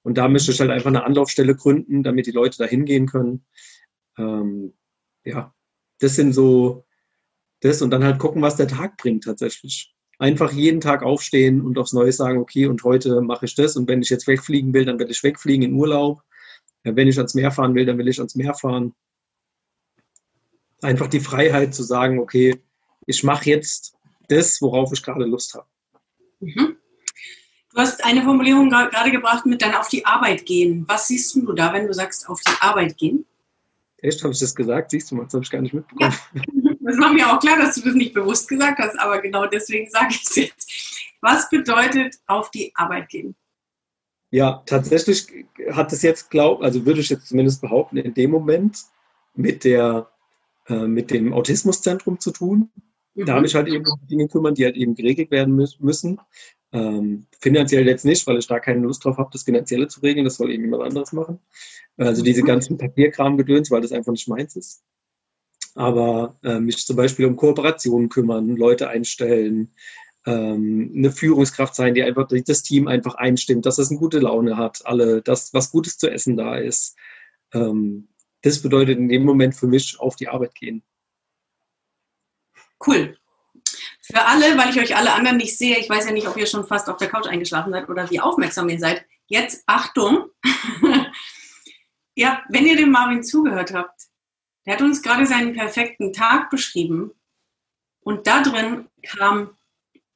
Und 0.03 0.19
da 0.19 0.29
möchte 0.29 0.53
ich 0.53 0.61
halt 0.61 0.71
einfach 0.71 0.89
eine 0.89 1.05
Anlaufstelle 1.05 1.57
gründen, 1.57 2.05
damit 2.05 2.27
die 2.27 2.33
Leute 2.33 2.59
da 2.59 2.65
hingehen 2.65 3.07
können. 3.07 3.45
Ähm, 4.17 4.75
ja, 5.25 5.53
das 5.99 6.15
sind 6.15 6.33
so 6.33 6.87
das 7.61 7.83
und 7.83 7.91
dann 7.91 8.05
halt 8.05 8.19
gucken, 8.19 8.41
was 8.41 8.57
der 8.57 8.69
Tag 8.69 8.97
bringt 8.97 9.25
tatsächlich. 9.25 9.95
Einfach 10.19 10.53
jeden 10.53 10.81
Tag 10.81 11.03
aufstehen 11.03 11.61
und 11.61 11.77
aufs 11.77 11.93
Neue 11.93 12.13
sagen, 12.13 12.39
okay, 12.39 12.67
und 12.67 12.85
heute 12.85 13.21
mache 13.21 13.47
ich 13.47 13.55
das 13.55 13.77
und 13.77 13.89
wenn 13.89 14.01
ich 14.01 14.09
jetzt 14.09 14.27
wegfliegen 14.29 14.73
will, 14.73 14.85
dann 14.85 14.99
werde 14.99 15.13
ich 15.13 15.23
wegfliegen 15.23 15.65
in 15.65 15.75
Urlaub. 15.75 16.23
Wenn 16.85 17.09
ich 17.09 17.19
ans 17.19 17.35
Meer 17.35 17.51
fahren 17.51 17.75
will, 17.75 17.85
dann 17.85 17.99
will 17.99 18.09
ich 18.09 18.19
ans 18.19 18.37
Meer 18.37 18.55
fahren. 18.55 18.95
Einfach 20.83 21.09
die 21.09 21.21
Freiheit 21.21 21.75
zu 21.75 21.83
sagen, 21.83 22.21
okay, 22.21 22.63
ich 23.07 23.25
mache 23.25 23.51
jetzt 23.51 23.96
das, 24.29 24.61
worauf 24.61 24.93
ich 24.93 25.03
gerade 25.03 25.25
Lust 25.25 25.55
habe. 25.55 25.67
Mhm. 26.41 26.77
Du 27.73 27.77
hast 27.77 28.05
eine 28.05 28.23
Formulierung 28.23 28.71
gerade 28.71 29.11
gebracht 29.11 29.45
mit 29.45 29.61
dann 29.61 29.75
auf 29.75 29.89
die 29.89 30.07
Arbeit 30.07 30.47
gehen. 30.47 30.85
Was 30.89 31.09
siehst 31.09 31.35
du 31.35 31.53
da, 31.53 31.73
wenn 31.73 31.87
du 31.87 31.93
sagst, 31.93 32.29
auf 32.29 32.41
die 32.41 32.55
Arbeit 32.61 32.97
gehen? 32.97 33.27
Echt, 33.99 34.23
habe 34.23 34.33
ich 34.33 34.41
das 34.41 34.55
gesagt? 34.55 34.91
Siehst 34.91 35.11
du 35.11 35.17
mal, 35.17 35.25
das 35.25 35.35
habe 35.35 35.45
ich 35.45 35.51
gar 35.51 35.61
nicht 35.61 35.75
mitbekommen. 35.75 36.15
Ja. 36.35 36.43
Das 36.87 36.99
war 36.99 37.13
mir 37.13 37.29
auch 37.29 37.41
klar, 37.41 37.59
dass 37.59 37.75
du 37.75 37.81
das 37.81 37.95
nicht 37.95 38.15
bewusst 38.15 38.49
gesagt 38.49 38.79
hast, 38.79 38.97
aber 39.01 39.21
genau 39.21 39.47
deswegen 39.47 39.91
sage 39.91 40.07
ich 40.11 40.23
es 40.23 40.37
jetzt. 40.37 40.71
Was 41.21 41.51
bedeutet 41.51 42.15
auf 42.29 42.53
die 42.53 42.71
Arbeit 42.77 43.09
gehen? 43.09 43.35
Ja, 44.31 44.63
tatsächlich 44.67 45.27
hat 45.73 45.93
es 45.93 46.03
jetzt, 46.03 46.31
glaub, 46.31 46.63
also 46.63 46.87
würde 46.87 47.01
ich 47.01 47.09
jetzt 47.09 47.27
zumindest 47.27 47.61
behaupten, 47.61 47.97
in 47.97 48.15
dem 48.15 48.31
Moment 48.31 48.85
mit 49.35 49.65
der 49.65 50.09
äh, 50.69 50.87
mit 50.87 51.11
dem 51.11 51.33
Autismuszentrum 51.33 52.19
zu 52.19 52.33
tun. 52.33 52.71
Da 53.25 53.35
habe 53.35 53.47
ich 53.47 53.55
halt 53.55 53.69
eben 53.69 53.85
Dinge 54.11 54.29
kümmern, 54.29 54.55
die 54.55 54.65
halt 54.65 54.77
eben 54.77 54.95
geregelt 54.95 55.31
werden 55.31 55.55
müssen. 55.55 56.21
Ähm, 56.73 57.27
finanziell 57.41 57.87
jetzt 57.87 58.05
nicht, 58.05 58.27
weil 58.27 58.39
ich 58.39 58.47
da 58.47 58.61
keine 58.61 58.81
Lust 58.81 59.05
drauf 59.05 59.17
habe, 59.17 59.31
das 59.33 59.45
Finanzielle 59.45 59.89
zu 59.89 60.01
regeln. 60.01 60.25
Das 60.25 60.37
soll 60.37 60.51
eben 60.51 60.65
jemand 60.65 60.83
anderes 60.83 61.13
machen. 61.13 61.39
Also 61.97 62.23
diese 62.23 62.43
mhm. 62.43 62.47
ganzen 62.47 62.79
Papierkram-Gedöns, 62.79 63.71
weil 63.71 63.81
das 63.81 63.93
einfach 63.93 64.13
nicht 64.13 64.29
meins 64.29 64.57
ist. 64.57 64.83
Aber 65.75 66.39
äh, 66.43 66.59
mich 66.59 66.85
zum 66.85 66.97
Beispiel 66.97 67.27
um 67.27 67.37
Kooperationen 67.37 68.09
kümmern, 68.09 68.57
Leute 68.57 68.89
einstellen, 68.89 69.73
ähm, 70.27 70.93
eine 70.95 71.13
Führungskraft 71.13 71.75
sein, 71.75 71.95
die 71.95 72.03
einfach 72.03 72.27
das 72.29 72.63
Team 72.63 72.89
einfach 72.89 73.15
einstimmt, 73.15 73.65
dass 73.65 73.79
es 73.79 73.91
eine 73.91 73.99
gute 73.99 74.19
Laune 74.19 74.57
hat, 74.57 74.85
alle, 74.85 75.23
dass 75.23 75.55
was 75.55 75.71
Gutes 75.71 75.99
zu 75.99 76.11
essen 76.11 76.37
da 76.37 76.57
ist. 76.57 76.97
Ähm, 77.55 78.09
das 78.43 78.61
bedeutet 78.61 78.99
in 78.99 79.09
dem 79.09 79.25
Moment 79.25 79.55
für 79.55 79.67
mich 79.67 79.99
auf 80.01 80.17
die 80.17 80.29
Arbeit 80.29 80.55
gehen. 80.55 80.83
Cool. 82.85 83.17
Für 84.03 84.25
alle, 84.25 84.57
weil 84.57 84.71
ich 84.71 84.79
euch 84.81 84.97
alle 84.97 85.13
anderen 85.13 85.39
nicht 85.39 85.57
sehe, 85.59 85.79
ich 85.79 85.91
weiß 85.91 86.07
ja 86.07 86.13
nicht, 86.13 86.29
ob 86.29 86.37
ihr 86.37 86.47
schon 86.47 86.67
fast 86.67 86.89
auf 86.89 86.97
der 86.97 87.09
Couch 87.09 87.27
eingeschlafen 87.27 87.73
seid 87.73 87.89
oder 87.89 88.09
wie 88.11 88.21
aufmerksam 88.21 88.69
ihr 88.69 88.79
seid. 88.79 89.05
Jetzt 89.27 89.65
Achtung. 89.67 90.31
ja, 92.15 92.43
wenn 92.49 92.67
ihr 92.67 92.77
dem 92.77 92.93
Marvin 92.93 93.25
zugehört 93.25 93.75
habt, 93.75 94.03
der 94.65 94.75
hat 94.75 94.83
uns 94.83 95.03
gerade 95.03 95.27
seinen 95.27 95.55
perfekten 95.55 96.13
Tag 96.13 96.51
beschrieben 96.51 97.13
und 98.01 98.27
da 98.27 98.43
drin 98.43 98.89
kam 99.03 99.57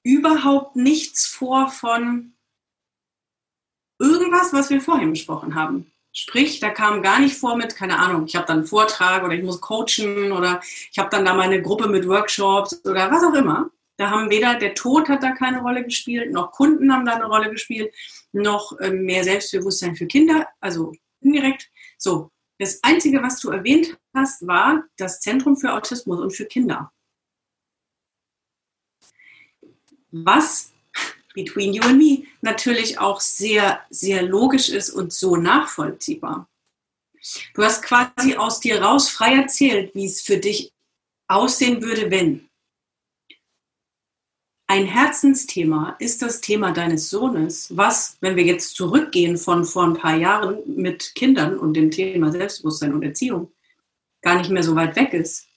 überhaupt 0.03 0.77
nichts 0.77 1.27
vor 1.27 1.69
von 1.69 2.35
irgendwas, 3.99 4.53
was 4.53 4.71
wir 4.71 4.81
vorhin 4.81 5.11
besprochen 5.11 5.55
haben. 5.55 5.93
Sprich, 6.13 6.59
da 6.59 6.71
kam 6.71 7.03
gar 7.03 7.21
nicht 7.21 7.37
vor 7.37 7.57
mit, 7.57 7.77
keine 7.77 7.99
Ahnung, 7.99 8.27
ich 8.27 8.35
habe 8.35 8.47
dann 8.47 8.59
einen 8.59 8.67
Vortrag 8.67 9.23
oder 9.23 9.35
ich 9.35 9.45
muss 9.45 9.61
coachen 9.61 10.33
oder 10.33 10.61
ich 10.91 10.99
habe 10.99 11.09
dann 11.11 11.25
da 11.25 11.35
meine 11.35 11.63
Gruppe 11.63 11.89
mit 11.89 12.07
Workshops 12.09 12.85
oder 12.85 13.11
was 13.11 13.23
auch 13.23 13.35
immer. 13.35 13.71
Da 13.97 14.11
haben 14.11 14.31
weder 14.31 14.55
der 14.57 14.75
Tod 14.75 15.09
hat 15.09 15.23
da 15.23 15.33
keine 15.33 15.61
Rolle 15.61 15.85
gespielt, 15.85 16.33
noch 16.33 16.53
Kunden 16.53 16.93
haben 16.93 17.07
da 17.07 17.15
eine 17.15 17.27
Rolle 17.27 17.51
gespielt, 17.51 17.95
noch 18.33 18.73
ähm, 18.81 19.05
mehr 19.05 19.23
Selbstbewusstsein 19.23 19.95
für 19.95 20.07
Kinder, 20.07 20.49
also 20.61 20.93
indirekt. 21.21 21.71
So, 21.99 22.31
das 22.59 22.83
Einzige, 22.83 23.23
was 23.23 23.41
du 23.41 23.51
erwähnt 23.51 23.99
hast, 24.15 24.47
war 24.47 24.85
das 24.97 25.21
Zentrum 25.21 25.57
für 25.57 25.73
Autismus 25.73 26.19
und 26.19 26.31
für 26.33 26.47
Kinder. 26.47 26.93
Was 30.11 30.73
between 31.35 31.73
you 31.73 31.83
and 31.83 31.99
me 31.99 32.25
natürlich 32.41 32.99
auch 32.99 33.21
sehr, 33.21 33.81
sehr 33.91 34.23
logisch 34.23 34.69
ist 34.69 34.91
und 34.91 35.13
so 35.13 35.37
nachvollziehbar. 35.37 36.49
Du 37.55 37.63
hast 37.63 37.83
quasi 37.83 38.37
aus 38.37 38.61
dir 38.61 38.83
raus 38.83 39.09
frei 39.09 39.35
erzählt, 39.35 39.95
wie 39.95 40.07
es 40.07 40.23
für 40.23 40.39
dich 40.39 40.73
aussehen 41.29 41.83
würde, 41.83 42.11
wenn. 42.11 42.49
Ein 44.67 44.87
Herzensthema 44.87 45.97
ist 45.99 46.23
das 46.23 46.41
Thema 46.41 46.71
deines 46.71 47.11
Sohnes, 47.11 47.77
was, 47.77 48.17
wenn 48.21 48.37
wir 48.37 48.45
jetzt 48.45 48.77
zurückgehen 48.77 49.37
von 49.37 49.65
vor 49.65 49.85
ein 49.85 49.95
paar 49.95 50.17
Jahren 50.17 50.63
mit 50.67 51.15
Kindern 51.17 51.59
und 51.59 51.75
dem 51.75 51.91
Thema 51.91 52.31
Selbstbewusstsein 52.31 52.95
und 52.95 53.03
Erziehung, 53.03 53.53
gar 54.23 54.39
nicht 54.39 54.51
mehr 54.51 54.63
so 54.63 54.77
weit 54.77 54.95
weg 54.95 55.13
ist 55.13 55.50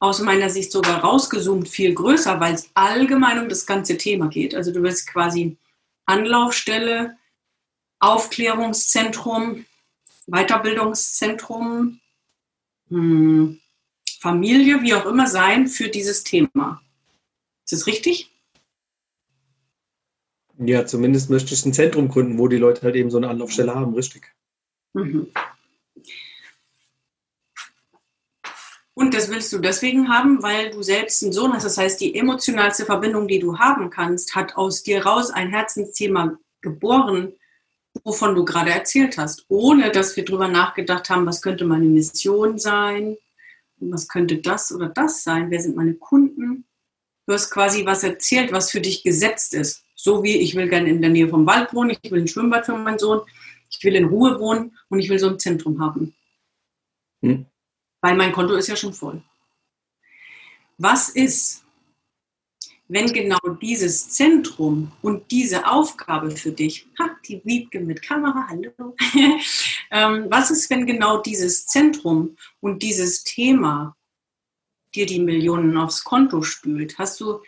aus 0.00 0.20
meiner 0.20 0.48
Sicht 0.48 0.72
sogar 0.72 1.04
rausgezoomt 1.04 1.68
viel 1.68 1.94
größer, 1.94 2.40
weil 2.40 2.54
es 2.54 2.70
allgemein 2.74 3.38
um 3.38 3.48
das 3.48 3.66
ganze 3.66 3.96
Thema 3.98 4.28
geht. 4.28 4.54
Also 4.54 4.72
du 4.72 4.82
willst 4.82 5.06
quasi 5.06 5.56
Anlaufstelle, 6.06 7.16
Aufklärungszentrum, 8.00 9.66
Weiterbildungszentrum, 10.26 12.00
hm, 12.88 13.60
Familie, 14.18 14.82
wie 14.82 14.94
auch 14.94 15.06
immer 15.06 15.26
sein 15.26 15.68
für 15.68 15.88
dieses 15.88 16.24
Thema. 16.24 16.82
Ist 17.64 17.72
das 17.72 17.86
richtig? 17.86 18.30
Ja, 20.58 20.86
zumindest 20.86 21.30
möchte 21.30 21.52
ich 21.54 21.64
ein 21.64 21.74
Zentrum 21.74 22.08
gründen, 22.08 22.38
wo 22.38 22.48
die 22.48 22.56
Leute 22.56 22.82
halt 22.82 22.96
eben 22.96 23.10
so 23.10 23.18
eine 23.18 23.28
Anlaufstelle 23.28 23.74
haben, 23.74 23.94
richtig. 23.94 24.34
Mhm. 24.94 25.28
Und 29.00 29.14
das 29.14 29.30
willst 29.30 29.50
du 29.54 29.58
deswegen 29.58 30.10
haben, 30.10 30.42
weil 30.42 30.72
du 30.72 30.82
selbst 30.82 31.22
einen 31.22 31.32
Sohn 31.32 31.54
hast. 31.54 31.64
Das 31.64 31.78
heißt, 31.78 32.02
die 32.02 32.14
emotionalste 32.16 32.84
Verbindung, 32.84 33.28
die 33.28 33.38
du 33.38 33.58
haben 33.58 33.88
kannst, 33.88 34.34
hat 34.34 34.58
aus 34.58 34.82
dir 34.82 35.06
raus 35.06 35.30
ein 35.30 35.48
Herzensthema 35.48 36.38
geboren, 36.60 37.32
wovon 38.04 38.34
du 38.34 38.44
gerade 38.44 38.72
erzählt 38.72 39.16
hast, 39.16 39.46
ohne 39.48 39.90
dass 39.90 40.14
wir 40.18 40.26
darüber 40.26 40.48
nachgedacht 40.48 41.08
haben, 41.08 41.24
was 41.24 41.40
könnte 41.40 41.64
meine 41.64 41.86
Mission 41.86 42.58
sein, 42.58 43.16
was 43.78 44.06
könnte 44.06 44.36
das 44.36 44.70
oder 44.70 44.90
das 44.90 45.24
sein, 45.24 45.50
wer 45.50 45.62
sind 45.62 45.76
meine 45.76 45.94
Kunden. 45.94 46.66
Du 47.26 47.32
hast 47.32 47.50
quasi 47.50 47.86
was 47.86 48.04
erzählt, 48.04 48.52
was 48.52 48.70
für 48.70 48.82
dich 48.82 49.02
gesetzt 49.02 49.54
ist. 49.54 49.82
So 49.94 50.22
wie 50.22 50.36
ich 50.36 50.54
will 50.56 50.68
gerne 50.68 50.90
in 50.90 51.00
der 51.00 51.10
Nähe 51.10 51.28
vom 51.30 51.46
Wald 51.46 51.72
wohnen, 51.72 51.96
ich 52.02 52.12
will 52.12 52.20
ein 52.20 52.28
Schwimmbad 52.28 52.66
für 52.66 52.76
meinen 52.76 52.98
Sohn, 52.98 53.22
ich 53.70 53.82
will 53.82 53.96
in 53.96 54.04
Ruhe 54.04 54.38
wohnen 54.38 54.76
und 54.90 54.98
ich 54.98 55.08
will 55.08 55.18
so 55.18 55.30
ein 55.30 55.38
Zentrum 55.38 55.80
haben. 55.80 56.14
Hm 57.22 57.46
weil 58.00 58.16
mein 58.16 58.32
Konto 58.32 58.54
ist 58.54 58.68
ja 58.68 58.76
schon 58.76 58.92
voll. 58.92 59.22
Was 60.78 61.10
ist, 61.10 61.64
wenn 62.88 63.12
genau 63.12 63.38
dieses 63.60 64.08
Zentrum 64.10 64.92
und 65.02 65.30
diese 65.30 65.66
Aufgabe 65.66 66.30
für 66.30 66.52
dich, 66.52 66.88
ha, 66.98 67.10
die 67.26 67.40
Wiebke 67.44 67.80
mit 67.80 68.02
Kamera, 68.02 68.48
hallo, 68.48 68.96
ähm, 69.90 70.26
was 70.30 70.50
ist, 70.50 70.70
wenn 70.70 70.86
genau 70.86 71.20
dieses 71.20 71.66
Zentrum 71.66 72.36
und 72.60 72.82
dieses 72.82 73.22
Thema 73.22 73.96
dir 74.94 75.06
die 75.06 75.20
Millionen 75.20 75.76
aufs 75.76 76.02
Konto 76.02 76.42
spült? 76.42 76.98
Hast 76.98 77.20
du, 77.20 77.42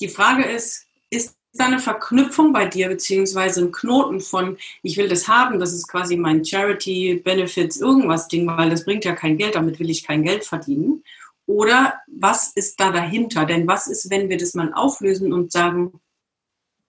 die 0.00 0.08
Frage 0.08 0.44
ist, 0.44 0.86
ist 1.10 1.37
da 1.60 1.66
eine 1.66 1.78
Verknüpfung 1.78 2.52
bei 2.52 2.66
dir, 2.66 2.88
beziehungsweise 2.88 3.62
ein 3.62 3.72
Knoten 3.72 4.20
von, 4.20 4.56
ich 4.82 4.96
will 4.96 5.08
das 5.08 5.28
haben, 5.28 5.58
das 5.58 5.72
ist 5.72 5.88
quasi 5.88 6.16
mein 6.16 6.44
Charity, 6.44 7.20
Benefits, 7.24 7.76
irgendwas 7.76 8.28
Ding, 8.28 8.46
weil 8.46 8.70
das 8.70 8.84
bringt 8.84 9.04
ja 9.04 9.14
kein 9.14 9.36
Geld, 9.36 9.54
damit 9.54 9.78
will 9.78 9.90
ich 9.90 10.04
kein 10.04 10.22
Geld 10.22 10.44
verdienen. 10.44 11.02
Oder 11.46 11.94
was 12.06 12.52
ist 12.52 12.78
da 12.78 12.92
dahinter? 12.92 13.46
Denn 13.46 13.66
was 13.66 13.86
ist, 13.86 14.10
wenn 14.10 14.28
wir 14.28 14.36
das 14.36 14.54
mal 14.54 14.72
auflösen 14.74 15.32
und 15.32 15.50
sagen, 15.50 15.98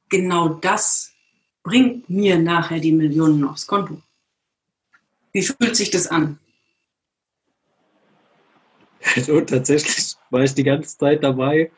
genau 0.10 0.50
das 0.50 1.14
bringt 1.64 2.10
mir 2.10 2.38
nachher 2.38 2.80
die 2.80 2.92
Millionen 2.92 3.44
aufs 3.46 3.68
Konto? 3.68 4.02
Wie 5.32 5.44
fühlt 5.44 5.76
sich 5.76 5.92
das 5.92 6.08
an? 6.08 6.40
Also 9.16 9.40
tatsächlich 9.42 10.16
war 10.30 10.44
ich 10.44 10.54
die 10.54 10.64
ganze 10.64 10.98
Zeit 10.98 11.24
dabei, 11.24 11.72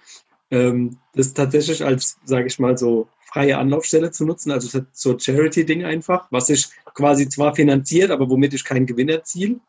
das 0.51 1.33
tatsächlich 1.33 1.83
als, 1.83 2.19
sage 2.25 2.47
ich 2.47 2.59
mal, 2.59 2.77
so 2.77 3.07
freie 3.31 3.57
Anlaufstelle 3.57 4.11
zu 4.11 4.25
nutzen, 4.25 4.51
also 4.51 4.81
so 4.91 5.17
Charity-Ding 5.17 5.85
einfach, 5.85 6.27
was 6.29 6.47
sich 6.47 6.67
quasi 6.93 7.29
zwar 7.29 7.55
finanziert, 7.55 8.11
aber 8.11 8.29
womit 8.29 8.53
ich 8.53 8.65
keinen 8.65 8.85
Gewinn 8.85 9.07
erziele. 9.07 9.61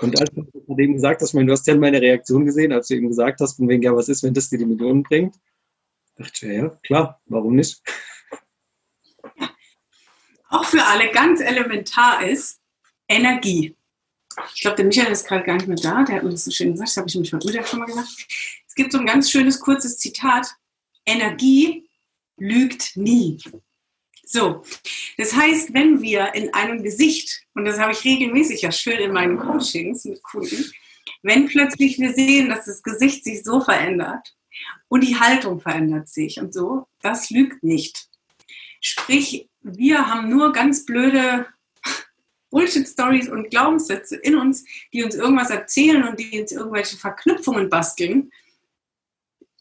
Und 0.00 0.20
als 0.20 0.30
du 0.30 0.76
eben 0.76 0.94
gesagt 0.94 1.22
hast, 1.22 1.34
du 1.34 1.52
hast 1.52 1.66
ja 1.68 1.76
meine 1.76 2.00
Reaktion 2.00 2.44
gesehen, 2.44 2.72
als 2.72 2.88
du 2.88 2.94
eben 2.94 3.08
gesagt 3.08 3.40
hast, 3.40 3.56
von 3.56 3.68
wegen, 3.68 3.82
ja, 3.82 3.94
was 3.94 4.08
ist, 4.08 4.24
wenn 4.24 4.34
das 4.34 4.50
dir 4.50 4.58
die 4.58 4.66
Millionen 4.66 5.04
bringt? 5.04 5.36
dachte 6.16 6.46
ich, 6.46 6.52
ja, 6.52 6.68
klar, 6.82 7.20
warum 7.26 7.56
nicht? 7.56 7.82
Auch 10.48 10.64
für 10.64 10.84
alle 10.84 11.10
ganz 11.10 11.40
elementar 11.40 12.24
ist 12.26 12.60
Energie. 13.08 13.76
Ich 14.54 14.62
glaube, 14.62 14.76
der 14.76 14.84
Michael 14.86 15.12
ist 15.12 15.26
gerade 15.26 15.44
gar 15.44 15.54
nicht 15.54 15.66
mehr 15.66 15.76
da, 15.76 16.04
der 16.04 16.16
hat 16.16 16.24
mir 16.24 16.30
das 16.30 16.44
so 16.44 16.50
schön 16.50 16.72
gesagt, 16.72 16.90
das 16.90 16.96
habe 16.96 17.08
ich 17.08 17.14
nämlich 17.14 17.32
heute 17.32 17.46
Mittag 17.46 17.68
schon 17.68 17.78
mal 17.80 17.86
gesagt. 17.86 18.08
Es 18.74 18.82
gibt 18.82 18.90
so 18.90 18.98
ein 18.98 19.06
ganz 19.06 19.30
schönes 19.30 19.60
kurzes 19.60 19.98
Zitat. 19.98 20.48
Energie 21.06 21.88
lügt 22.36 22.96
nie. 22.96 23.38
So, 24.24 24.64
das 25.16 25.32
heißt, 25.32 25.72
wenn 25.74 26.02
wir 26.02 26.34
in 26.34 26.52
einem 26.54 26.82
Gesicht, 26.82 27.44
und 27.54 27.66
das 27.66 27.78
habe 27.78 27.92
ich 27.92 28.02
regelmäßig 28.02 28.62
ja 28.62 28.72
schön 28.72 28.98
in 28.98 29.12
meinen 29.12 29.38
Coachings 29.38 30.04
mit 30.06 30.24
Kunden, 30.24 30.72
wenn 31.22 31.46
plötzlich 31.46 32.00
wir 32.00 32.14
sehen, 32.14 32.48
dass 32.48 32.64
das 32.64 32.82
Gesicht 32.82 33.22
sich 33.22 33.44
so 33.44 33.60
verändert 33.60 34.34
und 34.88 35.02
die 35.04 35.20
Haltung 35.20 35.60
verändert 35.60 36.08
sich 36.08 36.40
und 36.40 36.52
so, 36.52 36.88
das 37.00 37.30
lügt 37.30 37.62
nicht. 37.62 38.08
Sprich, 38.80 39.48
wir 39.60 40.08
haben 40.08 40.28
nur 40.28 40.52
ganz 40.52 40.84
blöde 40.84 41.46
Bullshit-Stories 42.50 43.28
und 43.28 43.50
Glaubenssätze 43.50 44.16
in 44.16 44.34
uns, 44.34 44.64
die 44.92 45.04
uns 45.04 45.14
irgendwas 45.14 45.50
erzählen 45.50 46.08
und 46.08 46.18
die 46.18 46.40
uns 46.40 46.50
irgendwelche 46.50 46.96
Verknüpfungen 46.96 47.70
basteln, 47.70 48.32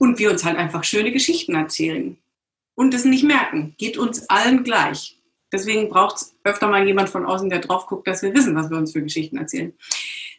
und 0.04 0.20
wir 0.20 0.30
uns 0.30 0.43
halt 0.43 0.58
einfach 0.58 0.84
schöne 0.84 1.14
Geschichten 1.14 1.56
erzählen 1.56 2.18
und 2.76 2.93
es 2.93 3.06
nicht 3.06 3.24
merken. 3.24 3.74
Geht 3.78 3.97
uns 3.97 4.30
allen 4.30 4.66
gleich. 4.66 5.18
Deswegen 5.49 5.88
braucht 5.88 6.18
es 6.18 6.36
öfter 6.43 6.68
mal 6.68 6.86
jemand 6.86 7.10
von 7.10 7.26
außen, 7.26 7.49
der 7.49 7.60
drauf 7.60 7.86
guckt, 7.88 8.06
dass 8.06 8.22
wir 8.22 8.34
wissen, 8.34 8.54
was 8.54 8.70
wir 8.70 8.78
uns 8.78 8.91
für 8.91 9.01
Geschichten 9.01 9.38
erzählen. 9.38 9.72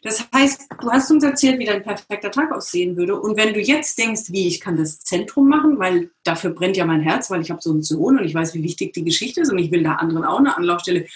Das 0.03 0.27
heißt, 0.31 0.67
du 0.79 0.91
hast 0.91 1.09
uns 1.09 1.23
erzählt, 1.23 1.57
wie 1.57 1.65
dein 1.65 1.81
perfekter 1.81 2.29
Tag 2.29 2.51
aussehen 2.51 2.95
würde. 2.95 3.19
Und 3.19 3.37
wenn 3.37 3.55
du 3.55 3.59
jetzt 3.59 3.97
denkst, 3.97 4.25
wie 4.27 4.47
ich 4.47 4.61
kann 4.61 4.77
das 4.77 4.99
Zentrum 4.99 5.49
machen, 5.49 5.79
weil 5.79 6.11
dafür 6.23 6.51
brennt 6.51 6.77
ja 6.77 6.85
mein 6.85 7.01
Herz, 7.01 7.31
weil 7.31 7.41
ich 7.41 7.49
habe 7.49 7.61
so 7.61 7.71
einen 7.71 7.81
Sohn 7.81 8.19
und 8.19 8.25
ich 8.25 8.35
weiß, 8.35 8.53
wie 8.53 8.61
wichtig 8.61 8.93
die 8.93 9.03
Geschichte 9.03 9.41
ist 9.41 9.51
und 9.51 9.57
ich 9.57 9.71
will 9.71 9.81
da 9.81 9.93
anderen 9.93 10.25
auch 10.25 10.37
eine 10.37 10.55
Anlaufstelle. 10.55 11.07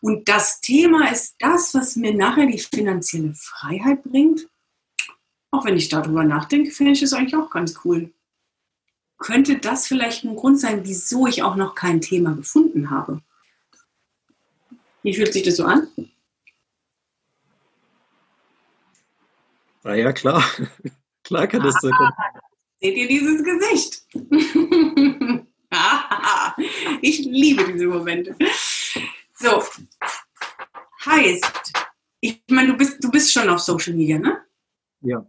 Und 0.00 0.28
das 0.28 0.60
Thema 0.60 1.10
ist 1.10 1.34
das, 1.40 1.74
was 1.74 1.96
mir 1.96 2.14
nachher 2.14 2.46
die 2.46 2.60
finanzielle 2.60 3.34
Freiheit 3.34 4.04
bringt. 4.04 4.46
Auch 5.56 5.64
wenn 5.64 5.76
ich 5.78 5.88
darüber 5.88 6.22
nachdenke, 6.22 6.70
finde 6.70 6.92
ich 6.92 7.00
es 7.00 7.14
eigentlich 7.14 7.34
auch 7.34 7.48
ganz 7.48 7.80
cool. 7.84 8.12
könnte 9.18 9.56
das 9.56 9.86
vielleicht 9.86 10.24
ein 10.24 10.36
Grund 10.36 10.60
sein, 10.60 10.84
wieso 10.84 11.26
ich 11.26 11.42
auch 11.42 11.56
noch 11.56 11.74
kein 11.74 12.02
Thema 12.02 12.34
gefunden 12.34 12.90
habe. 12.90 13.22
Wie 15.02 15.14
fühlt 15.14 15.32
sich 15.32 15.44
das 15.44 15.56
so 15.56 15.64
an? 15.64 15.88
Na 19.82 19.94
ja, 19.94 20.12
klar. 20.12 20.44
klar 21.24 21.46
kann 21.46 21.62
das 21.62 21.76
so 21.80 21.88
kommen. 21.88 22.12
Seht 22.82 22.96
ihr 22.98 23.08
dieses 23.08 23.42
Gesicht? 23.42 24.02
ich 27.00 27.20
liebe 27.20 27.72
diese 27.72 27.86
Momente. 27.86 28.36
So, 29.32 29.62
heißt, 31.06 31.72
ich 32.20 32.42
meine, 32.50 32.72
du 32.72 32.76
bist, 32.76 33.02
du 33.02 33.10
bist 33.10 33.32
schon 33.32 33.48
auf 33.48 33.60
Social 33.60 33.94
Media, 33.94 34.18
ne? 34.18 34.44
Ja. 35.00 35.26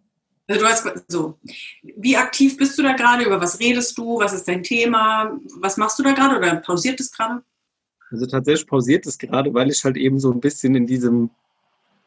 Also 0.47 0.61
du 0.61 0.67
hast 0.67 0.87
so. 1.09 1.37
Wie 1.81 2.15
aktiv 2.15 2.57
bist 2.57 2.77
du 2.77 2.83
da 2.83 2.93
gerade? 2.93 3.25
Über 3.25 3.41
was 3.41 3.59
redest 3.59 3.97
du? 3.97 4.19
Was 4.19 4.33
ist 4.33 4.47
dein 4.47 4.63
Thema? 4.63 5.37
Was 5.59 5.77
machst 5.77 5.99
du 5.99 6.03
da 6.03 6.13
gerade 6.13 6.37
oder 6.37 6.55
pausiert 6.57 6.99
es 6.99 7.11
gerade? 7.11 7.43
Also 8.09 8.25
tatsächlich 8.25 8.67
pausiert 8.67 9.05
es 9.05 9.17
gerade, 9.17 9.53
weil 9.53 9.69
ich 9.69 9.83
halt 9.83 9.97
eben 9.97 10.19
so 10.19 10.31
ein 10.31 10.39
bisschen 10.39 10.75
in 10.75 10.87
diesem, 10.87 11.29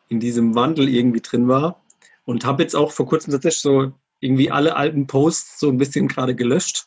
in 0.09 0.20
diesem 0.20 0.55
Wandel 0.55 0.88
irgendwie 0.88 1.20
drin 1.20 1.49
war. 1.49 1.82
Und 2.24 2.45
habe 2.45 2.62
jetzt 2.62 2.76
auch 2.76 2.93
vor 2.93 3.07
kurzem 3.07 3.32
tatsächlich 3.32 3.61
so 3.61 3.93
irgendwie 4.20 4.51
alle 4.51 4.76
alten 4.76 5.07
Posts 5.07 5.61
so 5.61 5.68
ein 5.68 5.78
bisschen 5.78 6.09
gerade 6.09 6.34
gelöscht 6.34 6.86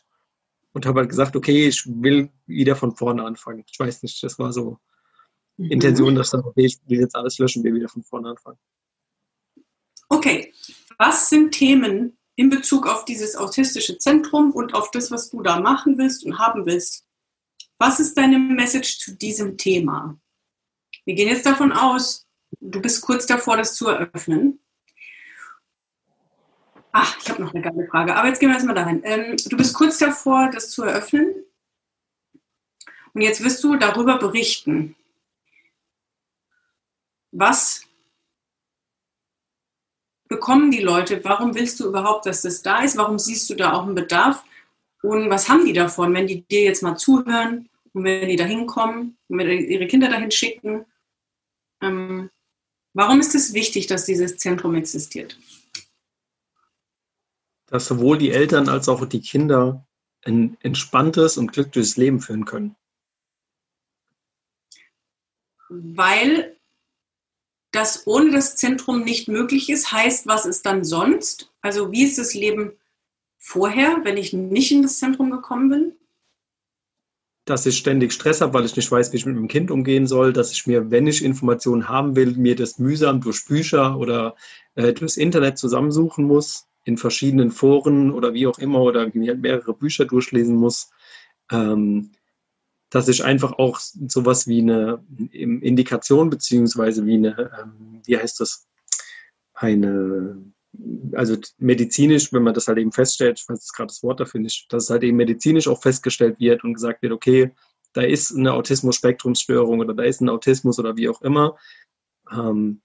und 0.72 0.86
habe 0.86 1.00
halt 1.00 1.10
gesagt, 1.10 1.36
okay, 1.36 1.68
ich 1.68 1.84
will 1.86 2.30
wieder 2.46 2.76
von 2.76 2.94
vorne 2.96 3.24
anfangen. 3.24 3.64
Ich 3.70 3.78
weiß 3.78 4.02
nicht, 4.02 4.22
das 4.22 4.38
war 4.38 4.52
so 4.52 4.78
mhm. 5.56 5.70
Intention, 5.70 6.14
dass 6.14 6.28
ich 6.28 6.30
sage, 6.30 6.46
okay, 6.46 6.66
ich 6.66 6.78
will 6.86 7.00
jetzt 7.00 7.14
alles 7.14 7.38
löschen, 7.38 7.62
will 7.62 7.74
wieder 7.74 7.88
von 7.88 8.02
vorne 8.02 8.30
anfangen. 8.30 8.58
Okay, 10.08 10.52
was 10.98 11.28
sind 11.28 11.52
Themen 11.52 12.16
in 12.36 12.50
Bezug 12.50 12.86
auf 12.86 13.04
dieses 13.04 13.36
autistische 13.36 13.98
Zentrum 13.98 14.52
und 14.52 14.74
auf 14.74 14.90
das, 14.90 15.10
was 15.10 15.30
du 15.30 15.42
da 15.42 15.60
machen 15.60 15.98
willst 15.98 16.24
und 16.24 16.38
haben 16.38 16.66
willst? 16.66 17.06
Was 17.78 18.00
ist 18.00 18.16
deine 18.16 18.38
Message 18.38 18.98
zu 18.98 19.16
diesem 19.16 19.56
Thema? 19.56 20.18
Wir 21.04 21.14
gehen 21.14 21.28
jetzt 21.28 21.46
davon 21.46 21.72
aus, 21.72 22.26
du 22.60 22.80
bist 22.80 23.02
kurz 23.02 23.26
davor, 23.26 23.56
das 23.56 23.74
zu 23.74 23.88
eröffnen. 23.88 24.60
Ach, 26.92 27.18
ich 27.20 27.28
habe 27.28 27.42
noch 27.42 27.52
eine 27.52 27.62
geile 27.62 27.88
Frage, 27.88 28.14
aber 28.14 28.28
jetzt 28.28 28.38
gehen 28.38 28.48
wir 28.48 28.54
erstmal 28.54 28.76
dahin. 28.76 29.00
Ähm, 29.04 29.36
du 29.36 29.56
bist 29.56 29.74
kurz 29.74 29.98
davor, 29.98 30.50
das 30.50 30.70
zu 30.70 30.84
eröffnen. 30.84 31.44
Und 33.12 33.20
jetzt 33.20 33.42
wirst 33.42 33.62
du 33.64 33.76
darüber 33.76 34.18
berichten. 34.18 34.96
Was 37.32 37.83
bekommen 40.28 40.70
die 40.70 40.80
Leute? 40.80 41.22
Warum 41.24 41.54
willst 41.54 41.80
du 41.80 41.88
überhaupt, 41.88 42.26
dass 42.26 42.42
das 42.42 42.62
da 42.62 42.82
ist? 42.82 42.96
Warum 42.96 43.18
siehst 43.18 43.48
du 43.50 43.54
da 43.54 43.72
auch 43.72 43.84
einen 43.84 43.94
Bedarf? 43.94 44.44
Und 45.02 45.28
was 45.30 45.48
haben 45.48 45.66
die 45.66 45.72
davon, 45.72 46.14
wenn 46.14 46.26
die 46.26 46.42
dir 46.42 46.62
jetzt 46.62 46.82
mal 46.82 46.96
zuhören 46.96 47.68
und 47.92 48.04
wenn 48.04 48.28
die 48.28 48.36
da 48.36 48.44
hinkommen 48.44 49.18
und 49.28 49.38
wenn 49.38 49.48
ihre 49.48 49.86
Kinder 49.86 50.08
dahin 50.08 50.30
schicken? 50.30 50.86
Ähm, 51.82 52.30
warum 52.94 53.20
ist 53.20 53.34
es 53.34 53.52
wichtig, 53.52 53.86
dass 53.86 54.06
dieses 54.06 54.38
Zentrum 54.38 54.74
existiert? 54.74 55.38
Dass 57.66 57.86
sowohl 57.86 58.18
die 58.18 58.30
Eltern 58.30 58.68
als 58.68 58.88
auch 58.88 59.04
die 59.06 59.20
Kinder 59.20 59.86
ein 60.24 60.56
entspanntes 60.60 61.36
und 61.36 61.52
glückliches 61.52 61.96
Leben 61.96 62.20
führen 62.20 62.44
können. 62.46 62.76
Weil 65.68 66.56
das 67.74 68.06
ohne 68.06 68.30
das 68.30 68.56
Zentrum 68.56 69.02
nicht 69.02 69.28
möglich 69.28 69.68
ist, 69.68 69.92
heißt, 69.92 70.26
was 70.26 70.46
ist 70.46 70.64
dann 70.66 70.84
sonst? 70.84 71.52
Also 71.60 71.90
wie 71.90 72.04
ist 72.04 72.18
das 72.18 72.34
Leben 72.34 72.72
vorher, 73.36 74.00
wenn 74.04 74.16
ich 74.16 74.32
nicht 74.32 74.70
in 74.70 74.82
das 74.82 74.98
Zentrum 74.98 75.30
gekommen 75.30 75.68
bin? 75.68 75.92
Dass 77.46 77.66
ich 77.66 77.76
ständig 77.76 78.12
Stress 78.12 78.40
habe, 78.40 78.54
weil 78.54 78.64
ich 78.64 78.76
nicht 78.76 78.90
weiß, 78.90 79.12
wie 79.12 79.16
ich 79.16 79.26
mit 79.26 79.34
meinem 79.34 79.48
Kind 79.48 79.70
umgehen 79.70 80.06
soll, 80.06 80.32
dass 80.32 80.52
ich 80.52 80.66
mir, 80.66 80.90
wenn 80.90 81.06
ich 81.06 81.22
Informationen 81.22 81.88
haben 81.88 82.16
will, 82.16 82.36
mir 82.36 82.56
das 82.56 82.78
mühsam 82.78 83.20
durch 83.20 83.44
Bücher 83.44 83.98
oder 83.98 84.36
äh, 84.76 84.92
durchs 84.92 85.16
Internet 85.16 85.58
zusammensuchen 85.58 86.24
muss, 86.24 86.66
in 86.84 86.96
verschiedenen 86.96 87.50
Foren 87.50 88.12
oder 88.12 88.32
wie 88.32 88.46
auch 88.46 88.58
immer, 88.58 88.80
oder 88.80 89.10
mir 89.12 89.34
mehrere 89.34 89.74
Bücher 89.74 90.04
durchlesen 90.04 90.56
muss. 90.56 90.90
Ähm, 91.50 92.12
dass 92.94 93.08
ich 93.08 93.24
einfach 93.24 93.54
auch 93.54 93.80
sowas 93.80 94.46
wie 94.46 94.60
eine 94.60 95.04
Indikation 95.32 96.30
beziehungsweise 96.30 97.04
wie 97.04 97.14
eine, 97.14 97.50
ähm, 97.60 98.00
wie 98.04 98.16
heißt 98.16 98.38
das, 98.38 98.68
eine, 99.52 100.40
also 101.12 101.36
medizinisch, 101.58 102.32
wenn 102.32 102.44
man 102.44 102.54
das 102.54 102.68
halt 102.68 102.78
eben 102.78 102.92
feststellt, 102.92 103.40
ich 103.40 103.48
weiß 103.48 103.58
jetzt 103.58 103.74
gerade 103.74 103.88
das 103.88 104.04
Wort 104.04 104.20
dafür 104.20 104.40
nicht, 104.40 104.72
dass 104.72 104.84
es 104.84 104.90
halt 104.90 105.02
eben 105.02 105.16
medizinisch 105.16 105.66
auch 105.66 105.82
festgestellt 105.82 106.38
wird 106.38 106.62
und 106.62 106.74
gesagt 106.74 107.02
wird, 107.02 107.12
okay, 107.12 107.50
da 107.94 108.02
ist 108.02 108.32
eine 108.32 108.52
Autismus-Spektrumsstörung 108.52 109.80
oder 109.80 109.94
da 109.94 110.04
ist 110.04 110.20
ein 110.20 110.28
Autismus 110.28 110.78
oder 110.78 110.96
wie 110.96 111.08
auch 111.08 111.20
immer, 111.22 111.56
ähm, 112.30 112.80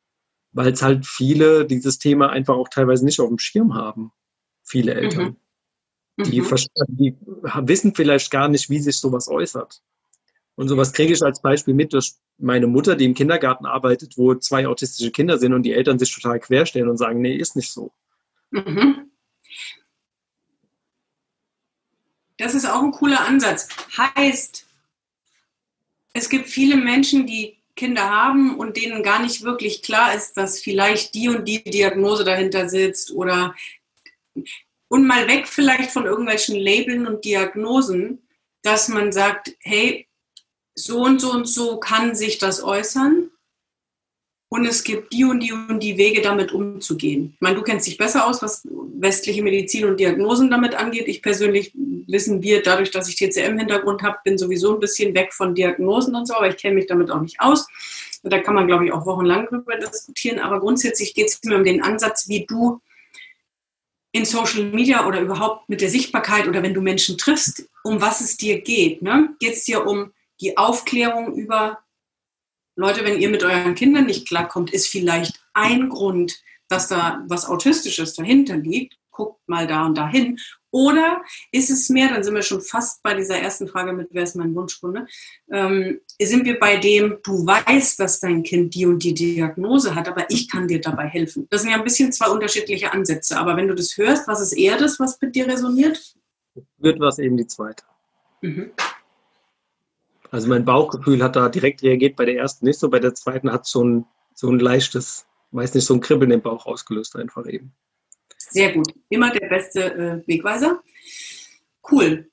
weil 0.54 0.74
es 0.74 0.82
halt 0.82 1.06
viele 1.06 1.68
dieses 1.68 2.00
Thema 2.00 2.32
einfach 2.32 2.56
auch 2.56 2.70
teilweise 2.70 3.06
nicht 3.06 3.20
auf 3.20 3.28
dem 3.30 3.38
Schirm 3.38 3.76
haben, 3.76 4.12
viele 4.64 4.96
Eltern. 4.96 5.38
Mhm. 6.18 6.24
Die, 6.24 6.42
mhm. 6.42 6.58
die, 6.90 7.16
wissen 7.68 7.94
vielleicht 7.94 8.32
gar 8.32 8.48
nicht, 8.50 8.72
wie 8.72 8.80
sich 8.80 8.98
sowas 8.98 9.28
äußert. 9.28 9.84
Und 10.60 10.68
sowas 10.68 10.92
kriege 10.92 11.14
ich 11.14 11.24
als 11.24 11.42
Beispiel 11.42 11.74
mit 11.74 11.94
durch 11.94 12.16
meine 12.38 12.68
Mutter, 12.68 12.98
die 12.98 13.06
im 13.06 13.14
Kindergarten 13.14 13.66
arbeitet, 13.66 14.18
wo 14.18 14.36
zwei 14.36 14.68
autistische 14.68 15.10
Kinder 15.10 15.38
sind 15.38 15.54
und 15.54 15.64
die 15.64 15.72
Eltern 15.72 15.98
sich 15.98 16.14
total 16.14 16.38
querstellen 16.42 16.90
und 16.90 16.98
sagen, 16.98 17.22
nee, 17.22 17.34
ist 17.34 17.56
nicht 17.56 17.72
so. 17.72 17.94
Mhm. 18.52 19.10
Das 22.36 22.56
ist 22.56 22.66
auch 22.66 22.84
ein 22.84 22.92
cooler 22.92 23.26
Ansatz. 23.26 23.70
Heißt, 23.96 24.66
es 26.12 26.28
gibt 26.28 26.50
viele 26.50 26.76
Menschen, 26.76 27.26
die 27.26 27.56
Kinder 27.78 28.10
haben 28.10 28.58
und 28.58 28.76
denen 28.76 29.02
gar 29.02 29.22
nicht 29.22 29.44
wirklich 29.44 29.82
klar 29.82 30.14
ist, 30.14 30.36
dass 30.36 30.60
vielleicht 30.60 31.14
die 31.14 31.30
und 31.30 31.48
die 31.48 31.64
Diagnose 31.64 32.26
dahinter 32.26 32.68
sitzt 32.68 33.14
oder 33.14 33.56
und 34.90 35.08
mal 35.08 35.26
weg 35.30 35.48
vielleicht 35.48 35.92
von 35.92 36.06
irgendwelchen 36.06 36.58
Labeln 36.58 37.08
und 37.08 37.24
Diagnosen, 37.24 38.28
dass 38.62 38.90
man 38.90 39.14
sagt, 39.14 39.56
hey, 39.62 40.09
so 40.80 41.04
und 41.04 41.20
so 41.20 41.32
und 41.32 41.48
so 41.48 41.78
kann 41.78 42.16
sich 42.16 42.38
das 42.38 42.64
äußern. 42.64 43.32
Und 44.52 44.66
es 44.66 44.84
gibt 44.84 45.14
die 45.14 45.26
und 45.26 45.42
die 45.42 45.54
und 45.54 45.80
die 45.80 45.98
Wege, 45.98 46.22
damit 46.22 46.52
umzugehen. 46.52 47.34
Ich 47.36 47.42
meine, 47.42 47.56
du 47.56 47.62
kennst 47.62 47.86
dich 47.86 47.98
besser 47.98 48.26
aus, 48.26 48.42
was 48.42 48.68
westliche 49.00 49.44
Medizin 49.44 49.86
und 49.86 50.00
Diagnosen 50.00 50.50
damit 50.50 50.74
angeht. 50.74 51.08
Ich 51.08 51.22
persönlich, 51.22 51.72
wissen 52.08 52.42
wir, 52.42 52.64
dadurch, 52.64 52.90
dass 52.90 53.08
ich 53.08 53.16
TCM-Hintergrund 53.16 54.02
habe, 54.02 54.18
bin 54.24 54.40
sowieso 54.40 54.74
ein 54.74 54.80
bisschen 54.80 55.14
weg 55.14 55.34
von 55.34 55.54
Diagnosen 55.54 56.16
und 56.16 56.28
so, 56.28 56.34
aber 56.34 56.48
ich 56.48 56.58
kenne 56.58 56.76
mich 56.76 56.88
damit 56.88 57.12
auch 57.12 57.22
nicht 57.22 57.40
aus. 57.40 57.68
Da 58.24 58.40
kann 58.40 58.56
man, 58.56 58.66
glaube 58.66 58.86
ich, 58.86 58.92
auch 58.92 59.06
wochenlang 59.06 59.46
drüber 59.46 59.76
diskutieren. 59.76 60.40
Aber 60.40 60.60
grundsätzlich 60.60 61.14
geht 61.14 61.28
es 61.28 61.40
mir 61.44 61.56
um 61.56 61.64
den 61.64 61.84
Ansatz, 61.84 62.28
wie 62.28 62.48
du 62.48 62.82
in 64.12 64.26
Social 64.26 64.64
Media 64.64 65.06
oder 65.06 65.22
überhaupt 65.22 65.70
mit 65.70 65.82
der 65.82 65.92
Sichtbarkeit 65.92 66.48
oder 66.48 66.64
wenn 66.64 66.74
du 66.74 66.82
Menschen 66.82 67.20
triffst, 67.20 67.70
um 67.84 68.02
was 68.02 68.22
es 68.22 68.38
dir 68.38 68.62
geht. 68.62 69.04
Ne? 69.04 69.36
Geht 69.40 69.54
es 69.54 69.66
dir 69.66 69.86
um 69.86 70.12
die 70.42 70.58
Aufklärung 70.58 71.36
über, 71.36 71.80
Leute, 72.76 73.04
wenn 73.04 73.20
ihr 73.20 73.30
mit 73.30 73.44
euren 73.44 73.76
Kindern 73.76 74.06
nicht 74.06 74.28
klarkommt, 74.28 74.72
ist 74.74 74.88
vielleicht 74.88 75.42
ein 75.54 75.90
Grund, 75.90 76.42
dass 76.70 76.88
da 76.88 77.24
was 77.28 77.46
Autistisches 77.46 78.14
dahinter 78.14 78.58
liegt. 78.58 78.96
Guckt 79.12 79.42
mal 79.50 79.68
da 79.68 79.86
und 79.86 79.98
dahin. 79.98 80.40
Oder 80.72 81.22
ist 81.52 81.70
es 81.70 81.90
mehr, 81.90 82.10
dann 82.10 82.24
sind 82.24 82.36
wir 82.36 82.42
schon 82.42 82.62
fast 82.62 83.02
bei 83.02 83.16
dieser 83.16 83.38
ersten 83.38 83.68
Frage 83.68 83.92
mit, 83.92 84.10
wer 84.12 84.24
ist 84.24 84.36
mein 84.36 84.54
Wunschkunde, 84.54 85.08
ähm, 85.52 86.00
sind 86.22 86.46
wir 86.46 86.60
bei 86.60 86.78
dem, 86.78 87.18
du 87.24 87.46
weißt, 87.46 88.00
dass 88.00 88.20
dein 88.20 88.44
Kind 88.44 88.76
die 88.76 88.86
und 88.86 89.04
die 89.04 89.16
Diagnose 89.16 89.96
hat, 89.96 90.08
aber 90.08 90.30
ich 90.30 90.48
kann 90.48 90.68
dir 90.68 90.80
dabei 90.80 91.08
helfen. 91.08 91.48
Das 91.50 91.64
sind 91.64 91.72
ja 91.72 91.78
ein 91.78 91.84
bisschen 91.84 92.12
zwei 92.12 92.30
unterschiedliche 92.30 92.94
Ansätze, 92.94 93.38
aber 93.38 93.58
wenn 93.58 93.68
du 93.68 93.74
das 93.74 93.98
hörst, 93.98 94.28
was 94.28 94.42
ist 94.42 94.54
eher 94.54 94.78
das, 94.78 95.00
was 95.00 95.20
mit 95.20 95.36
dir 95.36 95.48
resoniert? 95.48 96.16
Wird 96.78 97.00
was 97.00 97.18
eben 97.18 97.36
die 97.36 97.48
zweite. 97.48 97.84
Mhm. 98.42 98.72
Also 100.32 100.48
mein 100.48 100.66
Bauchgefühl 100.66 101.24
hat 101.24 101.36
da 101.36 101.50
direkt 101.50 101.82
reagiert, 101.82 102.16
bei 102.16 102.26
der 102.26 102.38
ersten 102.38 102.66
nicht 102.66 102.80
so, 102.80 102.90
bei 102.90 103.00
der 103.00 103.16
zweiten 103.16 103.52
hat 103.52 103.66
so 103.66 103.84
ein, 103.84 104.06
so 104.34 104.50
ein 104.50 104.60
leichtes, 104.60 105.26
weiß 105.52 105.74
nicht, 105.74 105.86
so 105.86 105.96
ein 105.96 106.02
Kribbeln 106.02 106.32
im 106.32 106.42
Bauch 106.42 106.66
ausgelöst 106.66 107.16
einfach 107.16 107.48
eben. 107.48 107.74
Sehr 108.38 108.74
gut. 108.74 108.94
Immer 109.10 109.32
der 109.32 109.48
beste 109.48 109.94
äh, 109.94 110.28
Wegweiser. 110.28 110.82
Cool. 111.90 112.30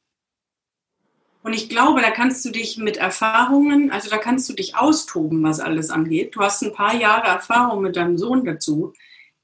Und 1.43 1.53
ich 1.53 1.69
glaube, 1.69 2.01
da 2.01 2.11
kannst 2.11 2.45
du 2.45 2.51
dich 2.51 2.77
mit 2.77 2.97
Erfahrungen, 2.97 3.93
also 3.93 4.11
da 4.11 4.19
kannst 4.19 4.49
du 4.49 4.53
dich 4.53 4.75
austoben, 4.77 5.45
was 5.45 5.61
alles 5.61 5.91
angeht. 5.91 6.35
Du 6.35 6.41
hast 6.41 6.63
ein 6.65 6.73
paar 6.73 6.97
Jahre 6.97 7.29
Erfahrung 7.29 7.83
mit 7.83 7.95
deinem 7.95 8.19
Sohn 8.19 8.45
dazu. 8.45 8.93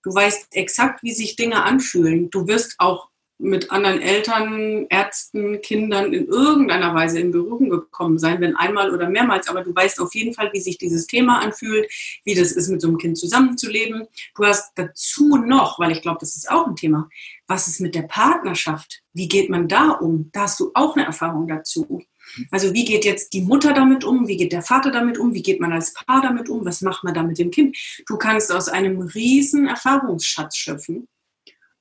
Du 0.03 0.13
weißt 0.13 0.49
exakt, 0.51 1.05
wie 1.05 1.13
sich 1.13 1.37
Dinge 1.37 1.63
anfühlen. 1.63 2.29
Du 2.29 2.49
wirst 2.49 2.75
auch 2.79 3.12
mit 3.39 3.70
anderen 3.70 4.01
Eltern, 4.01 4.87
Ärzten, 4.89 5.61
Kindern 5.62 6.12
in 6.12 6.26
irgendeiner 6.26 6.95
Weise 6.95 7.18
in 7.18 7.33
Berührung 7.33 7.70
gekommen 7.70 8.18
sein, 8.18 8.41
wenn 8.41 8.57
einmal 8.57 8.95
oder 8.95 9.09
mehrmals, 9.09 9.49
aber 9.49 9.62
du 9.62 9.74
weißt 9.74 10.01
auf 10.01 10.14
jeden 10.14 10.33
Fall, 10.33 10.53
wie 10.53 10.61
sich 10.61 10.78
dieses 10.78 11.07
Thema 11.07 11.41
anfühlt, 11.41 11.91
wie 12.24 12.35
das 12.35 12.53
ist, 12.53 12.68
mit 12.68 12.80
so 12.80 12.89
einem 12.89 12.99
Kind 12.99 13.18
zusammenzuleben. 13.18 14.07
Du 14.37 14.45
hast 14.45 14.72
dazu 14.76 15.37
noch, 15.37 15.78
weil 15.78 15.91
ich 15.91 16.03
glaube, 16.03 16.18
das 16.20 16.37
ist 16.37 16.51
auch 16.51 16.66
ein 16.66 16.76
Thema, 16.76 17.09
was 17.49 17.66
ist 17.66 17.80
mit 17.80 17.95
der 17.95 18.03
Partnerschaft? 18.03 19.03
Wie 19.12 19.28
geht 19.28 19.51
man 19.51 19.68
da 19.68 19.91
um? 19.91 20.30
Da 20.33 20.43
hast 20.43 20.61
du 20.61 20.70
auch 20.74 20.97
eine 20.97 21.05
Erfahrung 21.05 21.49
dazu. 21.49 22.03
Also 22.51 22.72
wie 22.72 22.85
geht 22.85 23.05
jetzt 23.05 23.33
die 23.33 23.43
Mutter 23.43 23.74
damit 23.74 24.05
um? 24.05 24.28
Wie 24.28 24.37
geht 24.37 24.53
der 24.53 24.62
Vater 24.62 24.91
damit 24.91 25.18
um? 25.18 25.35
Wie 25.35 25.43
geht 25.43 25.61
man 25.61 25.72
als 25.72 25.93
Paar 25.93 26.22
damit 26.22 26.49
um? 26.49 26.64
Was 26.64 26.80
macht 26.80 27.05
man 27.05 27.12
da 27.12 27.22
mit 27.22 27.39
dem 27.39 27.51
Kind? 27.51 27.76
Du 28.07 28.16
kannst 28.16 28.53
aus 28.53 28.68
einem 28.68 29.01
riesen 29.01 29.66
Erfahrungsschatz 29.66 30.57
schöpfen 30.57 31.09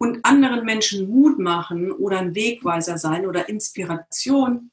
und 0.01 0.25
anderen 0.25 0.65
Menschen 0.65 1.11
Mut 1.11 1.37
machen 1.37 1.91
oder 1.91 2.17
ein 2.17 2.33
Wegweiser 2.33 2.97
sein 2.97 3.27
oder 3.27 3.47
Inspiration, 3.47 4.71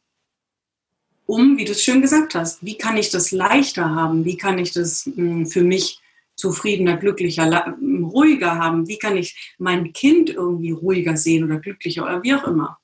um, 1.26 1.58
wie 1.58 1.66
du 1.66 1.72
es 1.72 1.82
schön 1.82 2.00
gesagt 2.00 2.34
hast, 2.34 2.64
wie 2.64 2.78
kann 2.78 2.96
ich 2.96 3.10
das 3.10 3.30
leichter 3.30 3.94
haben? 3.94 4.24
Wie 4.24 4.38
kann 4.38 4.58
ich 4.58 4.72
das 4.72 5.04
hm, 5.04 5.44
für 5.44 5.62
mich 5.62 6.00
zufriedener, 6.34 6.96
glücklicher, 6.96 7.76
ruhiger 7.78 8.54
haben? 8.54 8.88
Wie 8.88 8.96
kann 8.96 9.18
ich 9.18 9.54
mein 9.58 9.92
Kind 9.92 10.30
irgendwie 10.30 10.70
ruhiger 10.70 11.14
sehen 11.18 11.44
oder 11.44 11.58
glücklicher 11.58 12.04
oder 12.04 12.22
wie 12.22 12.32
auch 12.32 12.44
immer? 12.44 12.78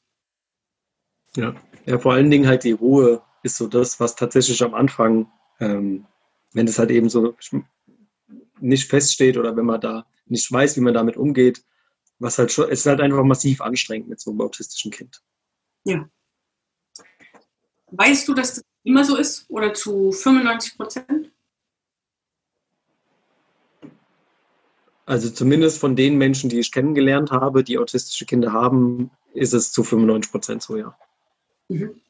Ja, 1.36 1.54
ja 1.86 1.98
vor 1.98 2.12
allen 2.12 2.30
Dingen 2.30 2.46
halt 2.46 2.64
die 2.64 2.72
Ruhe 2.72 3.22
ist 3.42 3.56
so 3.56 3.68
das, 3.68 4.00
was 4.00 4.16
tatsächlich 4.16 4.62
am 4.62 4.74
Anfang, 4.74 5.32
ähm, 5.60 6.04
wenn 6.52 6.68
es 6.68 6.78
halt 6.78 6.90
eben 6.90 7.08
so 7.08 7.34
nicht 8.60 8.90
feststeht 8.90 9.38
oder 9.38 9.56
wenn 9.56 9.64
man 9.64 9.80
da 9.80 10.04
nicht 10.26 10.52
weiß, 10.52 10.76
wie 10.76 10.82
man 10.82 10.92
damit 10.92 11.16
umgeht, 11.16 11.64
was 12.24 12.38
halt 12.38 12.50
schon, 12.50 12.64
es 12.70 12.80
ist 12.80 12.86
halt 12.86 13.00
einfach 13.00 13.22
massiv 13.22 13.60
anstrengend 13.60 14.08
mit 14.08 14.18
so 14.18 14.30
einem 14.30 14.40
autistischen 14.40 14.90
Kind. 14.90 15.22
Ja. 15.84 16.08
Weißt 17.90 18.26
du, 18.26 18.34
dass 18.34 18.54
das 18.54 18.64
immer 18.82 19.04
so 19.04 19.16
ist 19.16 19.44
oder 19.48 19.74
zu 19.74 20.10
95 20.10 20.76
Prozent? 20.76 21.30
Also 25.06 25.28
zumindest 25.28 25.78
von 25.78 25.96
den 25.96 26.16
Menschen, 26.16 26.48
die 26.48 26.58
ich 26.58 26.72
kennengelernt 26.72 27.30
habe, 27.30 27.62
die 27.62 27.78
autistische 27.78 28.24
Kinder 28.24 28.52
haben, 28.52 29.10
ist 29.34 29.52
es 29.52 29.70
zu 29.70 29.84
95 29.84 30.32
Prozent 30.32 30.62
so, 30.62 30.78
ja. 30.78 30.96
Mhm. 31.68 32.00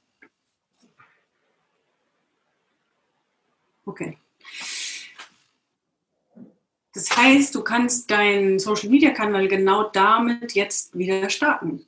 Okay. 3.85 4.17
Das 6.95 7.17
heißt, 7.17 7.55
du 7.55 7.63
kannst 7.63 8.11
deinen 8.11 8.59
Social-Media-Kanal 8.61 9.49
genau 9.49 9.91
damit 9.91 10.55
jetzt 10.55 10.97
wieder 10.97 11.29
starten. 11.29 11.85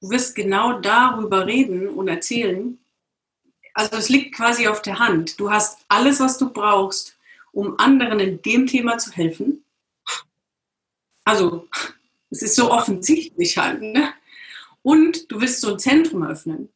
Du 0.00 0.10
wirst 0.10 0.34
genau 0.34 0.80
darüber 0.80 1.46
reden 1.46 1.88
und 1.88 2.08
erzählen. 2.08 2.78
Also 3.74 3.96
es 3.96 4.08
liegt 4.08 4.34
quasi 4.34 4.66
auf 4.66 4.82
der 4.82 4.98
Hand. 4.98 5.38
Du 5.38 5.50
hast 5.50 5.84
alles, 5.88 6.18
was 6.18 6.38
du 6.38 6.50
brauchst, 6.50 7.16
um 7.52 7.78
anderen 7.78 8.18
in 8.18 8.42
dem 8.42 8.66
Thema 8.66 8.98
zu 8.98 9.12
helfen. 9.12 9.64
Also 11.24 11.68
es 12.30 12.42
ist 12.42 12.56
so 12.56 12.72
offensichtlich 12.72 13.56
halt. 13.58 13.80
Ne? 13.80 14.12
Und 14.82 15.30
du 15.30 15.40
wirst 15.40 15.60
so 15.60 15.72
ein 15.72 15.78
Zentrum 15.78 16.24
öffnen 16.24 16.68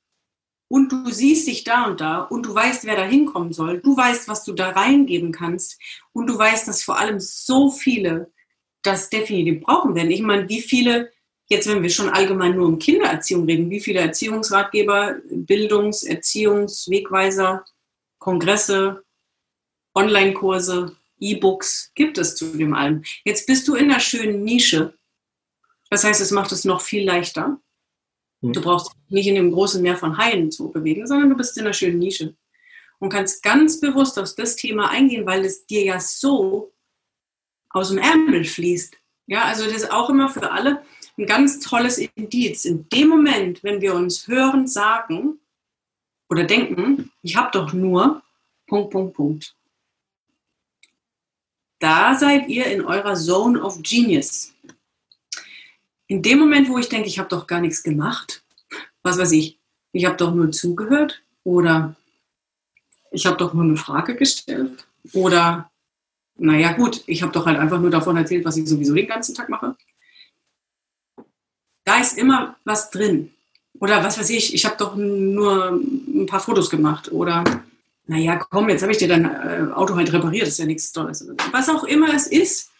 und 0.73 0.91
du 0.91 1.11
siehst 1.11 1.49
dich 1.49 1.65
da 1.65 1.85
und 1.85 2.01
da 2.01 2.23
und 2.23 2.47
du 2.47 2.55
weißt, 2.55 2.87
wer 2.87 2.97
da 2.97 3.05
hinkommen 3.05 3.53
soll, 3.53 3.83
du 3.83 3.95
weißt, 3.95 4.27
was 4.27 4.43
du 4.43 4.55
da 4.55 4.71
reingeben 4.71 5.31
kannst 5.31 5.79
und 6.15 6.29
du 6.29 6.39
weißt, 6.39 6.67
dass 6.67 6.83
vor 6.83 6.99
allem 6.99 7.21
so 7.21 7.71
viele 7.71 8.33
das 8.81 9.11
definitiv 9.11 9.65
brauchen 9.65 9.95
werden. 9.95 10.11
Ich 10.11 10.23
meine, 10.23 10.49
wie 10.49 10.63
viele, 10.63 11.13
jetzt 11.51 11.69
wenn 11.69 11.83
wir 11.83 11.91
schon 11.91 12.09
allgemein 12.09 12.57
nur 12.57 12.69
um 12.69 12.79
Kindererziehung 12.79 13.45
reden, 13.45 13.69
wie 13.69 13.81
viele 13.81 14.01
Erziehungsratgeber, 14.01 15.17
Bildungs-, 15.31 16.05
Erziehungswegweiser, 16.05 17.67
Kongresse, 18.19 19.05
Online-Kurse, 19.95 20.97
E-Books 21.19 21.93
gibt 21.95 22.17
es 22.17 22.35
zu 22.35 22.47
dem 22.47 22.73
allem. 22.73 23.03
Jetzt 23.27 23.47
bist 23.47 23.69
du 23.69 23.75
in 23.75 23.91
einer 23.91 24.01
schönen 24.01 24.43
Nische. 24.43 24.95
Das 25.91 26.03
heißt, 26.03 26.23
es 26.23 26.31
macht 26.31 26.51
es 26.51 26.65
noch 26.65 26.81
viel 26.81 27.05
leichter. 27.05 27.61
Du 28.43 28.53
hm. 28.55 28.63
brauchst 28.63 28.93
nicht 29.09 29.29
in 29.29 29.37
dem 29.37 29.53
großen 29.53 29.81
Meer 29.81 29.97
von 29.97 30.19
Haien 30.19 30.51
zu 30.51 30.71
bewegen, 30.71 31.07
sondern 31.07 31.31
du 31.31 31.37
bist 31.37 31.57
in 31.57 31.65
einer 31.65 31.73
schönen 31.73 31.99
Nische 31.99 32.35
und 32.99 33.11
kannst 33.11 33.43
ganz 33.43 33.81
bewusst 33.81 34.19
auf 34.19 34.35
das 34.35 34.57
Thema 34.57 34.91
eingehen, 34.91 35.27
weil 35.27 35.45
es 35.45 35.67
dir 35.67 35.85
ja 35.85 36.01
so 36.01 36.73
aus 37.71 37.89
dem 37.89 37.99
Ärmel 37.99 38.45
fließt. 38.45 38.97
Ja, 39.27 39.45
also 39.45 39.65
das 39.65 39.75
ist 39.75 39.93
auch 39.93 40.11
immer 40.11 40.29
für 40.29 40.51
alle 40.51 40.83
ein 41.17 41.27
ganz 41.27 41.61
tolles 41.61 41.99
Indiz. 41.99 42.65
In 42.65 42.89
dem 42.89 43.09
Moment, 43.09 43.63
wenn 43.63 43.81
wir 43.81 43.95
uns 43.95 44.27
hören, 44.27 44.67
sagen 44.67 45.41
oder 46.29 46.45
denken, 46.45 47.13
ich 47.23 47.37
habe 47.37 47.51
doch 47.53 47.73
nur 47.73 48.23
Punkt, 48.67 48.91
Punkt, 48.91 49.15
Punkt. 49.15 49.57
Da 51.79 52.17
seid 52.17 52.49
ihr 52.49 52.67
in 52.67 52.83
eurer 52.83 53.15
Zone 53.15 53.63
of 53.63 53.83
Genius 53.83 54.53
in 56.13 56.21
dem 56.21 56.41
Moment, 56.41 56.69
wo 56.69 56.77
ich 56.77 56.91
denke, 56.91 57.09
ich 57.09 57.19
habe 57.19 57.31
doch 57.31 57.47
gar 57.47 57.63
nichts 57.63 57.83
gemacht, 57.83 58.45
was 59.03 59.17
weiß 59.17 59.33
ich, 59.33 59.59
ich 59.93 60.05
habe 60.05 60.19
doch 60.19 60.35
nur 60.35 60.53
zugehört 60.53 61.23
oder 61.43 61.97
ich 63.11 63.25
habe 63.25 63.39
doch 63.39 63.55
nur 63.55 63.65
eine 63.65 63.79
Frage 63.79 64.15
gestellt 64.15 64.87
oder 65.15 65.71
naja 66.37 66.73
gut, 66.73 67.03
ich 67.07 67.23
habe 67.23 67.33
doch 67.33 67.47
halt 67.47 67.59
einfach 67.59 67.81
nur 67.81 67.89
davon 67.89 68.19
erzählt, 68.19 68.45
was 68.45 68.59
ich 68.59 68.69
sowieso 68.69 68.95
den 68.95 69.07
ganzen 69.07 69.35
Tag 69.35 69.49
mache. 69.49 69.75
Da 71.85 71.99
ist 71.99 72.19
immer 72.19 72.57
was 72.65 72.91
drin. 72.91 73.33
Oder 73.81 74.05
was 74.05 74.19
weiß 74.19 74.29
ich, 74.31 74.55
ich 74.55 74.67
habe 74.67 74.77
doch 74.77 74.97
nur 74.97 75.71
ein 75.71 76.27
paar 76.27 76.41
Fotos 76.41 76.69
gemacht. 76.69 77.11
Oder, 77.11 77.43
naja, 78.07 78.37
komm, 78.37 78.69
jetzt 78.69 78.83
habe 78.83 78.93
ich 78.93 78.99
dir 78.99 79.09
dein 79.09 79.25
äh, 79.25 79.73
Auto 79.73 79.97
halt 79.97 80.13
repariert, 80.13 80.47
ist 80.47 80.59
ja 80.59 80.67
nichts 80.67 80.93
Tolles. 80.93 81.27
Was 81.53 81.71
auch 81.71 81.85
immer 81.85 82.15
es 82.15 82.27
ist, 82.27 82.72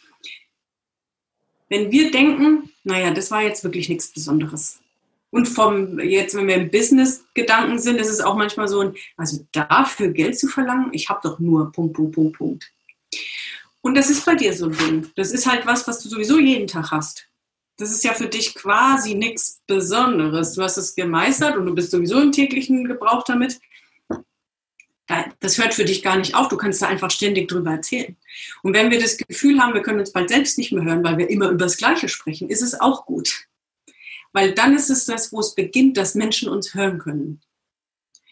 wenn 1.73 1.91
wir 1.91 2.11
denken, 2.11 2.71
naja, 2.85 3.13
das 3.13 3.31
war 3.31 3.43
jetzt 3.43 3.65
wirklich 3.65 3.89
nichts 3.89 4.09
Besonderes. 4.09 4.81
Und 5.31 5.47
vom, 5.47 5.99
jetzt, 5.99 6.35
wenn 6.35 6.47
wir 6.47 6.57
im 6.57 6.71
Business-Gedanken 6.71 7.79
sind, 7.79 7.99
ist 7.99 8.11
es 8.11 8.21
auch 8.21 8.37
manchmal 8.37 8.69
so, 8.69 8.81
ein, 8.81 8.95
also 9.17 9.47
dafür 9.53 10.09
Geld 10.09 10.39
zu 10.39 10.49
verlangen, 10.49 10.91
ich 10.93 11.09
habe 11.09 11.21
doch 11.23 11.39
nur 11.39 11.73
Punkt, 11.73 11.95
Punkt, 11.95 12.15
Punkt, 12.15 12.37
Punkt. 12.37 12.73
Und 13.81 13.97
das 13.97 14.11
ist 14.11 14.27
bei 14.27 14.35
dir 14.35 14.53
so 14.53 14.67
ein 14.67 14.77
Ding. 14.77 15.11
Das 15.17 15.33
ist 15.33 15.47
halt 15.47 15.65
was, 15.65 15.89
was 15.89 16.01
du 16.03 16.11
sowieso 16.11 16.39
jeden 16.39 16.67
Tag 16.67 16.91
hast. 16.91 17.27
Das 17.79 17.91
ist 17.91 18.05
ja 18.05 18.13
für 18.13 18.29
dich 18.29 18.55
quasi 18.55 19.15
nichts 19.15 19.63
Besonderes. 19.67 20.53
Du 20.53 20.63
hast 20.63 20.77
es 20.77 20.95
gemeistert 20.95 21.57
und 21.57 21.65
du 21.65 21.75
bist 21.75 21.91
sowieso 21.91 22.21
im 22.21 22.33
täglichen 22.33 22.85
Gebrauch 22.85 23.25
damit 23.25 23.59
das 25.41 25.59
hört 25.59 25.75
für 25.75 25.85
dich 25.85 26.03
gar 26.03 26.17
nicht 26.17 26.35
auf. 26.35 26.49
Du 26.49 26.57
kannst 26.57 26.83
da 26.83 26.87
einfach 26.87 27.11
ständig 27.11 27.49
drüber 27.49 27.73
erzählen. 27.73 28.17
Und 28.63 28.75
wenn 28.75 28.91
wir 28.91 29.01
das 29.01 29.17
Gefühl 29.17 29.61
haben, 29.61 29.75
wir 29.75 29.83
können 29.83 30.01
uns 30.01 30.13
bald 30.13 30.29
selbst 30.29 30.59
nicht 30.59 30.73
mehr 30.73 30.85
hören, 30.85 31.05
weil 31.05 31.19
wir 31.19 31.31
immer 31.31 31.49
über 31.49 31.65
das 31.65 31.77
Gleiche 31.77 32.09
sprechen, 32.09 32.49
ist 32.49 32.63
es 32.63 32.81
auch 32.81 33.07
gut. 33.07 33.47
Weil 34.33 34.53
dann 34.53 34.75
ist 34.75 34.91
es 34.91 35.07
das, 35.07 35.33
wo 35.33 35.41
es 35.41 35.55
beginnt, 35.55 35.97
dass 35.97 36.15
Menschen 36.15 36.49
uns 36.49 36.75
hören 36.75 36.99
können. 36.99 37.41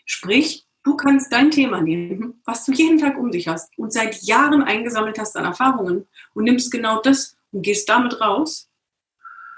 Sprich, 0.06 0.66
du 0.82 0.96
kannst 0.96 1.32
dein 1.32 1.50
Thema 1.50 1.80
nehmen, 1.80 2.40
was 2.44 2.64
du 2.64 2.72
jeden 2.72 2.98
Tag 2.98 3.18
um 3.18 3.30
dich 3.30 3.48
hast 3.48 3.76
und 3.78 3.92
seit 3.92 4.22
Jahren 4.22 4.62
eingesammelt 4.62 5.18
hast 5.18 5.36
an 5.36 5.44
Erfahrungen 5.44 6.06
und 6.34 6.44
nimmst 6.44 6.70
genau 6.70 7.00
das 7.02 7.36
und 7.52 7.62
gehst 7.62 7.88
damit 7.88 8.20
raus 8.20 8.70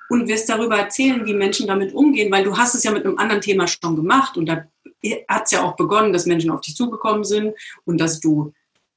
und 0.08 0.28
wirst 0.28 0.48
darüber 0.48 0.76
erzählen, 0.76 1.24
wie 1.24 1.34
Menschen 1.34 1.66
damit 1.66 1.94
umgehen, 1.94 2.30
weil 2.30 2.44
du 2.44 2.56
hast 2.56 2.74
es 2.74 2.84
ja 2.84 2.90
mit 2.90 3.06
einem 3.06 3.18
anderen 3.18 3.40
Thema 3.40 3.66
schon 3.66 3.96
gemacht 3.96 4.36
und 4.36 4.46
da 4.46 4.66
hat 5.28 5.44
es 5.44 5.50
ja 5.50 5.62
auch 5.62 5.76
begonnen, 5.76 6.12
dass 6.12 6.26
Menschen 6.26 6.50
auf 6.50 6.60
dich 6.60 6.76
zugekommen 6.76 7.24
sind 7.24 7.54
und 7.84 7.98
dass 7.98 8.20
du 8.20 8.52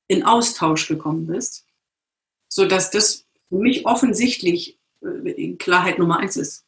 in 0.07 0.23
Austausch 0.23 0.87
gekommen 0.87 1.27
bist, 1.27 1.65
sodass 2.47 2.91
das 2.91 3.25
für 3.49 3.57
mich 3.57 3.85
offensichtlich 3.85 4.79
äh, 5.01 5.53
Klarheit 5.53 5.99
Nummer 5.99 6.19
eins 6.19 6.37
ist. 6.37 6.65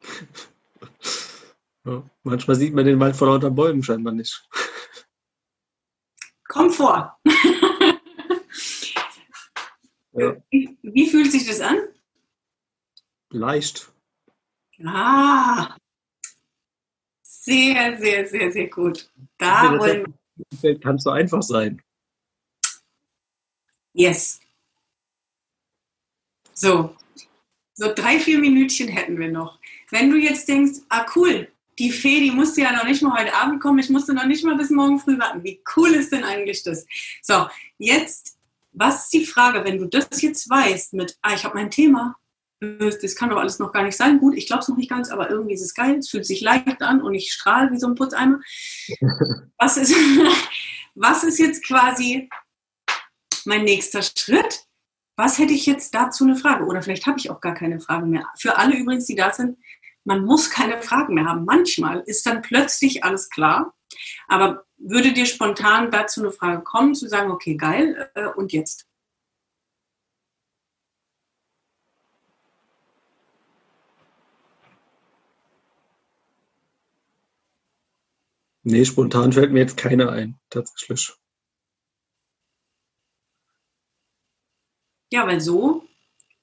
Ja, 1.86 2.02
manchmal 2.22 2.56
sieht 2.56 2.72
man 2.72 2.86
den 2.86 2.98
Wald 2.98 3.14
vor 3.14 3.28
lauter 3.28 3.50
Bäumen 3.50 3.82
scheinbar 3.82 4.14
nicht. 4.14 4.48
Kommt 6.48 6.74
vor. 6.74 7.18
ja. 10.12 10.34
wie 10.50 11.10
fühlt 11.10 11.30
sich 11.30 11.46
das 11.46 11.60
an? 11.60 11.76
Leicht. 13.28 13.93
Ah, 14.84 15.76
sehr, 17.22 17.98
sehr, 17.98 18.26
sehr, 18.26 18.50
sehr 18.50 18.68
gut. 18.68 19.10
Da 19.38 19.78
wollen 19.78 20.14
wir. 20.60 20.80
Kann 20.80 20.98
so 20.98 21.10
einfach 21.10 21.42
sein. 21.42 21.82
Yes. 23.92 24.40
So, 26.52 26.96
so 27.74 27.92
drei, 27.94 28.18
vier 28.18 28.38
Minütchen 28.38 28.88
hätten 28.88 29.18
wir 29.18 29.30
noch. 29.30 29.58
Wenn 29.90 30.10
du 30.10 30.16
jetzt 30.16 30.48
denkst, 30.48 30.80
ah 30.88 31.06
cool, 31.14 31.48
die 31.78 31.90
Fee, 31.90 32.20
die 32.20 32.30
musste 32.30 32.62
ja 32.62 32.72
noch 32.72 32.84
nicht 32.84 33.02
mal 33.02 33.20
heute 33.20 33.34
Abend 33.34 33.60
kommen, 33.60 33.78
ich 33.78 33.90
musste 33.90 34.14
noch 34.14 34.26
nicht 34.26 34.44
mal 34.44 34.56
bis 34.56 34.70
morgen 34.70 34.98
früh 34.98 35.18
warten. 35.18 35.44
Wie 35.44 35.60
cool 35.76 35.90
ist 35.90 36.12
denn 36.12 36.24
eigentlich 36.24 36.62
das? 36.62 36.86
So, 37.22 37.46
jetzt 37.78 38.38
Was 38.76 39.04
ist 39.04 39.12
die 39.12 39.24
Frage, 39.24 39.64
wenn 39.64 39.78
du 39.78 39.86
das 39.86 40.20
jetzt 40.20 40.50
weißt 40.50 40.94
mit, 40.94 41.16
ah, 41.22 41.34
ich 41.34 41.44
habe 41.44 41.54
mein 41.54 41.70
Thema, 41.70 42.16
das 42.78 43.16
kann 43.16 43.30
doch 43.30 43.38
alles 43.38 43.58
noch 43.58 43.72
gar 43.72 43.82
nicht 43.82 43.96
sein. 43.96 44.18
Gut, 44.18 44.34
ich 44.36 44.46
glaube 44.46 44.62
es 44.62 44.68
noch 44.68 44.76
nicht 44.76 44.90
ganz, 44.90 45.10
aber 45.10 45.30
irgendwie 45.30 45.54
ist 45.54 45.62
es 45.62 45.74
geil, 45.74 45.98
es 45.98 46.08
fühlt 46.08 46.26
sich 46.26 46.40
leicht 46.40 46.82
an 46.82 47.02
und 47.02 47.14
ich 47.14 47.32
strahle 47.32 47.70
wie 47.70 47.78
so 47.78 47.86
ein 47.86 47.94
Putzeimer. 47.94 48.40
Was 49.58 49.76
ist, 49.76 49.94
was 50.94 51.24
ist 51.24 51.38
jetzt 51.38 51.64
quasi 51.66 52.28
mein 53.44 53.64
nächster 53.64 54.02
Schritt? 54.02 54.64
Was 55.16 55.38
hätte 55.38 55.52
ich 55.52 55.64
jetzt 55.66 55.94
dazu 55.94 56.24
eine 56.24 56.36
Frage? 56.36 56.64
Oder 56.64 56.82
vielleicht 56.82 57.06
habe 57.06 57.18
ich 57.18 57.30
auch 57.30 57.40
gar 57.40 57.54
keine 57.54 57.80
Frage 57.80 58.06
mehr. 58.06 58.28
Für 58.38 58.58
alle 58.58 58.76
übrigens, 58.76 59.06
die 59.06 59.14
da 59.14 59.32
sind, 59.32 59.58
man 60.04 60.24
muss 60.24 60.50
keine 60.50 60.82
Fragen 60.82 61.14
mehr 61.14 61.24
haben. 61.24 61.44
Manchmal 61.44 62.00
ist 62.06 62.26
dann 62.26 62.42
plötzlich 62.42 63.04
alles 63.04 63.30
klar. 63.30 63.74
Aber 64.28 64.64
würde 64.76 65.12
dir 65.12 65.26
spontan 65.26 65.90
dazu 65.90 66.20
eine 66.20 66.32
Frage 66.32 66.62
kommen, 66.62 66.94
zu 66.94 67.08
sagen, 67.08 67.30
okay, 67.30 67.56
geil, 67.56 68.10
äh, 68.14 68.26
und 68.26 68.52
jetzt? 68.52 68.86
Nee, 78.64 78.84
spontan 78.84 79.32
fällt 79.32 79.52
mir 79.52 79.60
jetzt 79.60 79.76
keiner 79.76 80.10
ein, 80.10 80.38
tatsächlich. 80.50 81.12
Ja, 85.12 85.26
weil 85.26 85.40
so 85.40 85.86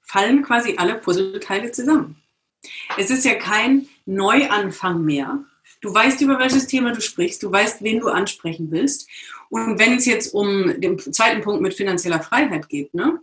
fallen 0.02 0.44
quasi 0.44 0.76
alle 0.78 0.96
Puzzleteile 0.96 1.72
zusammen. 1.72 2.22
Es 2.98 3.10
ist 3.10 3.26
ja 3.26 3.36
kein 3.36 3.88
Neuanfang 4.06 5.04
mehr. 5.04 5.44
Du 5.82 5.92
weißt, 5.94 6.22
über 6.22 6.38
welches 6.38 6.68
Thema 6.68 6.92
du 6.92 7.02
sprichst, 7.02 7.42
du 7.42 7.52
weißt, 7.52 7.82
wen 7.82 8.00
du 8.00 8.08
ansprechen 8.08 8.70
willst. 8.70 9.10
Und 9.50 9.80
wenn 9.80 9.96
es 9.96 10.06
jetzt 10.06 10.34
um 10.34 10.80
den 10.80 11.00
zweiten 11.00 11.42
Punkt 11.42 11.62
mit 11.62 11.74
finanzieller 11.74 12.22
Freiheit 12.22 12.70
geht, 12.70 12.94
ne? 12.94 13.20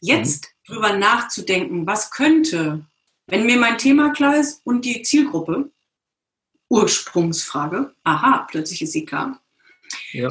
jetzt 0.00 0.44
mhm. 0.68 0.74
drüber 0.74 0.96
nachzudenken, 0.96 1.86
was 1.86 2.10
könnte, 2.10 2.84
wenn 3.26 3.46
mir 3.46 3.56
mein 3.56 3.78
Thema 3.78 4.10
klar 4.10 4.36
ist 4.36 4.60
und 4.64 4.84
die 4.84 5.02
Zielgruppe, 5.02 5.70
Ursprungsfrage. 6.68 7.94
Aha, 8.04 8.46
plötzlich 8.50 8.82
ist 8.82 8.92
sie 8.92 9.04
klar. 9.04 9.40
Ja. 10.12 10.28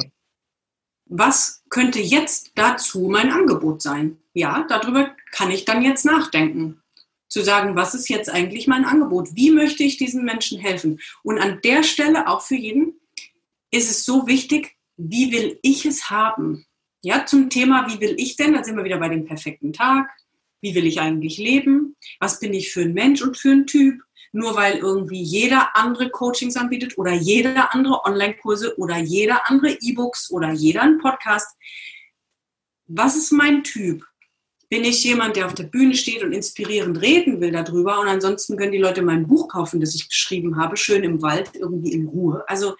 Was 1.06 1.62
könnte 1.70 2.00
jetzt 2.00 2.52
dazu 2.56 3.08
mein 3.08 3.30
Angebot 3.30 3.80
sein? 3.80 4.18
Ja, 4.34 4.66
darüber 4.68 5.14
kann 5.30 5.50
ich 5.50 5.64
dann 5.64 5.82
jetzt 5.82 6.04
nachdenken. 6.04 6.82
Zu 7.28 7.42
sagen, 7.42 7.76
was 7.76 7.94
ist 7.94 8.08
jetzt 8.08 8.28
eigentlich 8.28 8.66
mein 8.66 8.84
Angebot? 8.84 9.30
Wie 9.34 9.50
möchte 9.50 9.82
ich 9.82 9.96
diesen 9.96 10.24
Menschen 10.24 10.60
helfen? 10.60 11.00
Und 11.22 11.38
an 11.38 11.60
der 11.62 11.82
Stelle 11.82 12.28
auch 12.28 12.42
für 12.42 12.56
jeden 12.56 13.00
ist 13.70 13.90
es 13.90 14.04
so 14.04 14.26
wichtig, 14.26 14.76
wie 14.96 15.32
will 15.32 15.58
ich 15.62 15.86
es 15.86 16.10
haben? 16.10 16.66
Ja, 17.02 17.26
zum 17.26 17.50
Thema, 17.50 17.88
wie 17.88 18.00
will 18.00 18.14
ich 18.18 18.36
denn? 18.36 18.54
Da 18.54 18.64
sind 18.64 18.76
wir 18.76 18.84
wieder 18.84 18.98
bei 18.98 19.08
dem 19.08 19.26
perfekten 19.26 19.72
Tag. 19.72 20.08
Wie 20.60 20.74
will 20.74 20.86
ich 20.86 21.00
eigentlich 21.00 21.38
leben? 21.38 21.96
Was 22.18 22.40
bin 22.40 22.52
ich 22.54 22.72
für 22.72 22.82
ein 22.82 22.94
Mensch 22.94 23.22
und 23.22 23.36
für 23.36 23.50
ein 23.50 23.66
Typ? 23.66 24.02
Nur 24.36 24.54
weil 24.54 24.78
irgendwie 24.78 25.22
jeder 25.22 25.74
andere 25.74 26.10
Coachings 26.10 26.56
anbietet 26.56 26.96
oder 26.98 27.12
jeder 27.12 27.74
andere 27.74 28.04
Online-Kurse 28.04 28.78
oder 28.78 28.98
jeder 28.98 29.48
andere 29.50 29.76
E-Books 29.80 30.30
oder 30.30 30.52
jeder 30.52 30.82
einen 30.82 30.98
Podcast. 30.98 31.56
Was 32.86 33.16
ist 33.16 33.32
mein 33.32 33.64
Typ? 33.64 34.04
Bin 34.68 34.84
ich 34.84 35.02
jemand, 35.02 35.36
der 35.36 35.46
auf 35.46 35.54
der 35.54 35.64
Bühne 35.64 35.94
steht 35.94 36.22
und 36.22 36.32
inspirierend 36.32 37.00
reden 37.00 37.40
will 37.40 37.52
darüber 37.52 38.00
und 38.00 38.08
ansonsten 38.08 38.56
können 38.56 38.72
die 38.72 38.78
Leute 38.78 39.02
mein 39.02 39.26
Buch 39.26 39.48
kaufen, 39.48 39.80
das 39.80 39.94
ich 39.94 40.08
geschrieben 40.08 40.56
habe, 40.56 40.76
schön 40.76 41.02
im 41.02 41.22
Wald, 41.22 41.52
irgendwie 41.54 41.92
in 41.92 42.06
Ruhe. 42.06 42.44
Also 42.48 42.76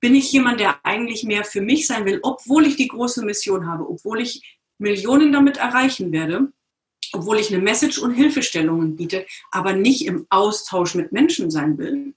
bin 0.00 0.14
ich 0.14 0.32
jemand, 0.32 0.60
der 0.60 0.84
eigentlich 0.84 1.24
mehr 1.24 1.44
für 1.44 1.60
mich 1.60 1.86
sein 1.86 2.06
will, 2.06 2.20
obwohl 2.22 2.66
ich 2.66 2.76
die 2.76 2.88
große 2.88 3.24
Mission 3.24 3.66
habe, 3.66 3.88
obwohl 3.88 4.20
ich 4.20 4.58
Millionen 4.78 5.32
damit 5.32 5.56
erreichen 5.56 6.12
werde 6.12 6.52
obwohl 7.12 7.38
ich 7.38 7.52
eine 7.52 7.62
Message 7.62 7.98
und 7.98 8.14
Hilfestellungen 8.14 8.96
biete, 8.96 9.26
aber 9.50 9.72
nicht 9.72 10.06
im 10.06 10.26
Austausch 10.30 10.94
mit 10.94 11.12
Menschen 11.12 11.50
sein 11.50 11.78
will? 11.78 12.14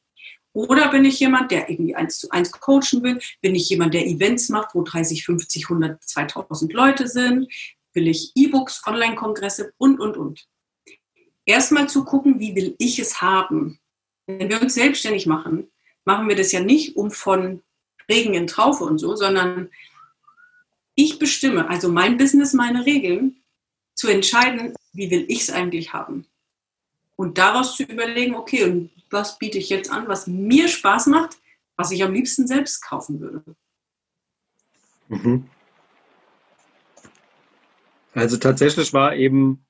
Oder 0.53 0.89
bin 0.89 1.05
ich 1.05 1.19
jemand, 1.19 1.51
der 1.51 1.69
irgendwie 1.69 1.95
eins 1.95 2.19
zu 2.19 2.29
eins 2.29 2.51
coachen 2.51 3.03
will? 3.03 3.19
Bin 3.41 3.55
ich 3.55 3.69
jemand, 3.69 3.93
der 3.93 4.05
Events 4.05 4.49
macht, 4.49 4.75
wo 4.75 4.81
30, 4.81 5.23
50, 5.23 5.65
100, 5.65 6.03
2000 6.03 6.73
Leute 6.73 7.07
sind? 7.07 7.51
Will 7.93 8.07
ich 8.07 8.31
E-Books, 8.35 8.81
Online-Kongresse 8.85 9.73
und, 9.77 9.99
und, 9.99 10.17
und? 10.17 10.47
Erstmal 11.45 11.89
zu 11.89 12.03
gucken, 12.03 12.39
wie 12.39 12.55
will 12.55 12.75
ich 12.79 12.99
es 12.99 13.21
haben? 13.21 13.79
Wenn 14.27 14.49
wir 14.49 14.61
uns 14.61 14.73
selbstständig 14.73 15.25
machen, 15.25 15.71
machen 16.05 16.27
wir 16.27 16.35
das 16.35 16.51
ja 16.51 16.59
nicht 16.59 16.95
um 16.95 17.11
von 17.11 17.63
Regen 18.09 18.33
in 18.33 18.47
Traufe 18.47 18.83
und 18.83 18.97
so, 18.97 19.15
sondern 19.15 19.69
ich 20.95 21.19
bestimme, 21.19 21.69
also 21.69 21.89
mein 21.89 22.17
Business, 22.17 22.53
meine 22.53 22.85
Regeln, 22.85 23.41
zu 23.95 24.07
entscheiden, 24.07 24.73
wie 24.93 25.09
will 25.09 25.25
ich 25.27 25.41
es 25.41 25.49
eigentlich 25.49 25.93
haben? 25.93 26.25
Und 27.15 27.37
daraus 27.37 27.75
zu 27.75 27.83
überlegen, 27.83 28.35
okay, 28.35 28.63
und 28.63 28.89
was 29.09 29.37
biete 29.37 29.57
ich 29.57 29.69
jetzt 29.69 29.91
an, 29.91 30.07
was 30.07 30.27
mir 30.27 30.67
Spaß 30.67 31.07
macht, 31.07 31.37
was 31.75 31.91
ich 31.91 32.03
am 32.03 32.13
liebsten 32.13 32.47
selbst 32.47 32.83
kaufen 32.83 33.19
würde. 33.19 33.55
Mhm. 35.07 35.47
Also 38.13 38.37
tatsächlich 38.37 38.93
war 38.93 39.15
eben, 39.15 39.65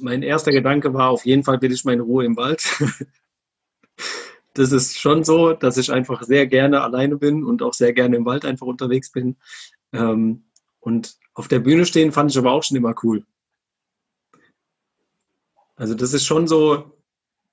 mein 0.00 0.22
erster 0.22 0.52
Gedanke 0.52 0.94
war, 0.94 1.10
auf 1.10 1.26
jeden 1.26 1.44
Fall 1.44 1.60
will 1.60 1.72
ich 1.72 1.84
meine 1.84 2.02
Ruhe 2.02 2.24
im 2.24 2.36
Wald. 2.36 2.64
das 4.54 4.72
ist 4.72 4.98
schon 4.98 5.24
so, 5.24 5.52
dass 5.52 5.76
ich 5.76 5.92
einfach 5.92 6.22
sehr 6.22 6.46
gerne 6.46 6.82
alleine 6.82 7.16
bin 7.16 7.44
und 7.44 7.62
auch 7.62 7.74
sehr 7.74 7.92
gerne 7.92 8.16
im 8.16 8.24
Wald 8.24 8.44
einfach 8.44 8.66
unterwegs 8.66 9.12
bin. 9.12 9.36
Ähm, 9.92 10.44
und 10.80 11.16
auf 11.34 11.48
der 11.48 11.60
Bühne 11.60 11.86
stehen 11.86 12.12
fand 12.12 12.30
ich 12.30 12.38
aber 12.38 12.52
auch 12.52 12.62
schon 12.62 12.76
immer 12.76 12.94
cool. 13.02 13.24
Also 15.76 15.94
das 15.94 16.12
ist 16.12 16.24
schon 16.24 16.46
so, 16.46 16.92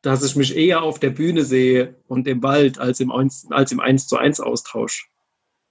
dass 0.01 0.23
ich 0.23 0.35
mich 0.35 0.55
eher 0.55 0.83
auf 0.83 0.99
der 0.99 1.09
Bühne 1.09 1.43
sehe 1.43 1.95
und 2.07 2.27
im 2.27 2.41
Wald 2.41 2.79
als 2.79 2.99
im 2.99 3.11
1, 3.11 3.47
als 3.51 3.71
im 3.71 3.79
1 3.79 4.07
zu 4.07 4.17
1 4.17 4.39
Austausch. 4.39 5.09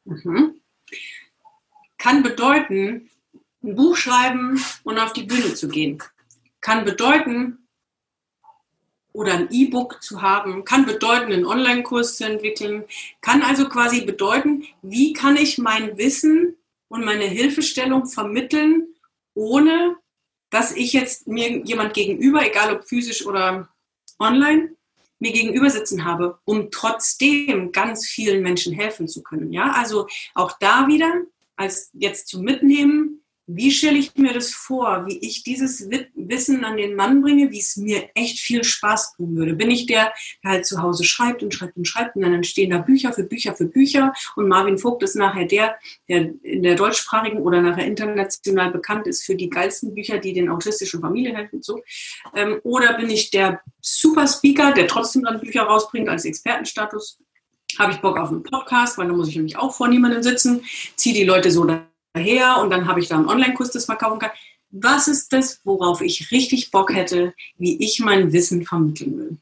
Mhm. 0.05 0.61
Kann 1.96 2.22
bedeuten, 2.22 3.11
ein 3.62 3.74
Buch 3.74 3.96
schreiben 3.96 4.62
und 4.84 4.99
auf 4.99 5.12
die 5.12 5.24
Bühne 5.24 5.55
zu 5.55 5.68
gehen. 5.68 6.03
Kann 6.61 6.84
bedeuten, 6.84 7.68
oder 9.18 9.34
ein 9.34 9.49
E-Book 9.51 10.01
zu 10.01 10.22
haben, 10.22 10.64
kann 10.64 10.86
bedeuten, 10.86 11.32
einen 11.32 11.44
Online-Kurs 11.44 12.16
zu 12.16 12.24
entwickeln, 12.24 12.84
kann 13.20 13.42
also 13.42 13.68
quasi 13.68 14.03
bedeuten, 14.03 14.64
wie 14.82 15.12
kann 15.12 15.36
ich 15.36 15.59
mein 15.59 15.99
Wissen 15.99 16.57
und 16.86 17.05
meine 17.05 17.24
Hilfestellung 17.24 18.07
vermitteln, 18.07 18.86
ohne 19.34 19.96
dass 20.51 20.72
ich 20.72 20.92
jetzt 20.92 21.26
mir 21.26 21.64
jemand 21.64 21.94
gegenüber, 21.94 22.46
egal 22.46 22.74
ob 22.74 22.88
physisch 22.88 23.26
oder 23.26 23.68
online, 24.18 24.74
mir 25.18 25.32
gegenüber 25.32 25.68
sitzen 25.70 26.05
habe, 26.05 26.38
um 26.44 26.70
trotzdem 26.70 27.72
ganz 27.72 28.07
vielen 28.07 28.42
Menschen 28.42 28.72
helfen 28.72 29.09
zu 29.09 29.22
können. 29.22 29.53
Ja, 29.53 29.72
also 29.72 30.07
auch 30.34 30.57
da 30.59 30.86
wieder 30.86 31.22
als 31.57 31.90
jetzt 31.92 32.28
zu 32.28 32.40
mitnehmen, 32.40 33.17
wie 33.49 33.70
stelle 33.70 33.96
ich 33.96 34.14
mir 34.16 34.34
das 34.34 34.51
vor, 34.51 35.07
wie 35.07 35.18
ich 35.18 35.42
dieses 35.42 35.88
Wissen 36.14 36.64
an 36.64 36.76
den 36.76 36.94
Mann 36.94 37.22
bringe, 37.22 37.51
wie 37.51 37.61
es 37.61 37.78
mir 37.78 38.11
echt 38.14 38.40
viel 38.40 38.62
Spaß 38.62 39.14
bringen 39.16 39.36
würde? 39.36 39.55
Bin 39.55 39.70
ich 39.70 39.86
der, 39.86 40.12
der 40.44 40.51
halt 40.53 40.66
zu 40.66 40.82
Hause 40.82 41.05
schreibt 41.05 41.42
und 41.42 41.55
schreibt 41.55 41.78
und 41.78 41.88
schreibt 41.88 42.14
und 42.14 42.22
dann 42.22 42.34
entstehen 42.34 42.70
da 42.70 42.78
Bücher 42.78 43.12
für 43.14 43.24
Bücher 43.24 43.55
für 43.55 43.64
Bücher 43.64 44.12
und 44.36 44.49
Marvin 44.49 44.76
Vogt 44.76 45.03
ist 45.03 45.16
nachher 45.16 45.46
der, 45.46 45.76
der 46.09 46.30
in 46.42 46.62
der 46.62 46.74
deutschsprachigen 46.74 47.38
oder 47.38 47.62
nachher 47.62 47.86
international 47.86 48.70
bekannt 48.70 49.07
ist 49.07 49.24
für 49.24 49.34
die 49.34 49.49
geilsten 49.49 49.94
Bücher, 49.94 50.18
die 50.18 50.34
den 50.34 50.51
autistischen 50.51 51.01
Familien 51.01 51.34
helfen 51.34 51.57
und 51.57 51.64
so. 51.64 51.80
Ähm, 52.36 52.61
oder 52.64 52.99
bin 52.99 53.09
ich 53.09 53.30
der 53.30 53.62
Super 53.80 54.26
Speaker, 54.26 54.72
der 54.72 54.88
trotzdem 54.88 55.22
dann 55.24 55.40
Bücher 55.40 55.62
rausbringt 55.62 56.11
als 56.11 56.26
Expertenstatus? 56.26 57.18
Habe 57.78 57.92
ich 57.92 58.01
Bock 58.01 58.18
auf 58.18 58.30
einen 58.30 58.42
Podcast, 58.42 58.99
weil 58.99 59.09
da 59.09 59.14
muss 59.14 59.28
ich 59.28 59.36
nämlich 59.36 59.57
auch 59.57 59.74
vor 59.74 59.88
niemandem 59.88 60.22
sitzen, 60.22 60.64
ziehe 60.96 61.14
die 61.14 61.24
Leute 61.24 61.51
so 61.51 61.64
her 62.16 62.59
und 62.61 62.70
dann 62.70 62.86
habe 62.86 63.00
ich 63.00 63.09
da 63.09 63.16
einen 63.16 63.28
Online-Kurs, 63.28 63.70
das 63.70 63.84
verkaufen 63.84 64.18
kann. 64.18 64.30
Was 64.70 65.09
ist 65.09 65.32
das, 65.32 65.61
worauf 65.64 66.00
ich 66.00 66.30
richtig 66.30 66.70
Bock 66.70 66.94
hätte, 66.94 67.34
wie 67.56 67.82
ich 67.82 68.00
mein 68.00 68.32
Wissen 68.32 68.64
vermitteln 68.64 69.18
will? 69.18 69.38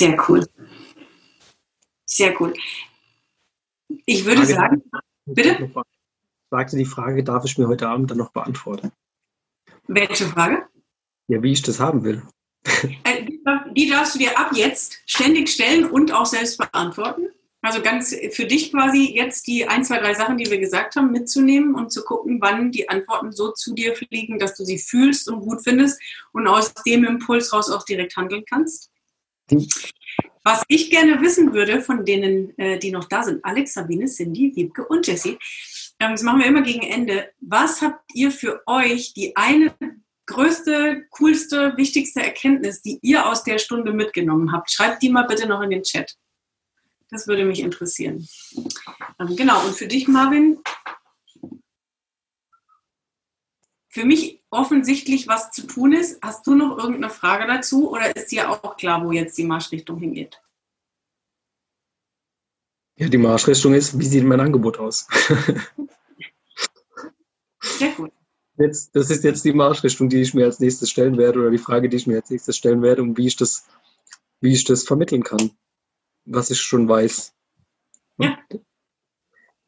Sehr 0.00 0.16
cool. 0.30 0.46
Sehr 2.06 2.40
cool. 2.40 2.54
Ich 4.06 4.24
würde 4.24 4.46
Frage, 4.46 4.54
sagen, 4.54 4.82
bitte? 5.26 5.70
Sagte 6.50 6.78
die 6.78 6.86
Frage, 6.86 7.22
darf 7.22 7.44
ich 7.44 7.58
mir 7.58 7.68
heute 7.68 7.86
Abend 7.86 8.10
dann 8.10 8.16
noch 8.16 8.32
beantworten? 8.32 8.92
Welche 9.88 10.24
Frage? 10.24 10.66
Ja, 11.28 11.42
wie 11.42 11.52
ich 11.52 11.60
das 11.60 11.80
haben 11.80 12.02
will. 12.02 12.22
Äh, 13.04 13.26
die 13.74 13.88
darfst 13.88 14.14
du 14.14 14.18
dir 14.18 14.38
ab 14.38 14.52
jetzt 14.54 15.02
ständig 15.04 15.50
stellen 15.50 15.84
und 15.90 16.12
auch 16.12 16.24
selbst 16.24 16.56
beantworten. 16.56 17.28
Also 17.60 17.82
ganz 17.82 18.14
für 18.32 18.46
dich 18.46 18.72
quasi 18.72 19.14
jetzt 19.14 19.46
die 19.46 19.68
ein, 19.68 19.84
zwei, 19.84 19.98
drei 19.98 20.14
Sachen, 20.14 20.38
die 20.38 20.50
wir 20.50 20.58
gesagt 20.58 20.96
haben, 20.96 21.10
mitzunehmen 21.10 21.74
und 21.74 21.92
zu 21.92 22.02
gucken, 22.04 22.40
wann 22.40 22.72
die 22.72 22.88
Antworten 22.88 23.32
so 23.32 23.52
zu 23.52 23.74
dir 23.74 23.94
fliegen, 23.94 24.38
dass 24.38 24.56
du 24.56 24.64
sie 24.64 24.78
fühlst 24.78 25.28
und 25.28 25.40
gut 25.40 25.62
findest 25.62 26.00
und 26.32 26.46
aus 26.46 26.72
dem 26.86 27.04
Impuls 27.04 27.52
raus 27.52 27.70
auch 27.70 27.84
direkt 27.84 28.16
handeln 28.16 28.44
kannst. 28.48 28.89
Was 30.42 30.62
ich 30.68 30.90
gerne 30.90 31.20
wissen 31.20 31.52
würde 31.52 31.82
von 31.82 32.04
denen, 32.04 32.56
äh, 32.58 32.78
die 32.78 32.90
noch 32.90 33.04
da 33.04 33.22
sind, 33.22 33.44
Alex, 33.44 33.74
Sabine, 33.74 34.06
Cindy, 34.06 34.54
Wiebke 34.56 34.86
und 34.86 35.06
Jessie, 35.06 35.38
ähm, 35.98 36.12
das 36.12 36.22
machen 36.22 36.40
wir 36.40 36.46
immer 36.46 36.62
gegen 36.62 36.82
Ende. 36.82 37.30
Was 37.40 37.82
habt 37.82 38.02
ihr 38.14 38.30
für 38.30 38.62
euch 38.66 39.12
die 39.12 39.36
eine 39.36 39.74
größte, 40.26 41.04
coolste, 41.10 41.76
wichtigste 41.76 42.22
Erkenntnis, 42.22 42.80
die 42.80 42.98
ihr 43.02 43.26
aus 43.26 43.44
der 43.44 43.58
Stunde 43.58 43.92
mitgenommen 43.92 44.52
habt? 44.52 44.72
Schreibt 44.72 45.02
die 45.02 45.10
mal 45.10 45.26
bitte 45.26 45.46
noch 45.46 45.60
in 45.60 45.70
den 45.70 45.82
Chat. 45.82 46.16
Das 47.10 47.26
würde 47.26 47.44
mich 47.44 47.60
interessieren. 47.60 48.26
Ähm, 49.18 49.36
genau, 49.36 49.64
und 49.66 49.74
für 49.74 49.88
dich, 49.88 50.06
Marvin, 50.08 50.58
für 53.90 54.06
mich 54.06 54.42
offensichtlich, 54.48 55.28
was 55.28 55.50
zu 55.50 55.66
tun 55.66 55.92
ist. 55.92 56.22
Hast 56.22 56.46
du 56.46 56.54
noch 56.54 56.78
irgendeine 56.78 57.10
Frage 57.10 57.46
dazu 57.46 57.90
oder 57.90 58.16
ist 58.16 58.30
dir 58.30 58.48
auch 58.48 58.78
klar, 58.78 59.04
wo 59.04 59.12
jetzt 59.12 59.36
die 59.36 59.44
Marschrichtung 59.44 59.98
hingeht? 59.98 60.40
Ja, 62.96 63.08
die 63.08 63.18
Marschrichtung 63.18 63.74
ist, 63.74 63.98
wie 63.98 64.06
sieht 64.06 64.24
mein 64.24 64.40
Angebot 64.40 64.78
aus? 64.78 65.06
Sehr 67.60 67.92
gut. 67.92 68.12
Jetzt, 68.56 68.96
das 68.96 69.10
ist 69.10 69.24
jetzt 69.24 69.44
die 69.44 69.52
Marschrichtung, 69.52 70.08
die 70.08 70.22
ich 70.22 70.32
mir 70.32 70.46
als 70.46 70.60
nächstes 70.60 70.88
stellen 70.90 71.18
werde 71.18 71.40
oder 71.40 71.50
die 71.50 71.58
Frage, 71.58 71.90
die 71.90 71.96
ich 71.96 72.06
mir 72.06 72.16
als 72.16 72.30
nächstes 72.30 72.56
stellen 72.56 72.80
werde 72.82 73.02
und 73.02 73.18
wie 73.18 73.26
ich 73.26 73.36
das, 73.36 73.66
wie 74.40 74.52
ich 74.52 74.64
das 74.64 74.84
vermitteln 74.84 75.22
kann 75.22 75.50
was 76.24 76.50
ich 76.50 76.60
schon 76.60 76.88
weiß. 76.88 77.34
Ja. 78.18 78.38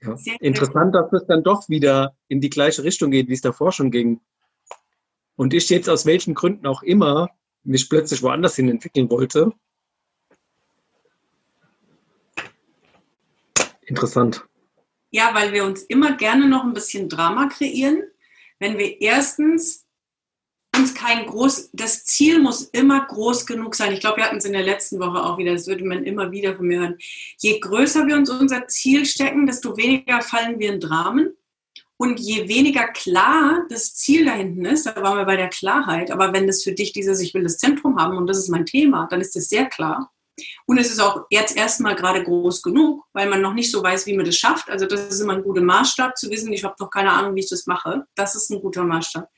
Ja. 0.02 0.16
Interessant, 0.40 0.94
dass 0.94 1.12
es 1.12 1.26
dann 1.26 1.42
doch 1.42 1.68
wieder 1.68 2.16
in 2.28 2.40
die 2.40 2.50
gleiche 2.50 2.84
Richtung 2.84 3.10
geht, 3.10 3.28
wie 3.28 3.34
es 3.34 3.40
davor 3.40 3.72
schon 3.72 3.90
ging. 3.90 4.20
Und 5.36 5.54
ich 5.54 5.68
jetzt 5.70 5.88
aus 5.88 6.06
welchen 6.06 6.34
Gründen 6.34 6.66
auch 6.66 6.82
immer 6.82 7.30
mich 7.64 7.88
plötzlich 7.88 8.22
woanders 8.22 8.56
hin 8.56 8.68
entwickeln 8.68 9.10
wollte. 9.10 9.52
Interessant. 13.82 14.44
Ja, 15.10 15.34
weil 15.34 15.52
wir 15.52 15.64
uns 15.64 15.82
immer 15.82 16.16
gerne 16.16 16.48
noch 16.48 16.64
ein 16.64 16.72
bisschen 16.72 17.08
Drama 17.08 17.48
kreieren, 17.48 18.02
wenn 18.58 18.78
wir 18.78 19.00
erstens 19.00 19.86
uns 20.76 20.94
kein 20.94 21.26
groß, 21.26 21.70
das 21.72 22.04
Ziel 22.04 22.40
muss 22.40 22.62
immer 22.62 23.04
groß 23.06 23.46
genug 23.46 23.74
sein. 23.74 23.92
Ich 23.92 24.00
glaube, 24.00 24.18
wir 24.18 24.24
hatten 24.24 24.38
es 24.38 24.44
in 24.44 24.52
der 24.52 24.62
letzten 24.62 24.98
Woche 25.00 25.22
auch 25.22 25.38
wieder, 25.38 25.52
das 25.52 25.66
würde 25.66 25.84
man 25.84 26.04
immer 26.04 26.30
wieder 26.30 26.56
von 26.56 26.66
mir 26.66 26.80
hören. 26.80 26.98
Je 27.38 27.60
größer 27.60 28.06
wir 28.06 28.16
uns 28.16 28.30
unser 28.30 28.66
Ziel 28.68 29.04
stecken, 29.04 29.46
desto 29.46 29.76
weniger 29.76 30.22
fallen 30.22 30.58
wir 30.58 30.72
in 30.72 30.80
Dramen. 30.80 31.36
Und 31.98 32.18
je 32.18 32.48
weniger 32.48 32.88
klar 32.88 33.64
das 33.68 33.94
Ziel 33.94 34.24
da 34.24 34.32
hinten 34.32 34.64
ist, 34.64 34.86
da 34.86 34.96
waren 34.96 35.18
wir 35.18 35.24
bei 35.24 35.36
der 35.36 35.48
Klarheit, 35.48 36.10
aber 36.10 36.32
wenn 36.32 36.48
das 36.48 36.64
für 36.64 36.72
dich 36.72 36.92
dieses, 36.92 37.20
ich 37.20 37.32
will 37.32 37.44
das 37.44 37.58
Zentrum 37.58 37.96
haben 37.96 38.16
und 38.16 38.26
das 38.26 38.38
ist 38.38 38.48
mein 38.48 38.66
Thema, 38.66 39.06
dann 39.08 39.20
ist 39.20 39.36
das 39.36 39.48
sehr 39.48 39.66
klar. 39.66 40.12
Und 40.66 40.78
es 40.78 40.90
ist 40.90 41.00
auch 41.00 41.26
jetzt 41.30 41.56
erstmal 41.56 41.94
gerade 41.94 42.22
groß 42.22 42.62
genug, 42.62 43.04
weil 43.12 43.28
man 43.28 43.42
noch 43.42 43.54
nicht 43.54 43.70
so 43.70 43.82
weiß, 43.82 44.06
wie 44.06 44.16
man 44.16 44.24
das 44.24 44.36
schafft. 44.36 44.70
Also 44.70 44.86
das 44.86 45.08
ist 45.08 45.20
immer 45.20 45.34
ein 45.34 45.42
guter 45.42 45.62
Maßstab 45.62 46.16
zu 46.16 46.30
wissen, 46.30 46.52
ich 46.52 46.64
habe 46.64 46.74
doch 46.78 46.90
keine 46.90 47.12
Ahnung, 47.12 47.34
wie 47.34 47.40
ich 47.40 47.50
das 47.50 47.66
mache. 47.66 48.04
Das 48.14 48.34
ist 48.34 48.50
ein 48.50 48.60
guter 48.60 48.84
Maßstab. 48.84 49.28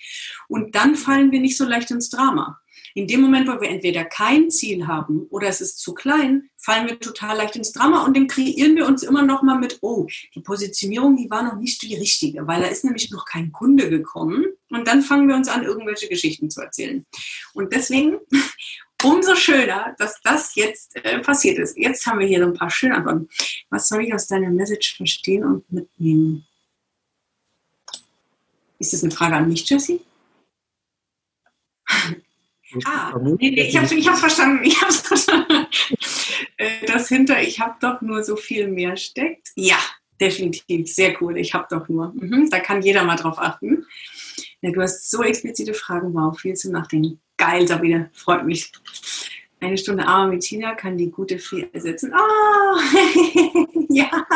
Und 0.48 0.74
dann 0.74 0.94
fallen 0.94 1.32
wir 1.32 1.40
nicht 1.40 1.56
so 1.56 1.64
leicht 1.64 1.90
ins 1.90 2.10
Drama. 2.10 2.60
In 2.96 3.08
dem 3.08 3.22
Moment, 3.22 3.48
wo 3.48 3.60
wir 3.60 3.70
entweder 3.70 4.04
kein 4.04 4.50
Ziel 4.50 4.86
haben 4.86 5.26
oder 5.30 5.48
es 5.48 5.60
ist 5.60 5.80
zu 5.80 5.94
klein, 5.94 6.48
fallen 6.56 6.86
wir 6.86 7.00
total 7.00 7.36
leicht 7.36 7.56
ins 7.56 7.72
Drama 7.72 8.04
und 8.04 8.16
dann 8.16 8.28
kreieren 8.28 8.76
wir 8.76 8.86
uns 8.86 9.02
immer 9.02 9.22
noch 9.22 9.42
mal 9.42 9.58
mit, 9.58 9.78
oh, 9.80 10.06
die 10.34 10.40
Positionierung, 10.40 11.16
die 11.16 11.28
war 11.28 11.42
noch 11.42 11.56
nicht 11.56 11.82
die 11.82 11.96
richtige, 11.96 12.46
weil 12.46 12.62
da 12.62 12.68
ist 12.68 12.84
nämlich 12.84 13.10
noch 13.10 13.24
kein 13.24 13.50
Kunde 13.50 13.90
gekommen 13.90 14.46
und 14.70 14.86
dann 14.86 15.02
fangen 15.02 15.26
wir 15.26 15.34
uns 15.34 15.48
an, 15.48 15.64
irgendwelche 15.64 16.08
Geschichten 16.08 16.50
zu 16.50 16.60
erzählen. 16.60 17.04
Und 17.52 17.72
deswegen 17.72 18.18
umso 19.04 19.34
schöner, 19.34 19.94
dass 19.98 20.20
das 20.22 20.54
jetzt 20.54 20.96
äh, 20.96 21.18
passiert 21.20 21.58
ist. 21.58 21.76
Jetzt 21.76 22.06
haben 22.06 22.18
wir 22.18 22.26
hier 22.26 22.40
so 22.40 22.46
ein 22.46 22.54
paar 22.54 22.70
schöne 22.70 22.96
Antworten. 22.96 23.28
Was 23.70 23.88
soll 23.88 24.04
ich 24.04 24.14
aus 24.14 24.26
deiner 24.26 24.50
Message 24.50 24.96
verstehen 24.96 25.44
und 25.44 25.70
mitnehmen? 25.72 26.46
Ist 28.78 28.92
das 28.92 29.02
eine 29.02 29.12
Frage 29.12 29.36
an 29.36 29.48
mich, 29.48 29.68
Jessie? 29.68 30.00
ah, 32.84 33.18
nee, 33.20 33.36
nee, 33.38 33.68
ich 33.68 33.76
habe 33.76 33.86
es 33.86 34.20
verstanden. 34.20 34.64
Ich 34.64 34.80
habe 34.80 34.92
verstanden. 34.92 35.66
Äh, 36.56 36.86
das 36.86 37.08
hinter, 37.08 37.42
ich 37.42 37.60
habe 37.60 37.76
doch 37.80 38.00
nur 38.00 38.22
so 38.24 38.36
viel 38.36 38.68
mehr 38.68 38.96
steckt. 38.96 39.50
Ja, 39.56 39.78
definitiv. 40.20 40.92
Sehr 40.92 41.20
cool. 41.20 41.36
Ich 41.36 41.54
habe 41.54 41.66
doch 41.70 41.88
nur. 41.88 42.12
Mhm, 42.14 42.50
da 42.50 42.60
kann 42.60 42.82
jeder 42.82 43.04
mal 43.04 43.16
drauf 43.16 43.38
achten. 43.38 43.86
Ja, 44.60 44.70
du 44.70 44.80
hast 44.80 45.10
so 45.10 45.22
explizite 45.22 45.74
Fragen. 45.74 46.14
Wow, 46.14 46.38
viel 46.38 46.54
zum 46.54 46.72
Nachdenken. 46.72 47.20
Geil, 47.46 47.68
Sabine, 47.68 48.08
freut 48.14 48.46
mich. 48.46 48.72
Eine 49.60 49.76
Stunde 49.76 50.06
Arme 50.06 50.32
mit 50.32 50.44
Tina 50.44 50.74
kann 50.74 50.96
die 50.96 51.10
gute 51.10 51.38
Fee 51.38 51.68
ersetzen. 51.74 52.10
Oh, 52.16 52.78
ja. 53.90 54.26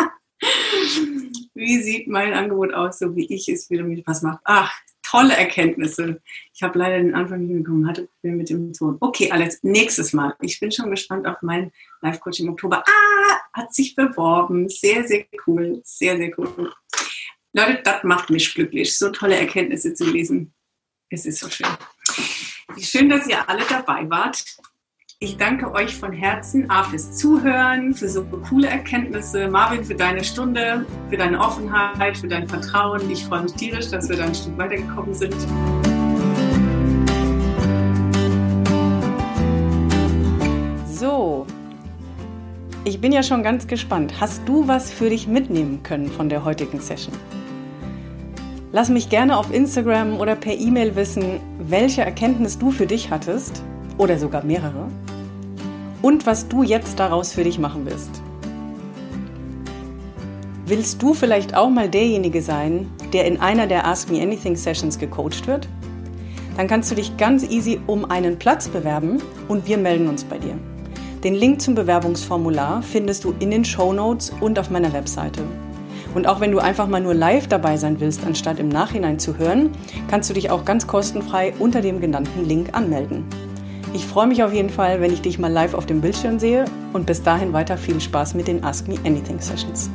Wie 1.55 1.83
sieht 1.83 2.07
mein 2.07 2.35
Angebot 2.35 2.75
aus, 2.75 2.99
so 2.99 3.17
wie 3.17 3.25
ich 3.33 3.49
es 3.49 3.71
wieder 3.71 3.83
mit 3.83 4.07
was 4.07 4.21
macht? 4.21 4.41
Ach, 4.45 4.71
tolle 5.03 5.35
Erkenntnisse. 5.35 6.21
Ich 6.53 6.63
habe 6.63 6.79
leider 6.79 6.99
den 6.99 7.15
Anfang 7.15 7.47
nicht 7.47 7.57
bekommen, 7.57 7.89
hatte 7.89 8.09
Probleme 8.09 8.37
mit 8.37 8.51
dem 8.51 8.75
Ton. 8.75 8.99
Okay, 9.01 9.31
alles, 9.31 9.63
nächstes 9.63 10.13
Mal. 10.13 10.35
Ich 10.43 10.61
bin 10.61 10.71
schon 10.71 10.91
gespannt 10.91 11.27
auf 11.27 11.39
mein 11.41 11.73
Live-Coaching 12.03 12.45
im 12.45 12.53
Oktober. 12.53 12.85
Ah, 12.87 13.39
hat 13.55 13.75
sich 13.75 13.95
beworben. 13.95 14.69
Sehr, 14.69 15.09
sehr 15.09 15.25
cool. 15.47 15.81
Sehr, 15.83 16.19
sehr 16.19 16.39
cool. 16.39 16.75
Leute, 17.55 17.81
das 17.85 18.05
macht 18.05 18.29
mich 18.29 18.55
glücklich, 18.55 18.99
so 18.99 19.09
tolle 19.09 19.37
Erkenntnisse 19.37 19.95
zu 19.95 20.05
lesen. 20.05 20.53
Es 21.09 21.25
ist 21.25 21.41
so 21.41 21.49
schön. 21.49 21.69
Schön, 22.77 23.09
dass 23.09 23.27
ihr 23.27 23.49
alle 23.49 23.63
dabei 23.69 24.09
wart. 24.11 24.45
Ich 25.21 25.37
danke 25.37 25.73
euch 25.73 25.97
von 25.97 26.13
Herzen 26.13 26.71
A 26.71 26.85
fürs 26.85 27.17
Zuhören, 27.17 27.95
für 27.95 28.09
so 28.09 28.23
coole 28.25 28.69
Erkenntnisse, 28.69 29.49
Marvin 29.49 29.85
für 29.85 29.95
deine 29.95 30.23
Stunde, 30.23 30.87
für 31.09 31.17
deine 31.17 31.41
Offenheit, 31.41 32.19
für 32.19 32.29
dein 32.29 32.47
Vertrauen. 32.47 33.11
Ich 33.11 33.25
freue 33.25 33.43
mich 33.43 33.55
tierisch, 33.55 33.89
dass 33.89 34.09
wir 34.09 34.17
da 34.17 34.25
ein 34.27 34.35
Stück 34.35 34.57
weitergekommen 34.59 35.15
sind. 35.15 35.35
So, 40.87 41.47
ich 42.85 43.01
bin 43.01 43.13
ja 43.13 43.23
schon 43.23 43.43
ganz 43.43 43.67
gespannt. 43.67 44.21
Hast 44.21 44.47
du 44.47 44.69
was 44.69 44.93
für 44.93 45.09
dich 45.09 45.27
mitnehmen 45.27 45.83
können 45.83 46.13
von 46.13 46.29
der 46.29 46.45
heutigen 46.45 46.81
Session? 46.81 47.15
Lass 48.71 48.91
mich 48.91 49.09
gerne 49.09 49.39
auf 49.39 49.53
Instagram 49.53 50.21
oder 50.21 50.37
per 50.37 50.53
E-Mail 50.53 50.95
wissen, 50.95 51.41
welche 51.59 52.03
Erkenntnis 52.03 52.59
du 52.59 52.71
für 52.71 52.87
dich 52.87 53.11
hattest 53.11 53.63
oder 53.97 54.19
sogar 54.19 54.45
mehrere 54.45 54.89
und 56.03 56.27
was 56.27 56.49
du 56.49 56.63
jetzt 56.63 57.01
daraus 57.01 57.33
für 57.33 57.45
dich 57.45 57.59
machen 57.59 57.87
willst. 57.87 58.11
Willst 60.67 61.03
du 61.03 61.15
vielleicht 61.15 61.57
auch 61.57 61.71
mal 61.71 61.89
derjenige 61.89 62.43
sein, 62.43 62.91
der 63.15 63.25
in 63.25 63.41
einer 63.41 63.67
der 63.67 63.87
Ask 63.87 64.11
Me 64.11 64.21
Anything 64.21 64.55
Sessions 64.55 64.99
gecoacht 64.99 65.47
wird? 65.47 65.67
Dann 66.59 66.67
kannst 66.67 66.91
du 66.91 66.95
dich 66.95 67.17
ganz 67.17 67.49
easy 67.49 67.81
um 67.87 68.05
einen 68.05 68.39
Platz 68.39 68.69
bewerben 68.69 69.23
und 69.49 69.67
wir 69.67 69.79
melden 69.79 70.09
uns 70.09 70.25
bei 70.25 70.37
dir. 70.37 70.59
Den 71.25 71.35
Link 71.35 71.63
zum 71.63 71.75
Bewerbungsformular 71.75 72.83
findest 72.83 73.25
du 73.25 73.33
in 73.39 73.51
den 73.51 73.65
Show 73.65 73.95
Notes 73.95 74.31
und 74.41 74.59
auf 74.59 74.69
meiner 74.69 74.93
Webseite. 74.93 75.43
Und 76.19 76.27
auch 76.27 76.41
wenn 76.41 76.51
du 76.51 76.59
einfach 76.59 76.89
mal 76.89 77.01
nur 77.01 77.15
live 77.15 77.47
dabei 77.47 77.77
sein 77.77 78.01
willst, 78.01 78.27
anstatt 78.27 78.59
im 78.59 78.69
Nachhinein 78.69 79.21
zu 79.21 79.39
hören, 79.39 79.71
kannst 80.11 80.29
du 80.29 80.35
dich 80.35 80.51
auch 80.51 80.65
ganz 80.65 80.89
kostenfrei 80.89 81.55
unter 81.61 81.81
dem 81.81 82.01
genannten 82.01 82.45
Link 82.45 82.71
anmelden. 82.73 83.25
Ich 83.95 84.05
freue 84.05 84.27
mich 84.27 84.43
auf 84.43 84.53
jeden 84.53 84.69
Fall, 84.69 85.01
wenn 85.01 85.13
ich 85.13 85.23
dich 85.23 85.39
mal 85.39 85.53
live 85.53 85.75
auf 85.75 85.87
dem 85.87 86.01
Bildschirm 86.01 86.41
sehe 86.41 86.65
und 86.93 87.07
bis 87.07 87.23
dahin 87.23 87.53
weiter 87.53 87.77
viel 87.77 88.01
Spaß 88.01 88.35
mit 88.35 88.49
den 88.49 88.65
Ask 88.65 88.89
Me 88.89 88.97
Anything 89.05 89.39
Sessions. 89.39 89.91